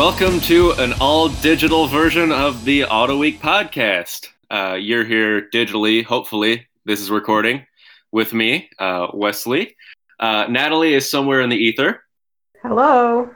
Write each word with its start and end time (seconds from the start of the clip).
Welcome 0.00 0.40
to 0.40 0.72
an 0.78 0.94
all 0.98 1.28
digital 1.28 1.86
version 1.86 2.32
of 2.32 2.64
the 2.64 2.80
Autoweek 2.84 3.38
podcast. 3.38 4.28
Uh, 4.50 4.72
you're 4.72 5.04
here 5.04 5.42
digitally, 5.50 6.02
hopefully. 6.02 6.66
This 6.86 7.02
is 7.02 7.10
recording 7.10 7.66
with 8.10 8.32
me, 8.32 8.70
uh, 8.78 9.08
Wesley. 9.12 9.76
Uh, 10.18 10.46
Natalie 10.48 10.94
is 10.94 11.10
somewhere 11.10 11.42
in 11.42 11.50
the 11.50 11.56
ether, 11.58 12.02
Hello. 12.62 13.28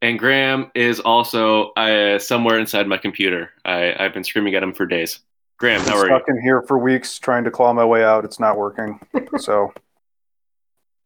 and 0.00 0.16
Graham 0.16 0.70
is 0.76 1.00
also 1.00 1.72
uh, 1.72 2.20
somewhere 2.20 2.60
inside 2.60 2.86
my 2.86 2.96
computer. 2.96 3.50
I, 3.64 3.92
I've 3.98 4.14
been 4.14 4.22
screaming 4.22 4.54
at 4.54 4.62
him 4.62 4.72
for 4.72 4.86
days. 4.86 5.18
Graham, 5.58 5.80
how 5.80 5.96
are 5.96 6.02
you? 6.02 6.06
stuck 6.06 6.28
in 6.28 6.40
here 6.40 6.62
for 6.62 6.78
weeks 6.78 7.18
trying 7.18 7.42
to 7.42 7.50
claw 7.50 7.72
my 7.72 7.84
way 7.84 8.04
out. 8.04 8.24
It's 8.24 8.38
not 8.38 8.56
working. 8.56 9.00
So 9.38 9.72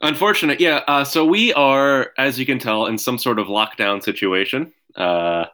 Unfortunate, 0.04 0.60
yeah. 0.60 0.82
Uh, 0.86 1.02
so 1.02 1.24
we 1.24 1.54
are, 1.54 2.10
as 2.18 2.38
you 2.38 2.44
can 2.44 2.58
tell, 2.58 2.84
in 2.84 2.98
some 2.98 3.16
sort 3.16 3.38
of 3.38 3.46
lockdown 3.46 4.02
situation. 4.02 4.70
Uh, 4.96 5.46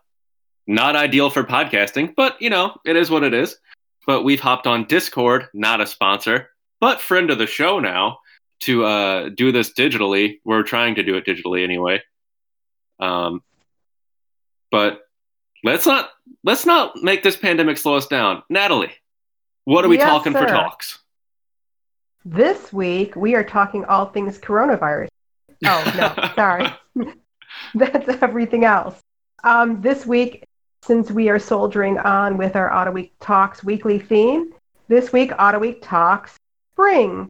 not 0.66 0.96
ideal 0.96 1.30
for 1.30 1.44
podcasting, 1.44 2.14
but 2.16 2.40
you 2.40 2.50
know, 2.50 2.76
it 2.84 2.96
is 2.96 3.10
what 3.10 3.22
it 3.22 3.34
is. 3.34 3.56
But 4.06 4.22
we've 4.22 4.40
hopped 4.40 4.66
on 4.66 4.86
Discord, 4.86 5.46
not 5.52 5.80
a 5.80 5.86
sponsor, 5.86 6.50
but 6.80 7.00
friend 7.00 7.30
of 7.30 7.38
the 7.38 7.46
show 7.46 7.78
now, 7.80 8.18
to 8.60 8.84
uh, 8.84 9.28
do 9.30 9.52
this 9.52 9.72
digitally. 9.72 10.40
We're 10.44 10.62
trying 10.62 10.94
to 10.96 11.02
do 11.02 11.16
it 11.16 11.26
digitally 11.26 11.64
anyway. 11.64 12.02
Um, 12.98 13.42
but 14.70 15.00
let's 15.64 15.86
not 15.86 16.10
let's 16.44 16.66
not 16.66 16.96
make 16.96 17.22
this 17.22 17.36
pandemic 17.36 17.78
slow 17.78 17.96
us 17.96 18.06
down. 18.06 18.42
Natalie, 18.48 18.92
what 19.64 19.84
are 19.84 19.88
we 19.88 19.98
Yes, 19.98 20.08
talking 20.08 20.32
for 20.32 20.46
talks? 20.46 20.98
This 22.24 22.72
week 22.72 23.16
we 23.16 23.34
are 23.34 23.44
talking 23.44 23.84
all 23.86 24.06
things 24.06 24.38
coronavirus. 24.38 25.08
Oh, 25.64 25.92
no, 25.96 26.30
sorry. 26.34 26.66
That's 27.74 28.22
everything 28.22 28.64
else. 28.64 29.00
Um, 29.44 29.80
this 29.80 30.06
week, 30.06 30.44
since 30.82 31.10
we 31.10 31.28
are 31.28 31.38
soldiering 31.38 31.98
on 31.98 32.36
with 32.36 32.56
our 32.56 32.70
Autoweek 32.70 33.12
Talks 33.20 33.64
weekly 33.64 33.98
theme, 33.98 34.52
this 34.88 35.12
week 35.12 35.30
Autoweek 35.32 35.78
Talks 35.82 36.36
Spring, 36.74 37.28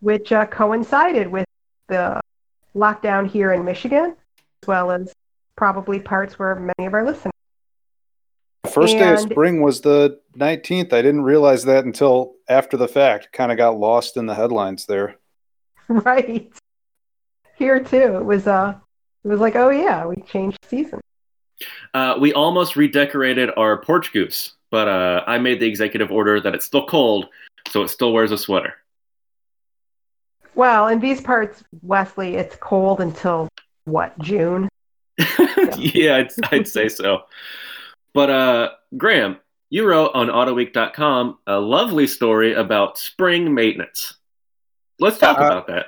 which 0.00 0.32
uh, 0.32 0.46
coincided 0.46 1.28
with 1.28 1.46
the 1.88 2.20
lockdown 2.74 3.28
here 3.28 3.52
in 3.52 3.64
Michigan, 3.64 4.16
as 4.62 4.68
well 4.68 4.90
as 4.90 5.12
probably 5.56 6.00
parts 6.00 6.38
where 6.38 6.54
many 6.54 6.86
of 6.86 6.94
our 6.94 7.04
listeners. 7.04 7.32
the 8.62 8.70
first 8.70 8.96
day 8.96 9.12
of 9.12 9.20
spring 9.20 9.60
was 9.60 9.80
the 9.80 10.20
19th. 10.36 10.92
I 10.92 11.02
didn't 11.02 11.22
realize 11.22 11.64
that 11.64 11.84
until 11.84 12.34
after 12.48 12.76
the 12.76 12.88
fact. 12.88 13.32
Kind 13.32 13.52
of 13.52 13.58
got 13.58 13.78
lost 13.78 14.16
in 14.16 14.26
the 14.26 14.34
headlines 14.34 14.86
there. 14.86 15.16
right. 15.88 16.52
Here 17.56 17.80
too, 17.80 18.16
it 18.16 18.24
was 18.24 18.46
uh, 18.46 18.74
it 19.24 19.28
was 19.28 19.40
like, 19.40 19.56
oh 19.56 19.70
yeah, 19.70 20.06
we 20.06 20.16
changed 20.22 20.58
season. 20.68 21.00
Uh, 21.94 22.16
we 22.20 22.32
almost 22.32 22.76
redecorated 22.76 23.50
our 23.56 23.80
porch 23.82 24.12
goose, 24.12 24.54
but 24.70 24.88
uh, 24.88 25.24
I 25.26 25.38
made 25.38 25.60
the 25.60 25.66
executive 25.66 26.10
order 26.10 26.40
that 26.40 26.54
it's 26.54 26.64
still 26.64 26.86
cold, 26.86 27.26
so 27.70 27.82
it 27.82 27.88
still 27.88 28.12
wears 28.12 28.32
a 28.32 28.38
sweater. 28.38 28.74
Well, 30.54 30.88
in 30.88 31.00
these 31.00 31.20
parts, 31.20 31.64
Wesley, 31.82 32.36
it's 32.36 32.56
cold 32.56 33.00
until 33.00 33.48
what 33.84 34.18
June. 34.18 34.68
yeah, 35.78 36.16
I'd, 36.16 36.30
I'd 36.50 36.68
say 36.68 36.88
so. 36.88 37.22
But 38.14 38.30
uh, 38.30 38.70
Graham, 38.96 39.38
you 39.70 39.86
wrote 39.86 40.10
on 40.14 40.28
Autoweek.com 40.28 41.38
a 41.46 41.58
lovely 41.58 42.06
story 42.06 42.52
about 42.54 42.98
spring 42.98 43.54
maintenance. 43.54 44.14
Let's 45.00 45.18
talk 45.18 45.38
Uh, 45.38 45.44
about 45.44 45.66
that. 45.68 45.86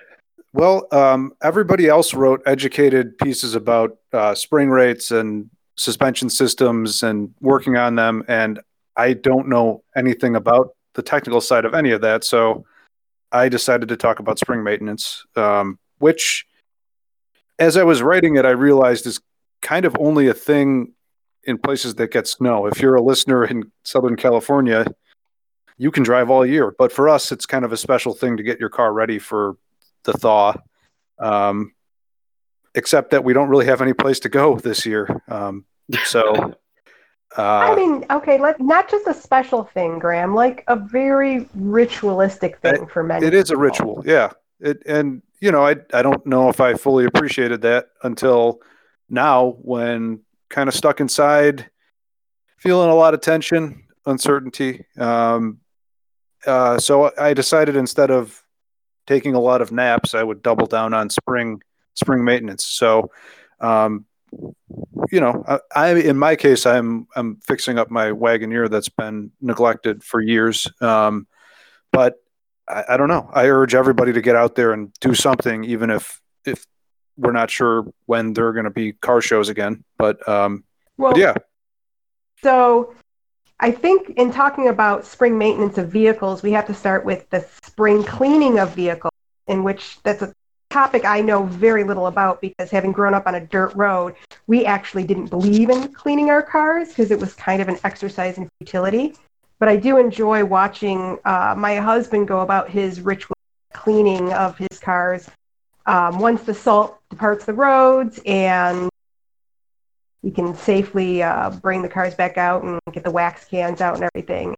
Well, 0.54 0.86
um, 0.92 1.32
everybody 1.42 1.88
else 1.88 2.14
wrote 2.14 2.40
educated 2.46 3.18
pieces 3.18 3.54
about 3.54 3.98
uh, 4.12 4.34
spring 4.34 4.70
rates 4.70 5.10
and 5.10 5.50
suspension 5.76 6.30
systems 6.30 7.02
and 7.02 7.34
working 7.40 7.76
on 7.76 7.96
them. 7.96 8.22
And 8.28 8.60
I 8.96 9.12
don't 9.12 9.48
know 9.48 9.82
anything 9.96 10.36
about 10.36 10.70
the 10.94 11.02
technical 11.02 11.40
side 11.40 11.64
of 11.64 11.74
any 11.74 11.90
of 11.90 12.00
that. 12.02 12.24
So 12.24 12.64
I 13.32 13.48
decided 13.48 13.88
to 13.88 13.96
talk 13.96 14.20
about 14.20 14.38
spring 14.38 14.62
maintenance, 14.62 15.24
um, 15.34 15.78
which, 15.98 16.46
as 17.58 17.76
I 17.76 17.82
was 17.82 18.02
writing 18.02 18.36
it, 18.36 18.44
I 18.44 18.50
realized 18.50 19.06
is 19.06 19.20
kind 19.62 19.84
of 19.84 19.96
only 19.98 20.28
a 20.28 20.34
thing 20.34 20.92
in 21.42 21.58
places 21.58 21.96
that 21.96 22.12
get 22.12 22.26
snow. 22.28 22.66
If 22.66 22.80
you're 22.80 22.94
a 22.94 23.02
listener 23.02 23.44
in 23.44 23.70
Southern 23.84 24.16
California, 24.16 24.86
you 25.76 25.90
can 25.90 26.04
drive 26.04 26.30
all 26.30 26.46
year. 26.46 26.74
But 26.78 26.92
for 26.92 27.08
us, 27.08 27.32
it's 27.32 27.46
kind 27.46 27.64
of 27.64 27.72
a 27.72 27.76
special 27.76 28.14
thing 28.14 28.36
to 28.36 28.42
get 28.42 28.60
your 28.60 28.68
car 28.68 28.92
ready 28.92 29.18
for 29.18 29.56
the 30.04 30.12
thaw. 30.12 30.54
Um, 31.18 31.72
except 32.74 33.10
that 33.10 33.24
we 33.24 33.32
don't 33.32 33.48
really 33.48 33.66
have 33.66 33.80
any 33.80 33.92
place 33.92 34.20
to 34.20 34.28
go 34.28 34.56
this 34.56 34.84
year. 34.84 35.22
Um, 35.28 35.64
so, 36.04 36.54
uh, 37.38 37.42
I 37.42 37.74
mean, 37.74 38.04
okay, 38.10 38.38
let 38.38 38.60
not 38.60 38.90
just 38.90 39.06
a 39.06 39.14
special 39.14 39.64
thing, 39.64 39.98
Graham, 39.98 40.34
like 40.34 40.64
a 40.68 40.76
very 40.76 41.48
ritualistic 41.54 42.58
thing 42.58 42.86
for 42.86 43.02
many. 43.02 43.26
it 43.26 43.34
is 43.34 43.50
a 43.50 43.56
ritual. 43.56 44.02
Yeah. 44.04 44.30
It, 44.60 44.82
and, 44.86 45.22
you 45.40 45.52
know, 45.52 45.66
I, 45.66 45.76
I 45.92 46.02
don't 46.02 46.24
know 46.26 46.48
if 46.48 46.60
I 46.60 46.74
fully 46.74 47.04
appreciated 47.04 47.62
that 47.62 47.88
until 48.02 48.60
now 49.08 49.56
when 49.62 50.20
kind 50.48 50.68
of 50.68 50.74
stuck 50.74 51.00
inside, 51.00 51.70
feeling 52.58 52.88
a 52.88 52.94
lot 52.94 53.14
of 53.14 53.20
tension, 53.20 53.84
uncertainty. 54.06 54.84
Um, 54.98 55.60
uh, 56.46 56.78
so 56.78 57.12
I 57.18 57.34
decided 57.34 57.76
instead 57.76 58.10
of 58.10 58.42
taking 59.06 59.34
a 59.34 59.40
lot 59.40 59.60
of 59.60 59.72
naps, 59.72 60.14
I 60.14 60.22
would 60.22 60.42
double 60.42 60.66
down 60.66 60.94
on 60.94 61.10
spring 61.10 61.60
spring 61.94 62.24
maintenance. 62.24 62.64
So, 62.64 63.10
um, 63.60 64.06
you 65.10 65.20
know, 65.20 65.44
I, 65.46 65.58
I 65.74 65.94
in 65.94 66.18
my 66.18 66.36
case, 66.36 66.66
I'm 66.66 67.06
I'm 67.14 67.36
fixing 67.36 67.78
up 67.78 67.90
my 67.90 68.06
Wagoneer 68.06 68.68
that's 68.68 68.88
been 68.88 69.30
neglected 69.40 70.02
for 70.02 70.20
years. 70.20 70.66
Um, 70.80 71.26
but 71.92 72.16
I, 72.68 72.84
I 72.90 72.96
don't 72.96 73.08
know. 73.08 73.30
I 73.32 73.46
urge 73.46 73.74
everybody 73.74 74.12
to 74.12 74.20
get 74.20 74.36
out 74.36 74.54
there 74.54 74.72
and 74.72 74.92
do 75.00 75.14
something, 75.14 75.64
even 75.64 75.90
if 75.90 76.20
if 76.44 76.66
we're 77.16 77.32
not 77.32 77.50
sure 77.50 77.86
when 78.06 78.32
there 78.32 78.48
are 78.48 78.52
going 78.52 78.64
to 78.64 78.70
be 78.70 78.92
car 78.92 79.20
shows 79.20 79.48
again. 79.48 79.84
But 79.98 80.26
um, 80.28 80.64
Well, 80.96 81.12
but 81.12 81.20
yeah, 81.20 81.34
So 82.42 82.94
I 83.60 83.70
think 83.70 84.10
in 84.16 84.32
talking 84.32 84.68
about 84.68 85.06
spring 85.06 85.38
maintenance 85.38 85.78
of 85.78 85.88
vehicles, 85.88 86.42
we 86.42 86.52
have 86.52 86.66
to 86.66 86.74
start 86.74 87.04
with 87.04 87.28
the 87.30 87.46
spring 87.62 88.02
cleaning 88.02 88.58
of 88.58 88.74
vehicles, 88.74 89.12
in 89.46 89.62
which 89.62 90.02
that's 90.02 90.22
a 90.22 90.34
topic 90.74 91.04
I 91.04 91.20
know 91.20 91.44
very 91.44 91.84
little 91.84 92.08
about 92.08 92.40
because 92.40 92.68
having 92.68 92.90
grown 92.90 93.14
up 93.14 93.28
on 93.28 93.36
a 93.36 93.40
dirt 93.46 93.72
road, 93.76 94.16
we 94.48 94.66
actually 94.66 95.04
didn't 95.04 95.28
believe 95.28 95.70
in 95.70 95.92
cleaning 95.92 96.30
our 96.30 96.42
cars 96.42 96.88
because 96.88 97.12
it 97.12 97.20
was 97.20 97.32
kind 97.34 97.62
of 97.62 97.68
an 97.68 97.78
exercise 97.84 98.38
in 98.38 98.50
futility. 98.58 99.14
But 99.60 99.68
I 99.68 99.76
do 99.76 99.98
enjoy 99.98 100.44
watching 100.44 101.16
uh, 101.24 101.54
my 101.56 101.76
husband 101.76 102.26
go 102.26 102.40
about 102.40 102.68
his 102.68 103.00
ritual 103.00 103.36
cleaning 103.72 104.32
of 104.32 104.58
his 104.58 104.80
cars 104.80 105.30
um, 105.86 106.18
once 106.18 106.42
the 106.42 106.54
salt 106.54 106.98
departs 107.08 107.44
the 107.44 107.52
roads 107.52 108.18
and 108.26 108.90
we 110.22 110.32
can 110.32 110.56
safely 110.56 111.22
uh, 111.22 111.50
bring 111.50 111.82
the 111.82 111.88
cars 111.88 112.16
back 112.16 112.36
out 112.36 112.64
and 112.64 112.80
get 112.90 113.04
the 113.04 113.12
wax 113.12 113.44
cans 113.44 113.80
out 113.80 113.94
and 113.94 114.02
everything. 114.02 114.56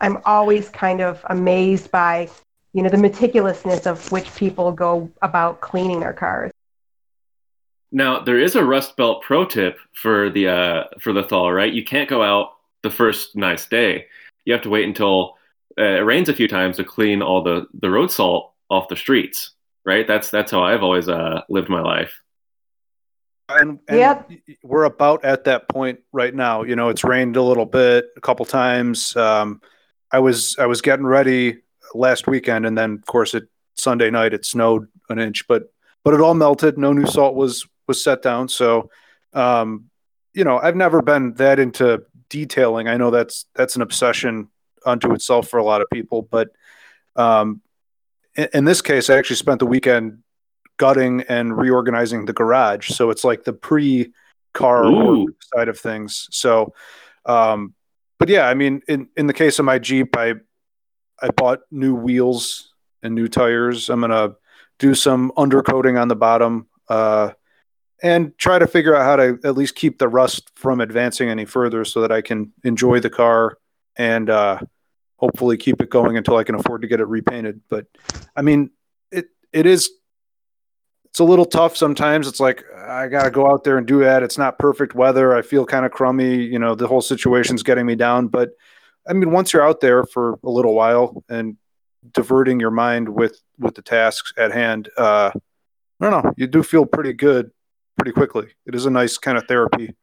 I'm 0.00 0.18
always 0.24 0.68
kind 0.68 1.00
of 1.00 1.20
amazed 1.28 1.90
by, 1.90 2.28
you 2.78 2.84
know, 2.84 2.90
the 2.90 2.96
meticulousness 2.96 3.88
of 3.88 4.12
which 4.12 4.32
people 4.36 4.70
go 4.70 5.10
about 5.20 5.60
cleaning 5.60 5.98
their 5.98 6.12
cars. 6.12 6.52
Now 7.90 8.20
there 8.20 8.38
is 8.38 8.54
a 8.54 8.64
Rust 8.64 8.96
Belt 8.96 9.20
pro 9.22 9.44
tip 9.44 9.78
for 9.94 10.30
the 10.30 10.46
uh, 10.46 10.84
for 11.00 11.12
the 11.12 11.24
thaw, 11.24 11.48
right? 11.48 11.72
You 11.72 11.82
can't 11.82 12.08
go 12.08 12.22
out 12.22 12.52
the 12.84 12.90
first 12.90 13.34
nice 13.34 13.66
day. 13.66 14.06
You 14.44 14.52
have 14.52 14.62
to 14.62 14.70
wait 14.70 14.84
until 14.86 15.34
uh, 15.76 15.82
it 15.82 16.04
rains 16.04 16.28
a 16.28 16.32
few 16.34 16.46
times 16.46 16.76
to 16.76 16.84
clean 16.84 17.20
all 17.20 17.42
the 17.42 17.66
the 17.80 17.90
road 17.90 18.12
salt 18.12 18.52
off 18.70 18.86
the 18.86 18.94
streets, 18.94 19.50
right? 19.84 20.06
That's 20.06 20.30
that's 20.30 20.52
how 20.52 20.62
I've 20.62 20.84
always 20.84 21.08
uh, 21.08 21.40
lived 21.48 21.68
my 21.68 21.80
life. 21.80 22.12
and, 23.48 23.80
and 23.88 23.98
Yep. 23.98 24.30
we're 24.62 24.84
about 24.84 25.24
at 25.24 25.42
that 25.44 25.68
point 25.68 25.98
right 26.12 26.32
now. 26.34 26.62
You 26.62 26.76
know, 26.76 26.90
it's 26.90 27.02
rained 27.02 27.34
a 27.36 27.42
little 27.42 27.66
bit, 27.66 28.06
a 28.16 28.20
couple 28.20 28.44
times. 28.46 29.16
Um, 29.16 29.60
I 30.12 30.20
was 30.20 30.56
I 30.60 30.66
was 30.66 30.80
getting 30.80 31.06
ready 31.06 31.62
last 31.94 32.26
weekend, 32.26 32.66
and 32.66 32.76
then 32.76 32.94
of 32.94 33.06
course 33.06 33.34
it 33.34 33.48
Sunday 33.74 34.10
night 34.10 34.34
it 34.34 34.44
snowed 34.44 34.88
an 35.08 35.18
inch, 35.18 35.46
but 35.48 35.72
but 36.04 36.14
it 36.14 36.20
all 36.20 36.34
melted. 36.34 36.78
No 36.78 36.92
new 36.92 37.06
salt 37.06 37.34
was 37.34 37.66
was 37.86 38.02
set 38.02 38.22
down. 38.22 38.48
So, 38.48 38.90
um, 39.32 39.90
you 40.34 40.44
know, 40.44 40.58
I've 40.58 40.76
never 40.76 41.02
been 41.02 41.34
that 41.34 41.58
into 41.58 42.04
detailing. 42.28 42.88
I 42.88 42.96
know 42.96 43.10
that's 43.10 43.46
that's 43.54 43.76
an 43.76 43.82
obsession 43.82 44.48
unto 44.86 45.12
itself 45.12 45.48
for 45.48 45.58
a 45.58 45.64
lot 45.64 45.80
of 45.80 45.88
people, 45.92 46.22
but 46.22 46.48
um, 47.16 47.60
in, 48.36 48.48
in 48.54 48.64
this 48.64 48.80
case, 48.80 49.10
I 49.10 49.18
actually 49.18 49.36
spent 49.36 49.58
the 49.58 49.66
weekend 49.66 50.22
gutting 50.76 51.22
and 51.28 51.56
reorganizing 51.56 52.24
the 52.24 52.32
garage. 52.32 52.88
So 52.90 53.10
it's 53.10 53.24
like 53.24 53.44
the 53.44 53.52
pre 53.52 54.12
car 54.54 54.84
side 55.54 55.68
of 55.68 55.78
things. 55.78 56.28
So, 56.30 56.72
um, 57.26 57.74
but 58.18 58.28
yeah, 58.28 58.48
I 58.48 58.54
mean, 58.54 58.82
in, 58.88 59.08
in 59.16 59.26
the 59.26 59.32
case 59.32 59.58
of 59.58 59.64
my 59.64 59.78
Jeep, 59.78 60.16
I, 60.16 60.34
I 61.20 61.28
bought 61.30 61.60
new 61.70 61.94
wheels 61.94 62.72
and 63.02 63.14
new 63.14 63.28
tires. 63.28 63.88
I'm 63.88 64.00
to 64.02 64.36
do 64.78 64.94
some 64.94 65.32
undercoating 65.36 66.00
on 66.00 66.08
the 66.08 66.16
bottom, 66.16 66.68
uh, 66.88 67.32
and 68.02 68.36
try 68.38 68.58
to 68.58 68.66
figure 68.66 68.94
out 68.94 69.04
how 69.04 69.16
to 69.16 69.38
at 69.44 69.56
least 69.56 69.74
keep 69.74 69.98
the 69.98 70.08
rust 70.08 70.50
from 70.54 70.80
advancing 70.80 71.28
any 71.28 71.44
further 71.44 71.84
so 71.84 72.00
that 72.00 72.12
I 72.12 72.22
can 72.22 72.52
enjoy 72.62 73.00
the 73.00 73.10
car 73.10 73.58
and 73.96 74.30
uh, 74.30 74.60
hopefully 75.16 75.56
keep 75.56 75.80
it 75.82 75.90
going 75.90 76.16
until 76.16 76.36
I 76.36 76.44
can 76.44 76.54
afford 76.54 76.82
to 76.82 76.88
get 76.88 77.00
it 77.00 77.06
repainted. 77.06 77.60
But 77.68 77.86
I 78.36 78.42
mean, 78.42 78.70
it 79.10 79.26
it 79.52 79.66
is 79.66 79.90
it's 81.06 81.18
a 81.18 81.24
little 81.24 81.44
tough 81.44 81.76
sometimes. 81.76 82.28
It's 82.28 82.40
like 82.40 82.64
I 82.76 83.08
got 83.08 83.24
to 83.24 83.30
go 83.30 83.50
out 83.50 83.64
there 83.64 83.78
and 83.78 83.86
do 83.86 84.00
that. 84.00 84.22
It's 84.22 84.38
not 84.38 84.58
perfect 84.58 84.94
weather. 84.94 85.34
I 85.36 85.42
feel 85.42 85.66
kind 85.66 85.84
of 85.84 85.90
crummy. 85.90 86.36
You 86.44 86.58
know, 86.58 86.74
the 86.74 86.86
whole 86.86 87.00
situation's 87.00 87.62
getting 87.64 87.86
me 87.86 87.96
down. 87.96 88.28
But 88.28 88.50
I 89.08 89.14
mean, 89.14 89.30
once 89.30 89.52
you're 89.52 89.66
out 89.66 89.80
there 89.80 90.04
for 90.04 90.38
a 90.44 90.50
little 90.50 90.74
while 90.74 91.24
and 91.28 91.56
diverting 92.12 92.60
your 92.60 92.70
mind 92.70 93.08
with 93.08 93.40
with 93.58 93.74
the 93.74 93.82
tasks 93.82 94.32
at 94.36 94.52
hand, 94.52 94.90
uh, 94.98 95.30
I 96.00 96.10
don't 96.10 96.24
know. 96.24 96.32
You 96.36 96.46
do 96.46 96.62
feel 96.62 96.84
pretty 96.86 97.14
good 97.14 97.50
pretty 97.96 98.12
quickly. 98.12 98.48
It 98.66 98.74
is 98.74 98.86
a 98.86 98.90
nice 98.90 99.18
kind 99.18 99.38
of 99.38 99.46
therapy. 99.48 99.94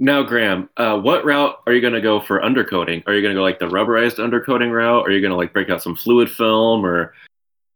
Now, 0.00 0.22
Graham, 0.22 0.70
uh, 0.76 0.96
what 0.98 1.24
route 1.24 1.56
are 1.66 1.72
you 1.72 1.80
going 1.80 1.92
to 1.92 2.00
go 2.00 2.20
for 2.20 2.40
undercoating? 2.40 3.02
Are 3.06 3.14
you 3.14 3.20
going 3.20 3.34
to 3.34 3.38
go 3.38 3.42
like 3.42 3.58
the 3.58 3.66
rubberized 3.66 4.18
undercoating 4.18 4.72
route? 4.72 5.06
Are 5.06 5.10
you 5.10 5.20
going 5.20 5.32
to 5.32 5.36
like 5.36 5.52
break 5.52 5.70
out 5.70 5.82
some 5.82 5.96
fluid 5.96 6.30
film 6.30 6.86
or 6.86 7.14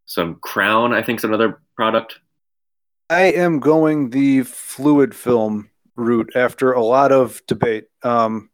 some 0.06 0.36
Krown? 0.36 0.94
I 0.94 1.02
think 1.02 1.18
is 1.18 1.24
another 1.24 1.60
product. 1.76 2.20
I 3.10 3.24
am 3.24 3.58
going 3.58 4.10
the 4.10 4.44
fluid 4.44 5.14
film 5.14 5.68
route 5.96 6.30
after 6.34 6.72
a 6.72 6.82
lot 6.82 7.10
of 7.12 7.42
debate. 7.46 7.84
Um, 8.02 8.50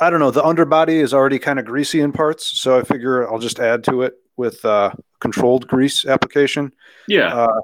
I 0.00 0.10
don't 0.10 0.20
know. 0.20 0.30
The 0.30 0.44
underbody 0.44 0.98
is 0.98 1.12
already 1.12 1.38
kind 1.38 1.58
of 1.58 1.64
greasy 1.64 2.00
in 2.00 2.12
parts, 2.12 2.46
so 2.60 2.78
I 2.78 2.82
figure 2.82 3.28
I'll 3.28 3.38
just 3.38 3.58
add 3.58 3.84
to 3.84 4.02
it 4.02 4.14
with 4.36 4.64
uh, 4.64 4.92
controlled 5.20 5.66
grease 5.66 6.04
application. 6.04 6.72
Yeah. 7.08 7.34
Uh, 7.34 7.60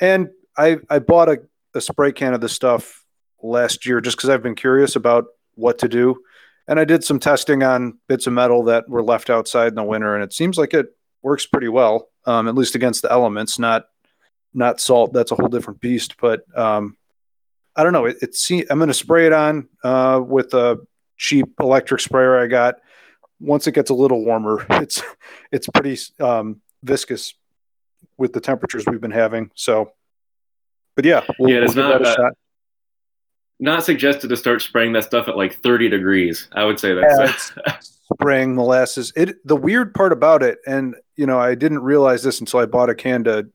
and 0.00 0.28
I 0.56 0.78
I 0.88 1.00
bought 1.00 1.28
a, 1.28 1.42
a 1.74 1.80
spray 1.80 2.12
can 2.12 2.34
of 2.34 2.40
this 2.40 2.52
stuff 2.52 3.04
last 3.42 3.86
year 3.86 4.00
just 4.00 4.16
because 4.16 4.30
I've 4.30 4.42
been 4.42 4.54
curious 4.54 4.94
about 4.96 5.26
what 5.56 5.78
to 5.78 5.88
do, 5.88 6.22
and 6.68 6.78
I 6.78 6.84
did 6.84 7.02
some 7.02 7.18
testing 7.18 7.62
on 7.62 7.98
bits 8.08 8.26
of 8.26 8.32
metal 8.32 8.62
that 8.64 8.88
were 8.88 9.02
left 9.02 9.28
outside 9.28 9.68
in 9.68 9.74
the 9.74 9.84
winter, 9.84 10.14
and 10.14 10.22
it 10.22 10.32
seems 10.32 10.56
like 10.56 10.74
it 10.74 10.86
works 11.22 11.46
pretty 11.46 11.68
well, 11.68 12.08
um, 12.26 12.46
at 12.46 12.54
least 12.54 12.76
against 12.76 13.02
the 13.02 13.10
elements. 13.10 13.58
Not 13.58 13.86
not 14.52 14.80
salt. 14.80 15.12
That's 15.12 15.32
a 15.32 15.34
whole 15.34 15.48
different 15.48 15.80
beast. 15.80 16.16
But 16.20 16.42
um, 16.56 16.96
I 17.74 17.82
don't 17.82 17.92
know. 17.92 18.06
It, 18.06 18.18
it 18.22 18.34
see, 18.36 18.64
I'm 18.70 18.78
going 18.78 18.88
to 18.88 18.94
spray 18.94 19.26
it 19.26 19.32
on 19.32 19.68
uh, 19.82 20.20
with 20.24 20.54
a 20.54 20.78
cheap 21.16 21.46
electric 21.60 22.00
sprayer 22.00 22.38
I 22.38 22.46
got. 22.46 22.76
Once 23.40 23.66
it 23.66 23.72
gets 23.72 23.90
a 23.90 23.94
little 23.94 24.24
warmer, 24.24 24.64
it's 24.70 25.02
it's 25.52 25.68
pretty 25.68 25.98
um, 26.20 26.60
viscous 26.82 27.34
with 28.16 28.32
the 28.32 28.40
temperatures 28.40 28.84
we've 28.86 29.00
been 29.00 29.10
having. 29.10 29.50
So 29.54 29.92
but 30.96 31.04
yeah, 31.04 31.22
we'll, 31.38 31.50
yeah, 31.50 31.64
it's 31.64 31.74
we'll 31.74 31.88
not 31.88 32.06
uh, 32.06 32.30
not 33.58 33.84
suggested 33.84 34.28
to 34.28 34.36
start 34.36 34.62
spraying 34.62 34.92
that 34.92 35.04
stuff 35.04 35.28
at 35.28 35.36
like 35.36 35.60
30 35.62 35.88
degrees. 35.88 36.48
I 36.52 36.64
would 36.64 36.78
say 36.78 36.94
that's 36.94 37.52
yeah, 37.66 37.78
spraying 37.80 38.54
molasses. 38.54 39.12
It 39.16 39.36
the 39.46 39.56
weird 39.56 39.94
part 39.94 40.12
about 40.12 40.42
it, 40.42 40.58
and 40.66 40.94
you 41.16 41.26
know, 41.26 41.38
I 41.38 41.54
didn't 41.54 41.80
realize 41.80 42.22
this 42.22 42.40
until 42.40 42.60
I 42.60 42.66
bought 42.66 42.90
a 42.90 42.94
can 42.94 43.24
to 43.24 43.48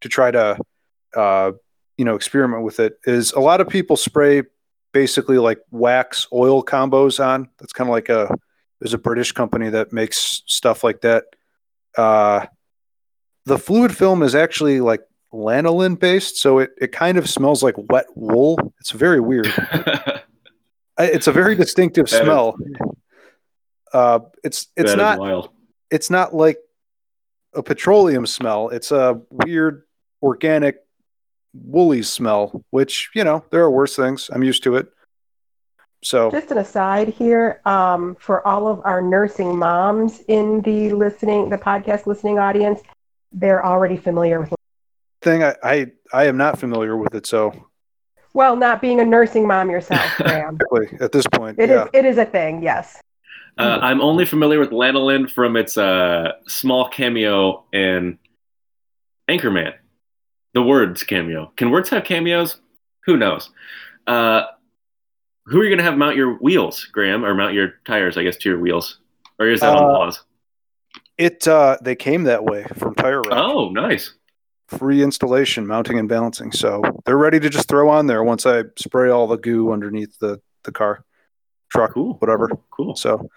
to 0.00 0.08
try 0.08 0.30
to 0.30 0.58
uh, 1.14 1.52
you 1.98 2.04
know 2.04 2.14
experiment 2.14 2.62
with 2.62 2.80
it. 2.80 2.98
Is 3.04 3.32
a 3.32 3.40
lot 3.40 3.60
of 3.60 3.68
people 3.68 3.96
spray 3.96 4.42
basically 4.96 5.36
like 5.36 5.58
wax 5.70 6.26
oil 6.32 6.64
combos 6.64 7.22
on. 7.22 7.50
That's 7.58 7.74
kind 7.74 7.90
of 7.90 7.92
like 7.92 8.08
a 8.08 8.34
there's 8.80 8.94
a 8.94 8.98
British 8.98 9.32
company 9.32 9.68
that 9.68 9.92
makes 9.92 10.42
stuff 10.46 10.82
like 10.82 11.02
that. 11.02 11.24
Uh, 11.98 12.46
the 13.44 13.58
fluid 13.58 13.94
film 13.94 14.22
is 14.22 14.34
actually 14.34 14.80
like 14.80 15.02
lanolin 15.34 16.00
based, 16.00 16.38
so 16.38 16.60
it, 16.60 16.70
it 16.80 16.92
kind 16.92 17.18
of 17.18 17.28
smells 17.28 17.62
like 17.62 17.74
wet 17.76 18.06
wool. 18.14 18.58
It's 18.80 18.90
very 18.90 19.20
weird. 19.20 19.52
it's 20.98 21.26
a 21.26 21.32
very 21.32 21.54
distinctive 21.54 22.08
that 22.08 22.24
smell. 22.24 22.56
Is, 22.58 22.76
uh, 23.92 24.20
it's 24.42 24.68
it's 24.78 24.96
not 24.96 25.50
it's 25.90 26.08
not 26.08 26.34
like 26.34 26.56
a 27.54 27.62
petroleum 27.62 28.24
smell. 28.24 28.70
It's 28.70 28.92
a 28.92 29.20
weird 29.30 29.82
organic 30.22 30.85
woolly 31.64 32.02
smell, 32.02 32.64
which 32.70 33.10
you 33.14 33.24
know 33.24 33.44
there 33.50 33.62
are 33.62 33.70
worse 33.70 33.96
things. 33.96 34.30
I'm 34.32 34.42
used 34.42 34.62
to 34.64 34.76
it. 34.76 34.88
So 36.02 36.30
just 36.30 36.50
an 36.50 36.58
aside 36.58 37.08
here, 37.08 37.60
um, 37.64 38.16
for 38.20 38.46
all 38.46 38.68
of 38.68 38.80
our 38.84 39.02
nursing 39.02 39.58
moms 39.58 40.20
in 40.28 40.60
the 40.62 40.90
listening, 40.92 41.48
the 41.48 41.58
podcast 41.58 42.06
listening 42.06 42.38
audience, 42.38 42.80
they're 43.32 43.64
already 43.64 43.96
familiar 43.96 44.40
with 44.40 44.50
the 44.50 44.56
thing. 45.22 45.42
I, 45.42 45.54
I, 45.62 45.86
I 46.12 46.24
am 46.26 46.36
not 46.36 46.58
familiar 46.58 46.96
with 46.96 47.14
it, 47.14 47.26
so. 47.26 47.52
Well, 48.34 48.56
not 48.56 48.82
being 48.82 49.00
a 49.00 49.04
nursing 49.04 49.46
mom 49.46 49.70
yourself, 49.70 50.04
Graham. 50.16 50.58
At 51.00 51.12
this 51.12 51.26
point, 51.32 51.58
it 51.58 51.70
yeah. 51.70 51.84
is, 51.84 51.90
It 51.92 52.04
is 52.04 52.18
a 52.18 52.26
thing. 52.26 52.62
Yes. 52.62 53.00
Uh, 53.58 53.78
I'm 53.80 54.02
only 54.02 54.26
familiar 54.26 54.60
with 54.60 54.70
lanolin 54.70 55.30
from 55.30 55.56
its 55.56 55.78
uh, 55.78 56.32
small 56.46 56.88
cameo 56.88 57.64
in 57.72 58.18
Anchorman. 59.28 59.72
The 60.56 60.62
words 60.62 61.02
cameo. 61.02 61.52
Can 61.58 61.70
words 61.70 61.90
have 61.90 62.04
cameos? 62.04 62.56
Who 63.04 63.18
knows? 63.18 63.50
Uh, 64.06 64.44
who 65.44 65.60
are 65.60 65.64
you 65.64 65.68
going 65.68 65.76
to 65.76 65.84
have 65.84 65.98
mount 65.98 66.16
your 66.16 66.38
wheels, 66.38 66.82
Graham, 66.84 67.26
or 67.26 67.34
mount 67.34 67.52
your 67.52 67.74
tires? 67.84 68.16
I 68.16 68.22
guess 68.22 68.38
to 68.38 68.48
your 68.48 68.58
wheels, 68.58 69.00
or 69.38 69.50
is 69.50 69.60
that 69.60 69.76
on 69.76 69.84
uh, 69.84 69.86
pause? 69.88 70.24
It 71.18 71.46
uh, 71.46 71.76
they 71.82 71.94
came 71.94 72.22
that 72.22 72.42
way 72.42 72.64
from 72.78 72.94
Tire 72.94 73.20
Rack. 73.20 73.32
Oh, 73.32 73.68
nice 73.68 74.14
free 74.68 75.02
installation, 75.02 75.66
mounting 75.66 75.98
and 75.98 76.08
balancing. 76.08 76.52
So 76.52 76.80
they're 77.04 77.18
ready 77.18 77.38
to 77.38 77.50
just 77.50 77.68
throw 77.68 77.90
on 77.90 78.06
there 78.06 78.24
once 78.24 78.46
I 78.46 78.62
spray 78.78 79.10
all 79.10 79.26
the 79.26 79.36
goo 79.36 79.72
underneath 79.72 80.18
the, 80.20 80.40
the 80.64 80.72
car, 80.72 81.04
truck, 81.70 81.92
cool. 81.92 82.14
whatever. 82.14 82.50
Cool. 82.70 82.96
So 82.96 83.28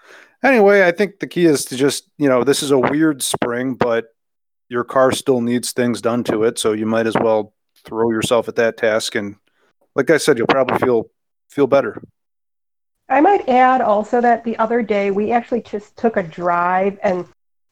anyway, 0.42 0.86
I 0.86 0.90
think 0.90 1.20
the 1.20 1.26
key 1.26 1.44
is 1.44 1.66
to 1.66 1.76
just, 1.76 2.08
you 2.16 2.30
know, 2.30 2.44
this 2.44 2.62
is 2.62 2.70
a 2.70 2.78
weird 2.78 3.22
spring, 3.22 3.74
but 3.74 4.06
your 4.70 4.84
car 4.84 5.12
still 5.12 5.42
needs 5.42 5.72
things 5.72 6.00
done 6.00 6.24
to 6.24 6.44
it. 6.44 6.58
So 6.58 6.72
you 6.72 6.86
might 6.86 7.06
as 7.06 7.16
well 7.16 7.52
throw 7.84 8.10
yourself 8.10 8.48
at 8.48 8.56
that 8.56 8.76
task. 8.76 9.16
And 9.16 9.36
like 9.94 10.08
I 10.08 10.16
said, 10.16 10.38
you'll 10.38 10.46
probably 10.46 10.78
feel, 10.78 11.10
feel 11.50 11.66
better. 11.66 12.00
I 13.08 13.20
might 13.20 13.48
add 13.48 13.80
also 13.80 14.20
that 14.20 14.44
the 14.44 14.56
other 14.58 14.80
day 14.82 15.10
we 15.10 15.32
actually 15.32 15.62
just 15.62 15.96
took 15.96 16.16
a 16.16 16.22
drive 16.22 16.98
and 17.02 17.26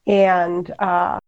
and 0.09 0.75
uh, 0.81 1.21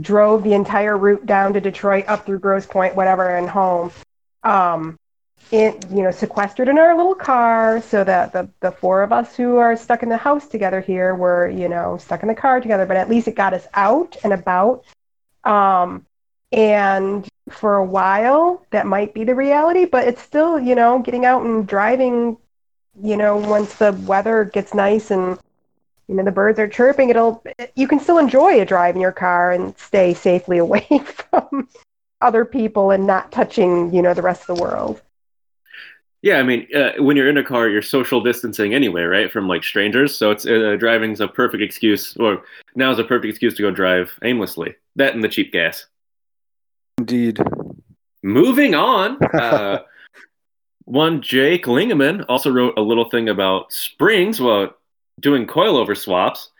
drove 0.00 0.44
the 0.44 0.54
entire 0.54 0.96
route 0.96 1.26
down 1.26 1.52
to 1.52 1.60
Detroit, 1.60 2.04
up 2.06 2.24
through 2.24 2.38
Grosse 2.38 2.64
Pointe, 2.64 2.94
whatever, 2.94 3.36
and 3.36 3.48
home. 3.48 3.90
Um, 4.44 4.96
it, 5.50 5.84
you 5.90 6.02
know, 6.02 6.10
sequestered 6.10 6.68
in 6.68 6.78
our 6.78 6.96
little 6.96 7.14
car 7.14 7.82
so 7.82 8.02
that 8.04 8.32
the, 8.32 8.48
the 8.60 8.70
four 8.70 9.02
of 9.02 9.12
us 9.12 9.36
who 9.36 9.56
are 9.56 9.76
stuck 9.76 10.02
in 10.02 10.08
the 10.08 10.16
house 10.16 10.46
together 10.48 10.80
here 10.80 11.14
were, 11.14 11.48
you 11.48 11.68
know, 11.68 11.98
stuck 11.98 12.22
in 12.22 12.28
the 12.28 12.34
car 12.34 12.60
together, 12.60 12.86
but 12.86 12.96
at 12.96 13.08
least 13.08 13.28
it 13.28 13.34
got 13.34 13.52
us 13.52 13.66
out 13.74 14.16
and 14.24 14.32
about. 14.32 14.84
Um, 15.44 16.06
and 16.52 17.26
for 17.50 17.76
a 17.76 17.84
while, 17.84 18.64
that 18.70 18.86
might 18.86 19.14
be 19.14 19.24
the 19.24 19.34
reality, 19.34 19.84
but 19.84 20.06
it's 20.06 20.22
still, 20.22 20.58
you 20.58 20.74
know, 20.74 21.00
getting 21.00 21.24
out 21.24 21.42
and 21.44 21.66
driving, 21.66 22.38
you 23.02 23.16
know, 23.16 23.36
once 23.36 23.74
the 23.74 23.92
weather 23.92 24.44
gets 24.44 24.74
nice 24.74 25.10
and 25.10 25.38
you 26.08 26.14
know 26.14 26.24
the 26.24 26.32
birds 26.32 26.58
are 26.58 26.68
chirping 26.68 27.08
it'll 27.08 27.42
you 27.76 27.88
can 27.88 27.98
still 27.98 28.18
enjoy 28.18 28.60
a 28.60 28.64
drive 28.64 28.94
in 28.94 29.00
your 29.00 29.12
car 29.12 29.52
and 29.52 29.76
stay 29.78 30.14
safely 30.14 30.58
away 30.66 30.86
from 31.30 31.68
other 32.20 32.44
people 32.44 32.90
and 32.90 33.06
not 33.06 33.32
touching 33.32 33.92
you 33.94 34.02
know 34.02 34.14
the 34.14 34.22
rest 34.22 34.48
of 34.48 34.56
the 34.56 34.62
world 34.62 35.00
yeah 36.24 36.38
i 36.38 36.42
mean 36.42 36.66
uh, 36.74 36.92
when 36.98 37.16
you're 37.16 37.28
in 37.28 37.36
a 37.36 37.44
car 37.44 37.68
you're 37.68 37.82
social 37.82 38.20
distancing 38.22 38.72
anyway 38.72 39.02
right 39.02 39.30
from 39.30 39.46
like 39.46 39.62
strangers. 39.62 40.16
So 40.16 40.30
it's 40.30 40.46
uh, 40.46 40.76
driving's 40.78 41.20
a 41.20 41.28
perfect 41.28 41.62
excuse 41.62 42.16
or 42.16 42.42
now 42.74 42.90
is 42.90 42.98
a 42.98 43.04
perfect 43.04 43.30
excuse 43.30 43.54
to 43.56 43.62
go 43.62 43.70
drive 43.70 44.10
aimlessly. 44.22 44.74
That 44.96 45.14
and 45.14 45.22
the 45.22 45.28
cheap 45.28 45.52
gas. 45.52 45.86
Indeed. 46.98 47.38
Moving 48.22 48.74
on 48.74 49.22
uh, 49.34 49.80
one 50.84 51.20
jake 51.20 51.66
lingeman 51.66 52.24
also 52.28 52.50
wrote 52.50 52.78
a 52.78 52.82
little 52.82 53.10
thing 53.10 53.28
about 53.28 53.72
springs 53.72 54.40
well 54.40 54.74
doing 55.20 55.46
coilover 55.46 55.96
swaps. 55.96 56.50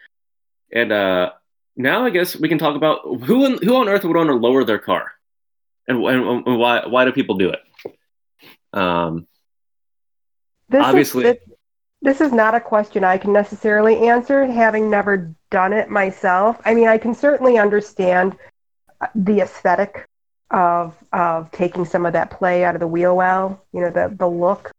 And 0.73 0.93
uh, 0.93 1.33
now 1.77 2.05
I 2.05 2.11
guess 2.11 2.37
we 2.37 2.49
can 2.49 2.59
talk 2.59 2.77
about 2.77 3.01
who 3.25 3.47
in, 3.47 3.59
who 3.63 3.77
on 3.77 3.89
earth 3.89 4.05
would 4.05 4.17
want 4.17 4.29
to 4.29 4.35
lower 4.35 4.65
their 4.65 4.79
car, 4.79 5.13
and, 5.87 6.03
and, 6.05 6.47
and 6.47 6.59
why 6.59 6.87
why 6.87 7.05
do 7.05 7.13
people 7.13 7.37
do 7.37 7.51
it? 7.51 7.61
Um, 8.73 9.29
this 10.69 10.85
obviously, 10.85 11.25
is, 11.25 11.37
this, 11.37 11.57
this 12.03 12.21
is 12.21 12.33
not 12.33 12.55
a 12.55 12.61
question 12.61 13.05
I 13.05 13.19
can 13.19 13.33
necessarily 13.33 14.09
answer, 14.09 14.47
having 14.47 14.91
never 14.91 15.35
done 15.51 15.73
it 15.73 15.89
myself. 15.89 16.61
I 16.65 16.75
mean, 16.75 16.89
I 16.89 16.99
can 16.99 17.15
certainly 17.15 17.59
understand 17.59 18.37
the 19.15 19.41
aesthetic 19.41 20.07
of 20.51 20.95
of 21.13 21.51
taking 21.51 21.85
some 21.85 22.07
of 22.07 22.13
that 22.13 22.31
play 22.31 22.65
out 22.65 22.75
of 22.75 22.81
the 22.81 22.87
wheel 22.87 23.17
well, 23.17 23.65
you 23.73 23.81
know, 23.81 23.91
the 23.91 24.15
the 24.17 24.29
look 24.29 24.73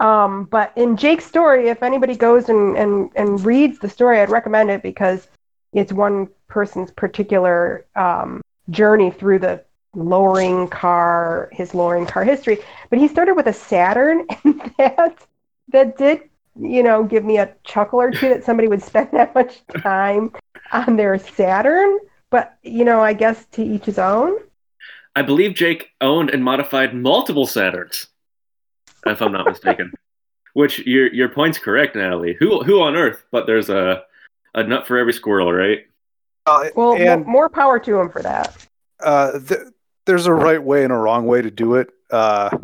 um, 0.00 0.44
but 0.44 0.72
in 0.76 0.96
Jake's 0.96 1.24
story, 1.24 1.68
if 1.68 1.82
anybody 1.82 2.16
goes 2.16 2.48
and, 2.48 2.76
and, 2.76 3.10
and 3.16 3.44
reads 3.44 3.78
the 3.78 3.88
story, 3.88 4.20
I'd 4.20 4.30
recommend 4.30 4.70
it 4.70 4.82
because 4.82 5.28
it's 5.72 5.92
one 5.92 6.28
person's 6.48 6.90
particular 6.90 7.86
um, 7.96 8.42
journey 8.70 9.10
through 9.10 9.38
the 9.38 9.64
lowering 9.96 10.68
car, 10.68 11.48
his 11.52 11.74
lowering 11.74 12.06
car 12.06 12.22
history. 12.22 12.58
But 12.90 12.98
he 12.98 13.08
started 13.08 13.34
with 13.34 13.46
a 13.46 13.52
Saturn, 13.52 14.26
and 14.44 14.60
that 14.78 15.26
that 15.68 15.96
did, 15.98 16.20
you 16.60 16.82
know, 16.82 17.02
give 17.02 17.24
me 17.24 17.38
a 17.38 17.52
chuckle 17.64 18.00
or 18.00 18.10
two 18.10 18.28
that 18.28 18.44
somebody 18.44 18.68
would 18.68 18.82
spend 18.82 19.10
that 19.12 19.34
much 19.34 19.60
time 19.82 20.32
on 20.72 20.96
their 20.96 21.18
Saturn. 21.18 21.98
But 22.30 22.56
you 22.62 22.84
know, 22.84 23.00
I 23.00 23.12
guess 23.14 23.44
to 23.52 23.64
each 23.64 23.86
his 23.86 23.98
own. 23.98 24.36
I 25.16 25.22
believe 25.22 25.54
Jake 25.54 25.88
owned 26.02 26.28
and 26.30 26.44
modified 26.44 26.94
multiple 26.94 27.46
Saturns, 27.46 28.06
if 29.06 29.22
I'm 29.22 29.32
not 29.32 29.46
mistaken. 29.50 29.92
Which 30.52 30.80
your 30.86 31.12
your 31.12 31.28
point's 31.28 31.58
correct, 31.58 31.96
Natalie. 31.96 32.36
Who 32.38 32.62
who 32.62 32.80
on 32.82 32.96
earth? 32.96 33.24
But 33.30 33.46
there's 33.46 33.70
a 33.70 34.04
a 34.54 34.62
nut 34.62 34.86
for 34.86 34.96
every 34.98 35.12
squirrel, 35.12 35.52
right? 35.52 35.86
Uh, 36.46 36.68
Well, 36.74 36.94
and 36.94 37.24
mo- 37.26 37.30
more 37.30 37.48
power 37.50 37.78
to 37.78 38.00
him 38.00 38.08
for 38.08 38.22
that. 38.22 38.56
uh, 39.00 39.38
th- 39.38 39.60
there's 40.06 40.26
a 40.26 40.32
right 40.32 40.62
way 40.62 40.84
and 40.84 40.92
a 40.92 40.96
wrong 40.96 41.26
way 41.26 41.42
to 41.42 41.50
do 41.50 41.74
it. 41.74 41.88
Uh, 42.10 42.56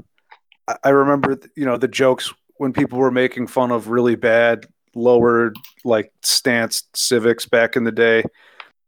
I- 0.85 0.91
remember, 0.91 1.39
you 1.57 1.67
know, 1.67 1.77
the 1.77 1.89
jokes 1.89 2.33
when 2.57 2.73
people 2.73 2.99
were 2.99 3.11
making 3.11 3.49
fun 3.49 3.71
of 3.71 3.89
really 3.89 4.15
bad 4.15 4.67
lowered 4.95 5.57
like 5.85 6.13
stance 6.23 6.85
Civics 6.95 7.47
back 7.47 7.77
in 7.77 7.85
the 7.85 7.93
day. 7.93 8.23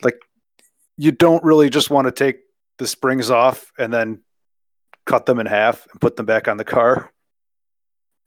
Like, 0.02 0.18
you 0.96 1.10
don't 1.10 1.42
really 1.42 1.70
just 1.70 1.90
want 1.90 2.06
to 2.06 2.12
take 2.12 2.40
the 2.78 2.86
springs 2.86 3.30
off 3.30 3.72
and 3.78 3.92
then 3.92 4.20
cut 5.06 5.26
them 5.26 5.40
in 5.40 5.46
half 5.46 5.86
and 5.90 6.00
put 6.00 6.16
them 6.16 6.26
back 6.26 6.46
on 6.46 6.56
the 6.56 6.64
car. 6.64 7.10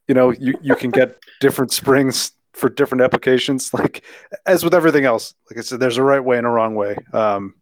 You 0.06 0.14
know, 0.14 0.30
you, 0.30 0.54
you 0.62 0.74
can 0.74 0.90
get 0.90 1.18
different 1.40 1.72
springs 1.72 2.32
for 2.52 2.68
different 2.68 3.02
applications. 3.02 3.72
Like, 3.72 4.04
as 4.46 4.64
with 4.64 4.74
everything 4.74 5.04
else, 5.04 5.34
like 5.50 5.58
I 5.58 5.62
said, 5.62 5.80
there's 5.80 5.98
a 5.98 6.02
right 6.02 6.22
way 6.22 6.36
and 6.36 6.46
a 6.46 6.50
wrong 6.50 6.74
way. 6.74 6.96
Um, 7.12 7.54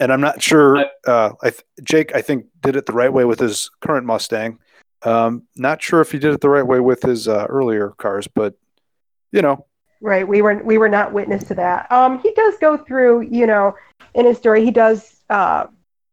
and 0.00 0.12
I'm 0.12 0.20
not 0.20 0.42
sure. 0.42 0.84
Uh, 1.06 1.32
I 1.42 1.50
th- 1.50 1.64
Jake, 1.82 2.14
I 2.14 2.22
think, 2.22 2.46
did 2.60 2.76
it 2.76 2.86
the 2.86 2.92
right 2.92 3.12
way 3.12 3.24
with 3.24 3.40
his 3.40 3.70
current 3.80 4.06
Mustang. 4.06 4.58
Um, 5.02 5.44
not 5.56 5.82
sure 5.82 6.00
if 6.00 6.12
he 6.12 6.18
did 6.18 6.32
it 6.32 6.40
the 6.40 6.48
right 6.48 6.66
way 6.66 6.80
with 6.80 7.02
his 7.02 7.28
uh, 7.28 7.46
earlier 7.48 7.90
cars, 7.90 8.26
but 8.26 8.54
you 9.32 9.42
know, 9.42 9.66
Right. 10.00 10.28
We 10.28 10.42
were 10.42 10.62
we 10.62 10.78
were 10.78 10.88
not 10.88 11.12
witness 11.12 11.44
to 11.44 11.54
that. 11.54 11.90
Um, 11.90 12.20
he 12.20 12.32
does 12.32 12.54
go 12.58 12.76
through, 12.76 13.22
you 13.22 13.46
know, 13.46 13.74
in 14.14 14.26
his 14.26 14.36
story, 14.36 14.64
he 14.64 14.70
does 14.70 15.22
uh, 15.30 15.66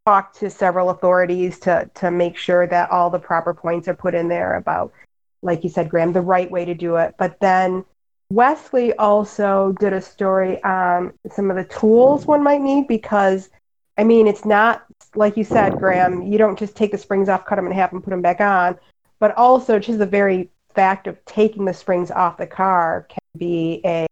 talk 0.05 0.33
to 0.35 0.49
several 0.49 0.89
authorities 0.89 1.59
to 1.59 1.89
to 1.95 2.09
make 2.09 2.37
sure 2.37 2.65
that 2.67 2.89
all 2.91 3.09
the 3.09 3.19
proper 3.19 3.53
points 3.53 3.87
are 3.87 3.93
put 3.93 4.15
in 4.15 4.29
there 4.29 4.55
about, 4.55 4.93
like 5.41 5.63
you 5.63 5.69
said, 5.69 5.89
Graham, 5.89 6.13
the 6.13 6.21
right 6.21 6.49
way 6.49 6.63
to 6.65 6.73
do 6.73 6.95
it. 6.95 7.15
But 7.17 7.39
then 7.41 7.83
Wesley 8.29 8.93
also 8.93 9.75
did 9.79 9.91
a 9.91 10.01
story 10.01 10.63
on 10.63 11.13
some 11.31 11.51
of 11.51 11.57
the 11.57 11.65
tools 11.65 12.25
one 12.25 12.41
might 12.41 12.61
need 12.61 12.87
because, 12.87 13.49
I 13.97 14.03
mean, 14.03 14.27
it's 14.27 14.45
not 14.45 14.83
like 15.15 15.37
you 15.37 15.43
said, 15.43 15.77
Graham. 15.79 16.23
You 16.23 16.37
don't 16.37 16.57
just 16.57 16.75
take 16.75 16.91
the 16.91 16.97
springs 16.97 17.29
off, 17.29 17.45
cut 17.45 17.55
them 17.57 17.67
in 17.67 17.71
half, 17.71 17.91
and 17.91 18.03
put 18.03 18.09
them 18.09 18.21
back 18.21 18.41
on. 18.41 18.77
But 19.19 19.35
also, 19.37 19.79
just 19.79 19.99
the 19.99 20.05
very 20.05 20.49
fact 20.73 21.07
of 21.07 21.23
taking 21.25 21.65
the 21.65 21.73
springs 21.73 22.09
off 22.09 22.37
the 22.37 22.47
car 22.47 23.05
can 23.09 23.19
be 23.37 23.81
a 23.85 24.07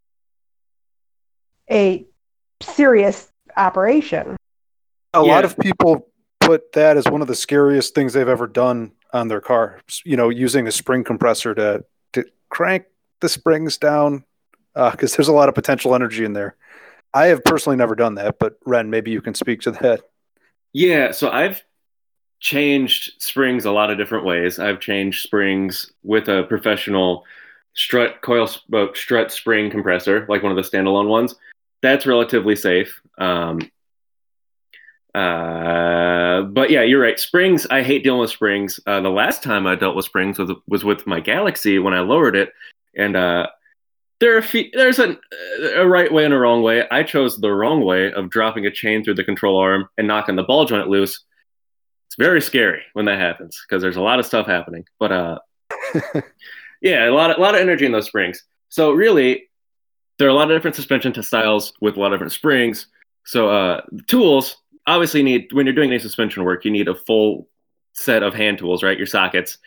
a 1.69 2.05
serious 2.61 3.31
operation. 3.57 4.35
a 5.13 5.25
Yeah. 5.25 5.33
lot 5.33 5.45
of 5.45 5.57
people 5.57 6.07
put 6.39 6.71
that 6.73 6.97
as 6.97 7.05
one 7.07 7.21
of 7.21 7.27
the 7.27 7.35
scariest 7.35 7.95
things 7.95 8.13
they've 8.13 8.27
ever 8.27 8.47
done 8.47 8.91
on 9.13 9.27
their 9.27 9.41
car. 9.41 9.79
You 10.05 10.15
know, 10.15 10.29
using 10.29 10.67
a 10.67 10.71
spring 10.71 11.03
compressor 11.03 11.55
to 11.55 11.83
to 12.13 12.25
crank 12.50 12.85
the 13.21 13.29
springs 13.29 13.77
down 13.77 14.23
uh, 14.75 14.91
because 14.91 15.15
there's 15.15 15.27
a 15.27 15.33
lot 15.33 15.50
of 15.50 15.55
potential 15.55 15.95
energy 15.95 16.23
in 16.25 16.33
there. 16.33 16.55
I 17.13 17.27
have 17.27 17.44
personally 17.44 17.77
never 17.77 17.96
done 17.96 18.15
that, 18.15 18.39
but 18.39 18.58
Wren, 18.65 18.89
maybe 18.89 19.12
you 19.12 19.22
can 19.22 19.34
speak 19.34 19.62
to 19.62 19.72
that. 19.72 20.01
Yeah, 20.74 21.12
so 21.12 21.30
I've 21.30 21.62
changed 22.39 23.22
springs 23.22 23.65
a 23.65 23.72
lot 23.72 23.91
of 23.91 23.98
different 23.98 24.25
ways. 24.25 24.60
I've 24.60 24.80
changed 24.80 25.22
springs 25.22 25.91
with 26.03 26.27
a 26.27 26.44
professional 26.44 27.25
strut 27.74 28.22
coil 28.22 28.50
uh, 28.74 28.88
strut 28.94 29.32
spring 29.32 29.70
compressor, 29.70 30.25
like 30.30 30.44
one 30.44 30.51
of 30.51 30.63
the 30.63 30.70
standalone 30.70 31.08
ones. 31.08 31.36
That's 31.82 32.06
relatively 32.06 32.56
safe. 32.56 33.00
Um, 33.18 33.60
uh, 35.13 36.44
but 36.44 36.70
yeah, 36.70 36.84
you're 36.84 37.01
right. 37.01 37.20
Springs, 37.20 37.68
I 37.70 37.84
hate 37.84 38.03
dealing 38.03 38.22
with 38.22 38.30
springs. 38.30 38.80
Uh, 38.86 39.01
the 39.01 39.10
last 39.10 39.44
time 39.44 39.68
I 39.68 39.75
dealt 39.75 39.96
with 39.96 40.06
springs 40.06 40.39
was 40.39 40.51
was 40.68 40.84
with 40.84 41.06
my 41.06 41.20
Galaxie 41.20 41.80
when 41.80 41.94
I 41.94 42.00
lowered 42.00 42.36
it, 42.36 42.53
and 42.96 43.15
uh, 43.15 43.48
there 44.21 44.37
are 44.37 44.41
few, 44.43 44.69
there's 44.71 44.99
a, 44.99 45.17
a 45.75 45.85
right 45.85 46.13
way 46.13 46.23
and 46.23 46.33
a 46.33 46.37
wrong 46.37 46.61
way. 46.61 46.87
I 46.91 47.01
chose 47.01 47.37
the 47.37 47.51
wrong 47.51 47.83
way 47.83 48.13
of 48.13 48.29
dropping 48.29 48.67
a 48.67 48.71
chain 48.71 49.03
through 49.03 49.15
the 49.15 49.23
control 49.23 49.59
arm 49.59 49.89
and 49.97 50.07
knocking 50.07 50.35
the 50.35 50.43
ball 50.43 50.65
joint 50.65 50.87
loose. 50.87 51.25
It's 52.05 52.15
very 52.19 52.39
scary 52.39 52.83
when 52.93 53.05
that 53.05 53.19
happens 53.19 53.59
because 53.67 53.81
there's 53.81 53.97
a 53.97 54.01
lot 54.01 54.19
of 54.19 54.27
stuff 54.27 54.45
happening. 54.45 54.85
But 54.99 55.11
uh, 55.11 55.39
yeah, 56.81 57.09
a 57.09 57.11
lot 57.11 57.31
of, 57.31 57.37
a 57.37 57.41
lot 57.41 57.55
of 57.55 57.61
energy 57.61 57.87
in 57.87 57.91
those 57.91 58.05
springs. 58.05 58.43
So 58.69 58.91
really, 58.91 59.49
there 60.19 60.27
are 60.27 60.31
a 60.31 60.35
lot 60.35 60.51
of 60.51 60.55
different 60.55 60.75
suspension 60.75 61.19
styles 61.23 61.73
with 61.81 61.97
a 61.97 61.99
lot 61.99 62.13
of 62.13 62.13
different 62.13 62.33
springs. 62.33 62.85
So 63.25 63.49
uh, 63.49 63.81
tools 64.05 64.55
obviously 64.85 65.23
need 65.23 65.51
when 65.51 65.65
you're 65.65 65.73
doing 65.73 65.89
any 65.89 65.99
suspension 65.99 66.43
work, 66.43 66.63
you 66.63 66.69
need 66.69 66.87
a 66.87 66.95
full 66.95 67.47
set 67.93 68.21
of 68.21 68.35
hand 68.35 68.59
tools, 68.59 68.83
right? 68.83 68.99
Your 68.99 69.07
sockets, 69.07 69.57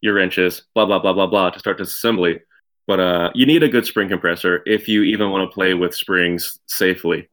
your 0.00 0.14
wrenches, 0.14 0.62
blah 0.74 0.86
blah 0.86 0.98
blah 0.98 1.12
blah 1.12 1.26
blah 1.26 1.50
to 1.50 1.58
start 1.58 1.76
this 1.76 1.94
assembly. 1.94 2.40
But 2.88 3.00
uh, 3.00 3.30
you 3.34 3.46
need 3.46 3.62
a 3.62 3.68
good 3.68 3.86
spring 3.86 4.08
compressor 4.08 4.62
if 4.66 4.88
you 4.88 5.02
even 5.02 5.30
want 5.30 5.48
to 5.48 5.54
play 5.54 5.74
with 5.74 5.94
springs 5.94 6.58
safely, 6.66 7.28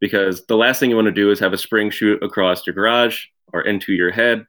because 0.00 0.44
the 0.46 0.56
last 0.56 0.78
thing 0.78 0.90
you 0.90 0.96
want 0.96 1.06
to 1.06 1.12
do 1.12 1.30
is 1.30 1.40
have 1.40 1.54
a 1.54 1.58
spring 1.58 1.90
shoot 1.90 2.22
across 2.22 2.66
your 2.66 2.74
garage 2.74 3.24
or 3.52 3.62
into 3.62 3.94
your 3.94 4.10
head 4.10 4.46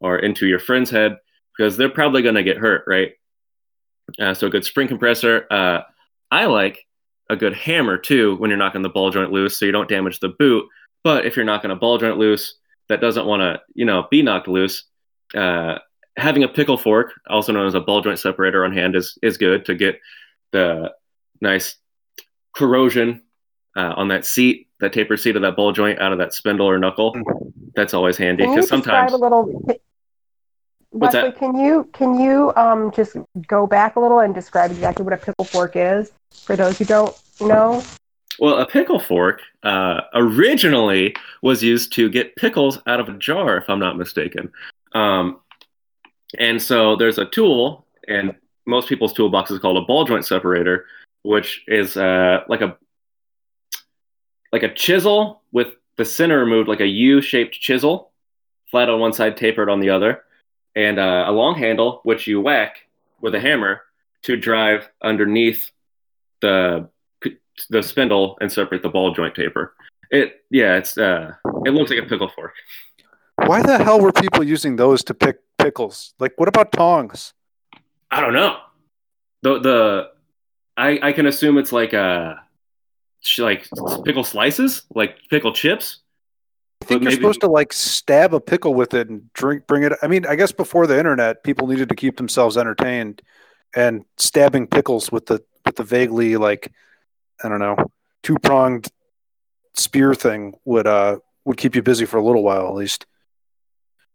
or 0.00 0.18
into 0.18 0.46
your 0.46 0.58
friend's 0.58 0.88
head, 0.90 1.18
because 1.56 1.76
they're 1.76 1.90
probably 1.90 2.22
going 2.22 2.36
to 2.36 2.42
get 2.42 2.56
hurt, 2.56 2.84
right? 2.86 3.12
Uh, 4.18 4.32
so 4.32 4.46
a 4.46 4.50
good 4.50 4.64
spring 4.64 4.88
compressor. 4.88 5.46
Uh, 5.50 5.82
I 6.30 6.46
like 6.46 6.86
a 7.28 7.36
good 7.36 7.52
hammer 7.52 7.98
too 7.98 8.36
when 8.36 8.48
you're 8.48 8.56
knocking 8.56 8.80
the 8.80 8.88
ball 8.88 9.10
joint 9.10 9.30
loose, 9.30 9.58
so 9.58 9.66
you 9.66 9.72
don't 9.72 9.90
damage 9.90 10.20
the 10.20 10.30
boot. 10.30 10.64
But 11.04 11.26
if 11.26 11.36
you're 11.36 11.44
knocking 11.44 11.70
a 11.70 11.76
ball 11.76 11.98
joint 11.98 12.16
loose 12.16 12.54
that 12.88 13.02
doesn't 13.02 13.26
want 13.26 13.40
to, 13.40 13.60
you 13.74 13.84
know, 13.84 14.06
be 14.10 14.22
knocked 14.22 14.48
loose, 14.48 14.84
uh, 15.34 15.78
having 16.18 16.42
a 16.42 16.48
pickle 16.48 16.76
fork, 16.76 17.12
also 17.28 17.52
known 17.52 17.66
as 17.66 17.74
a 17.74 17.80
ball 17.80 18.00
joint 18.00 18.18
separator 18.18 18.64
on 18.64 18.72
hand, 18.72 18.96
is 18.96 19.18
is 19.22 19.38
good 19.38 19.64
to 19.66 19.74
get 19.74 20.00
the 20.50 20.92
nice 21.40 21.76
corrosion 22.54 23.22
uh, 23.76 23.94
on 23.96 24.08
that 24.08 24.26
seat, 24.26 24.68
that 24.80 24.92
taper 24.92 25.16
seat 25.16 25.36
of 25.36 25.42
that 25.42 25.56
ball 25.56 25.72
joint 25.72 26.00
out 26.00 26.12
of 26.12 26.18
that 26.18 26.34
spindle 26.34 26.68
or 26.68 26.78
knuckle. 26.78 27.14
That's 27.74 27.94
always 27.94 28.16
handy 28.16 28.44
Can 28.44 28.50
you 28.50 28.56
because 28.56 28.70
describe 28.70 29.10
sometimes 29.10 29.12
a 29.12 29.16
little? 29.16 29.44
What's 30.90 31.14
Wesley, 31.14 31.30
that? 31.30 31.38
can 31.38 31.56
you 31.56 31.88
can 31.92 32.18
you 32.18 32.52
um 32.56 32.90
just 32.92 33.16
go 33.46 33.66
back 33.66 33.96
a 33.96 34.00
little 34.00 34.20
and 34.20 34.34
describe 34.34 34.70
exactly 34.70 35.04
what 35.04 35.12
a 35.12 35.18
pickle 35.18 35.44
fork 35.44 35.72
is 35.74 36.12
for 36.32 36.56
those 36.56 36.78
who 36.78 36.84
don't 36.84 37.14
know? 37.40 37.82
Well, 38.40 38.58
a 38.58 38.66
pickle 38.66 39.00
fork 39.00 39.42
uh, 39.64 40.02
originally 40.14 41.14
was 41.42 41.62
used 41.62 41.92
to 41.94 42.08
get 42.08 42.36
pickles 42.36 42.78
out 42.86 43.00
of 43.00 43.08
a 43.08 43.14
jar, 43.14 43.56
if 43.56 43.68
I'm 43.68 43.80
not 43.80 43.98
mistaken. 43.98 44.52
Um, 44.92 45.40
and 46.36 46.60
so 46.60 46.96
there's 46.96 47.18
a 47.18 47.24
tool, 47.24 47.86
and 48.06 48.34
most 48.66 48.88
people's 48.88 49.12
toolbox 49.12 49.50
is 49.50 49.58
called 49.58 49.76
a 49.76 49.86
ball 49.86 50.04
joint 50.04 50.26
separator, 50.26 50.86
which 51.22 51.64
is 51.66 51.96
uh, 51.96 52.44
like 52.48 52.60
a 52.60 52.76
like 54.52 54.62
a 54.62 54.72
chisel 54.74 55.42
with 55.52 55.68
the 55.96 56.04
center 56.04 56.38
removed, 56.38 56.68
like 56.68 56.80
a 56.80 56.86
U-shaped 56.86 57.54
chisel, 57.54 58.12
flat 58.70 58.88
on 58.88 59.00
one 59.00 59.12
side, 59.12 59.36
tapered 59.36 59.68
on 59.68 59.80
the 59.80 59.90
other, 59.90 60.22
and 60.74 60.98
uh, 60.98 61.24
a 61.26 61.32
long 61.32 61.54
handle 61.54 62.00
which 62.04 62.26
you 62.26 62.40
whack 62.40 62.86
with 63.20 63.34
a 63.34 63.40
hammer 63.40 63.82
to 64.22 64.36
drive 64.36 64.88
underneath 65.02 65.70
the 66.40 66.88
the 67.70 67.82
spindle 67.82 68.38
and 68.40 68.52
separate 68.52 68.82
the 68.82 68.88
ball 68.88 69.12
joint 69.12 69.34
taper. 69.34 69.74
It 70.10 70.44
yeah, 70.50 70.76
it's 70.76 70.96
uh 70.96 71.32
it 71.64 71.70
looks 71.70 71.90
like 71.90 72.00
a 72.00 72.06
pickle 72.06 72.28
fork. 72.28 72.52
Why 73.46 73.62
the 73.62 73.78
hell 73.82 74.00
were 74.00 74.12
people 74.12 74.44
using 74.44 74.76
those 74.76 75.02
to 75.04 75.14
pick 75.14 75.40
pickles? 75.58 76.14
Like, 76.18 76.32
what 76.36 76.48
about 76.48 76.72
tongs? 76.72 77.34
I 78.10 78.20
don't 78.20 78.32
know. 78.32 78.56
The 79.42 79.58
the 79.60 80.10
I 80.76 80.98
I 81.02 81.12
can 81.12 81.26
assume 81.26 81.58
it's 81.58 81.72
like 81.72 81.92
uh 81.94 82.34
sh- 83.20 83.40
like 83.40 83.68
pickle 84.04 84.24
slices, 84.24 84.82
like 84.94 85.16
pickle 85.30 85.52
chips. 85.52 85.98
I 86.80 86.84
think 86.86 87.00
But 87.00 87.02
you're 87.04 87.10
maybe- 87.10 87.22
supposed 87.22 87.40
to 87.42 87.48
like 87.48 87.72
stab 87.72 88.32
a 88.34 88.40
pickle 88.40 88.72
with 88.74 88.94
it 88.94 89.08
and 89.08 89.32
drink, 89.34 89.66
bring 89.66 89.82
it. 89.82 89.92
I 90.02 90.06
mean, 90.06 90.24
I 90.26 90.36
guess 90.36 90.52
before 90.52 90.86
the 90.86 90.96
internet, 90.98 91.42
people 91.44 91.66
needed 91.66 91.88
to 91.88 91.94
keep 91.96 92.16
themselves 92.16 92.56
entertained, 92.56 93.20
and 93.74 94.04
stabbing 94.16 94.66
pickles 94.68 95.10
with 95.12 95.26
the 95.26 95.42
with 95.66 95.76
the 95.76 95.82
vaguely 95.84 96.36
like, 96.36 96.72
I 97.44 97.48
don't 97.48 97.58
know, 97.58 97.76
two 98.22 98.38
pronged 98.38 98.88
spear 99.74 100.14
thing 100.14 100.54
would 100.64 100.86
uh 100.86 101.18
would 101.44 101.56
keep 101.58 101.74
you 101.76 101.82
busy 101.82 102.04
for 102.06 102.16
a 102.16 102.24
little 102.24 102.42
while 102.42 102.68
at 102.68 102.74
least. 102.74 103.06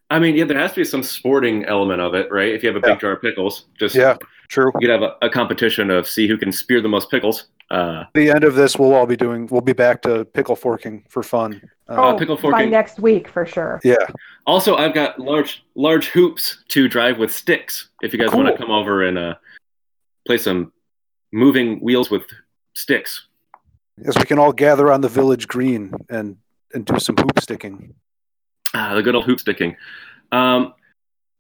I 0.10 0.20
mean, 0.20 0.36
yeah, 0.36 0.46
there 0.46 0.60
has 0.60 0.72
to 0.74 0.82
be 0.82 0.86
some 0.86 1.02
sporting 1.04 1.66
element 1.66 2.02
of 2.02 2.14
it, 2.14 2.32
right? 2.32 2.54
If 2.54 2.62
you 2.64 2.70
have 2.70 2.76
a 2.76 2.82
big 2.82 2.92
Yeah. 2.92 2.98
jar 3.00 3.12
of 3.14 3.22
pickles, 3.22 3.66
just 3.80 3.96
Yeah, 3.96 4.18
true. 4.48 4.72
you 4.80 4.88
could 4.88 4.90
have 4.90 5.02
a, 5.02 5.16
a 5.24 5.30
competition 5.30 5.90
of 5.90 6.08
see 6.08 6.28
who 6.28 6.38
can 6.38 6.52
spear 6.52 6.82
the 6.82 6.90
most 6.90 7.10
pickles. 7.10 7.46
Uh, 7.72 8.04
the 8.14 8.30
end 8.30 8.44
of 8.44 8.54
this, 8.54 8.78
we'll 8.78 8.94
all 8.94 9.08
be 9.08 9.16
doing. 9.16 9.48
We'll 9.50 9.62
be 9.62 9.74
back 9.74 10.02
to 10.04 10.26
pickle 10.26 10.56
forking 10.56 11.04
for 11.10 11.24
fun. 11.24 11.62
Oh, 11.88 12.10
Uh, 12.10 12.18
pickle 12.18 12.36
by 12.36 12.42
forking. 12.42 12.70
next 12.70 13.00
week 13.00 13.28
for 13.28 13.46
sure. 13.46 13.80
Yeah. 13.84 13.96
Also, 14.46 14.76
I've 14.76 14.94
got 14.94 15.18
large 15.18 15.64
large 15.76 16.08
hoops 16.10 16.64
to 16.70 16.88
drive 16.88 17.18
with 17.18 17.34
sticks. 17.34 17.90
If 18.04 18.14
you 18.14 18.20
guys 18.20 18.32
want 18.36 18.50
to 18.50 18.58
come 18.58 18.70
over 18.70 19.04
and 19.04 19.18
uh, 19.18 19.36
play 20.28 20.38
some 20.38 20.72
moving 21.32 21.80
wheels 21.80 22.12
with 22.12 22.24
sticks. 22.74 23.28
Yes, 23.98 24.18
we 24.20 24.26
can 24.26 24.38
all 24.38 24.54
gather 24.54 24.92
on 24.92 25.02
the 25.02 25.10
village 25.10 25.48
green 25.48 25.94
and 26.10 26.38
and 26.76 26.86
do 26.86 27.00
some 27.00 27.16
hoop 27.18 27.40
sticking. 27.40 27.96
Ah, 28.74 28.96
the 28.96 29.04
good 29.04 29.16
old 29.16 29.26
hoop 29.26 29.40
sticking. 29.40 29.76
Um, 30.32 30.74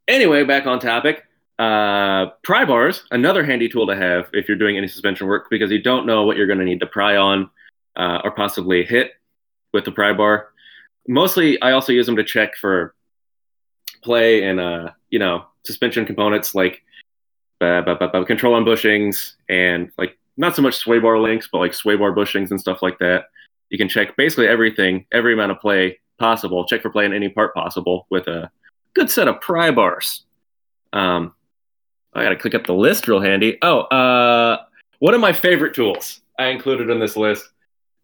anyway, 0.07 0.43
back 0.43 0.67
on 0.67 0.79
topic. 0.79 1.23
Uh, 1.59 2.31
pry 2.43 2.65
bars, 2.65 3.03
another 3.11 3.43
handy 3.43 3.69
tool 3.69 3.87
to 3.87 3.95
have 3.95 4.27
if 4.33 4.47
you're 4.47 4.57
doing 4.57 4.77
any 4.77 4.87
suspension 4.87 5.27
work 5.27 5.47
because 5.49 5.71
you 5.71 5.81
don't 5.81 6.05
know 6.05 6.23
what 6.23 6.35
you're 6.35 6.47
going 6.47 6.59
to 6.59 6.65
need 6.65 6.79
to 6.79 6.87
pry 6.87 7.15
on 7.15 7.49
uh, 7.95 8.21
or 8.23 8.31
possibly 8.31 8.83
hit 8.83 9.11
with 9.71 9.85
the 9.85 9.91
pry 9.91 10.13
bar. 10.13 10.49
Mostly, 11.07 11.61
I 11.61 11.71
also 11.71 11.91
use 11.91 12.05
them 12.05 12.15
to 12.15 12.23
check 12.23 12.55
for 12.55 12.95
play 14.03 14.43
and 14.43 14.59
uh, 14.59 14.89
you 15.09 15.19
know 15.19 15.45
suspension 15.63 16.05
components 16.05 16.53
like 16.53 16.81
uh, 17.61 18.23
control 18.25 18.55
on 18.55 18.65
bushings 18.65 19.33
and 19.47 19.91
like 19.97 20.17
not 20.37 20.55
so 20.55 20.61
much 20.61 20.75
sway 20.75 20.99
bar 20.99 21.19
links, 21.19 21.47
but 21.51 21.59
like 21.59 21.73
sway 21.73 21.95
bar 21.95 22.13
bushings 22.13 22.51
and 22.51 22.59
stuff 22.59 22.81
like 22.81 22.97
that. 22.99 23.25
You 23.69 23.77
can 23.77 23.89
check 23.89 24.15
basically 24.17 24.47
everything, 24.47 25.05
every 25.11 25.33
amount 25.33 25.51
of 25.51 25.59
play 25.59 25.99
possible. 26.19 26.65
Check 26.65 26.81
for 26.81 26.89
play 26.89 27.05
in 27.05 27.13
any 27.13 27.29
part 27.29 27.53
possible 27.53 28.07
with 28.09 28.27
a 28.27 28.51
good 28.93 29.09
set 29.09 29.27
of 29.27 29.41
pry 29.41 29.71
bars. 29.71 30.25
Um, 30.91 31.33
I 32.13 32.23
gotta 32.23 32.35
click 32.35 32.55
up 32.55 32.65
the 32.65 32.73
list 32.73 33.07
real 33.07 33.19
handy. 33.19 33.57
Oh, 33.61 33.81
uh, 33.81 34.63
one 34.99 35.13
of 35.13 35.21
my 35.21 35.33
favorite 35.33 35.73
tools 35.73 36.21
I 36.37 36.47
included 36.47 36.89
in 36.89 36.99
this 36.99 37.17
list: 37.17 37.49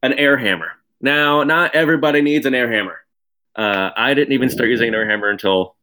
an 0.04 0.13
air 0.13 0.38
hammer. 0.38 0.72
Now, 1.01 1.44
not 1.44 1.75
everybody 1.75 2.22
needs 2.22 2.46
an 2.46 2.56
air 2.56 2.72
hammer. 2.72 3.00
Uh, 3.56 3.92
I 3.96 4.13
didn't 4.13 4.34
even 4.34 4.50
start 4.50 4.70
using 4.70 4.89
an 4.89 4.96
air 4.96 5.10
hammer 5.10 5.30
until 5.30 5.75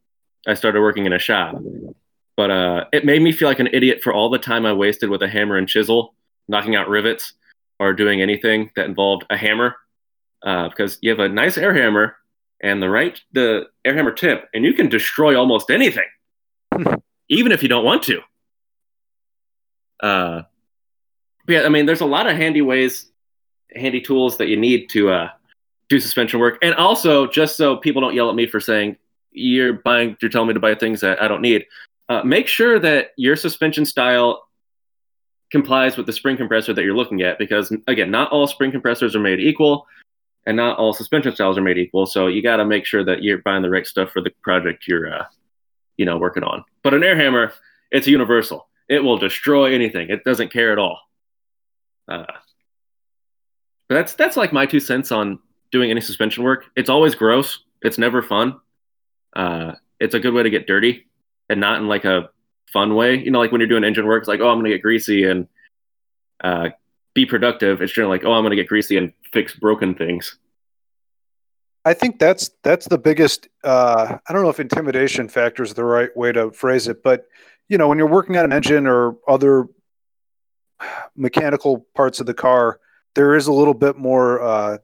I 0.47 0.55
started 0.55 0.81
working 0.81 1.07
in 1.07 1.13
a 1.13 1.19
shop. 1.19 1.57
But 2.37 2.51
uh, 2.51 2.85
it 2.93 3.05
made 3.05 3.23
me 3.23 3.33
feel 3.33 3.49
like 3.49 3.61
an 3.61 3.69
idiot 3.73 4.01
for 4.03 4.13
all 4.13 4.29
the 4.29 4.39
time 4.39 4.67
I 4.67 4.73
wasted 4.73 5.09
with 5.09 5.23
a 5.23 5.29
hammer 5.29 5.57
and 5.57 5.69
chisel, 5.69 6.15
knocking 6.49 6.77
out 6.77 6.89
rivets 6.89 7.33
or 7.79 7.93
doing 7.93 8.21
anything 8.21 8.71
that 8.77 8.87
involved 8.87 9.25
a 9.31 9.37
hammer. 9.37 9.77
Uh, 10.43 10.69
because 10.69 10.99
you 11.01 11.11
have 11.11 11.19
a 11.19 11.29
nice 11.29 11.57
air 11.57 11.75
hammer 11.75 12.17
and 12.61 12.83
the 12.83 12.89
right 12.89 13.21
the 13.33 13.67
air 13.85 13.95
hammer 13.95 14.13
tip, 14.13 14.49
and 14.55 14.65
you 14.65 14.73
can 14.73 14.89
destroy 14.89 15.37
almost 15.37 15.71
anything, 15.71 16.05
even 17.29 17.53
if 17.53 17.63
you 17.63 17.69
don't 17.69 17.85
want 17.85 18.03
to. 18.05 18.21
Uh, 20.01 20.43
yeah, 21.49 21.63
I 21.63 21.69
mean, 21.69 21.87
there's 21.87 22.01
a 22.01 22.07
lot 22.07 22.27
of 22.27 22.37
handy 22.37 22.63
ways, 22.63 23.11
handy 23.75 24.01
tools 24.01 24.37
that 24.39 24.49
you 24.49 24.57
need 24.57 24.89
to 24.91 25.11
uh, 25.11 25.31
do 25.89 26.01
suspension 26.01 26.41
work, 26.41 26.59
and 26.63 26.75
also 26.75 27.27
just 27.27 27.57
so 27.57 27.77
people 27.77 28.03
don't 28.03 28.15
yell 28.15 28.29
at 28.29 28.37
me 28.37 28.47
for 28.47 28.61
saying 28.61 28.97
you're 29.33 29.75
buying, 29.75 30.17
you're 30.21 30.31
telling 30.31 30.49
me 30.49 30.55
to 30.55 30.61
buy 30.61 30.75
things 30.75 31.01
that 31.01 31.21
I 31.23 31.29
don't 31.29 31.43
need. 31.43 31.67
Uh, 32.09 32.23
make 32.23 32.47
sure 32.47 32.79
that 32.79 33.09
your 33.17 33.37
suspension 33.37 33.85
style 33.85 34.47
complies 35.51 35.97
with 35.97 36.07
the 36.07 36.13
spring 36.13 36.37
compressor 36.37 36.73
that 36.73 36.83
you're 36.85 36.97
looking 36.97 37.23
at, 37.23 37.39
because 37.39 37.73
again, 37.87 38.11
not 38.11 38.31
all 38.33 38.47
spring 38.47 38.71
compressors 38.71 39.15
are 39.15 39.21
made 39.21 39.41
equal 39.41 39.87
and 40.47 40.57
not 40.57 40.79
all 40.79 40.93
suspension 40.93 41.35
styles 41.35 41.59
are 41.59 41.63
made 41.63 41.77
equal. 41.77 42.07
So 42.07 42.29
you 42.29 42.43
got 42.43 42.57
to 42.57 42.65
make 42.65 42.87
sure 42.87 43.05
that 43.05 43.23
you're 43.23 43.39
buying 43.39 43.63
the 43.63 43.71
right 43.71 43.87
stuff 43.87 44.11
for 44.11 44.23
the 44.23 44.31
project 44.43 44.87
you're, 44.87 45.13
uh, 45.13 45.25
you 45.97 46.07
know, 46.07 46.19
working 46.19 46.45
on. 46.45 46.65
But 46.83 46.95
an 46.95 47.03
air 47.03 47.17
hammer, 47.17 47.53
it's 47.91 48.07
universal. 48.07 48.69
It 48.89 49.01
will 49.01 49.19
destroy 49.19 49.75
anything. 49.75 50.09
It 50.11 50.23
doesn't 50.25 50.53
care 50.53 50.73
at 50.73 50.79
all. 50.79 51.01
Uh, 52.09 52.25
but 53.89 53.97
that's 53.97 54.15
that's 54.15 54.37
like 54.37 54.53
my 54.53 54.67
two 54.67 54.81
cents 54.81 55.11
on 55.11 55.41
doing 55.73 55.91
any 55.91 56.01
suspension 56.01 56.45
work. 56.45 56.67
It's 56.77 56.91
always 56.91 57.15
gross. 57.15 57.61
It's 57.83 57.99
never 57.99 58.23
fun. 58.23 58.61
Uh, 59.35 59.73
it's 59.99 60.15
a 60.15 60.21
good 60.21 60.35
way 60.35 60.45
to 60.45 60.51
get 60.51 60.67
dirty, 60.67 61.07
and 61.49 61.61
not 61.61 61.81
in 61.81 61.89
like 61.89 62.05
a 62.05 62.31
fun 62.73 62.95
way. 62.95 63.17
You 63.17 63.31
know, 63.31 63.41
like 63.41 63.51
when 63.51 63.61
you're 63.61 63.69
doing 63.69 63.85
engine 63.85 64.07
work, 64.07 64.23
it's 64.23 64.29
like, 64.29 64.41
oh, 64.41 64.49
I'm 64.49 64.59
gonna 64.59 64.69
get 64.69 64.83
greasy 64.83 65.25
and 65.25 65.49
uh, 66.43 66.71
be 67.17 67.27
productive. 67.27 67.83
It's 67.83 67.93
generally 67.93 68.19
like, 68.19 68.25
oh, 68.25 68.33
I'm 68.33 68.45
gonna 68.45 68.55
get 68.55 68.69
greasy 68.69 68.97
and 68.97 69.13
fix 69.33 69.55
broken 69.55 69.95
things. 69.95 70.39
I 71.85 71.95
think 71.95 72.19
that's 72.19 72.51
that's 72.63 72.87
the 72.87 72.99
biggest. 72.99 73.49
Uh, 73.65 74.19
I 74.29 74.33
don't 74.33 74.43
know 74.43 74.51
if 74.51 74.61
intimidation 74.61 75.29
factor 75.29 75.65
is 75.65 75.75
the 75.75 75.85
right 75.85 76.15
way 76.17 76.31
to 76.33 76.53
phrase 76.53 76.87
it, 76.87 77.03
but 77.03 77.27
you 77.69 77.79
know, 77.79 77.89
when 77.89 77.99
you're 77.99 78.07
working 78.07 78.37
on 78.37 78.45
an 78.45 78.53
engine 78.53 78.87
or 78.87 79.17
other 79.27 79.67
mechanical 81.17 81.87
parts 81.95 82.21
of 82.21 82.27
the 82.27 82.35
car, 82.35 82.79
there 83.15 83.35
is 83.35 83.47
a 83.47 83.53
little 83.53 83.75
bit 83.75 83.97
more. 83.97 84.43
Uh, 84.43 84.79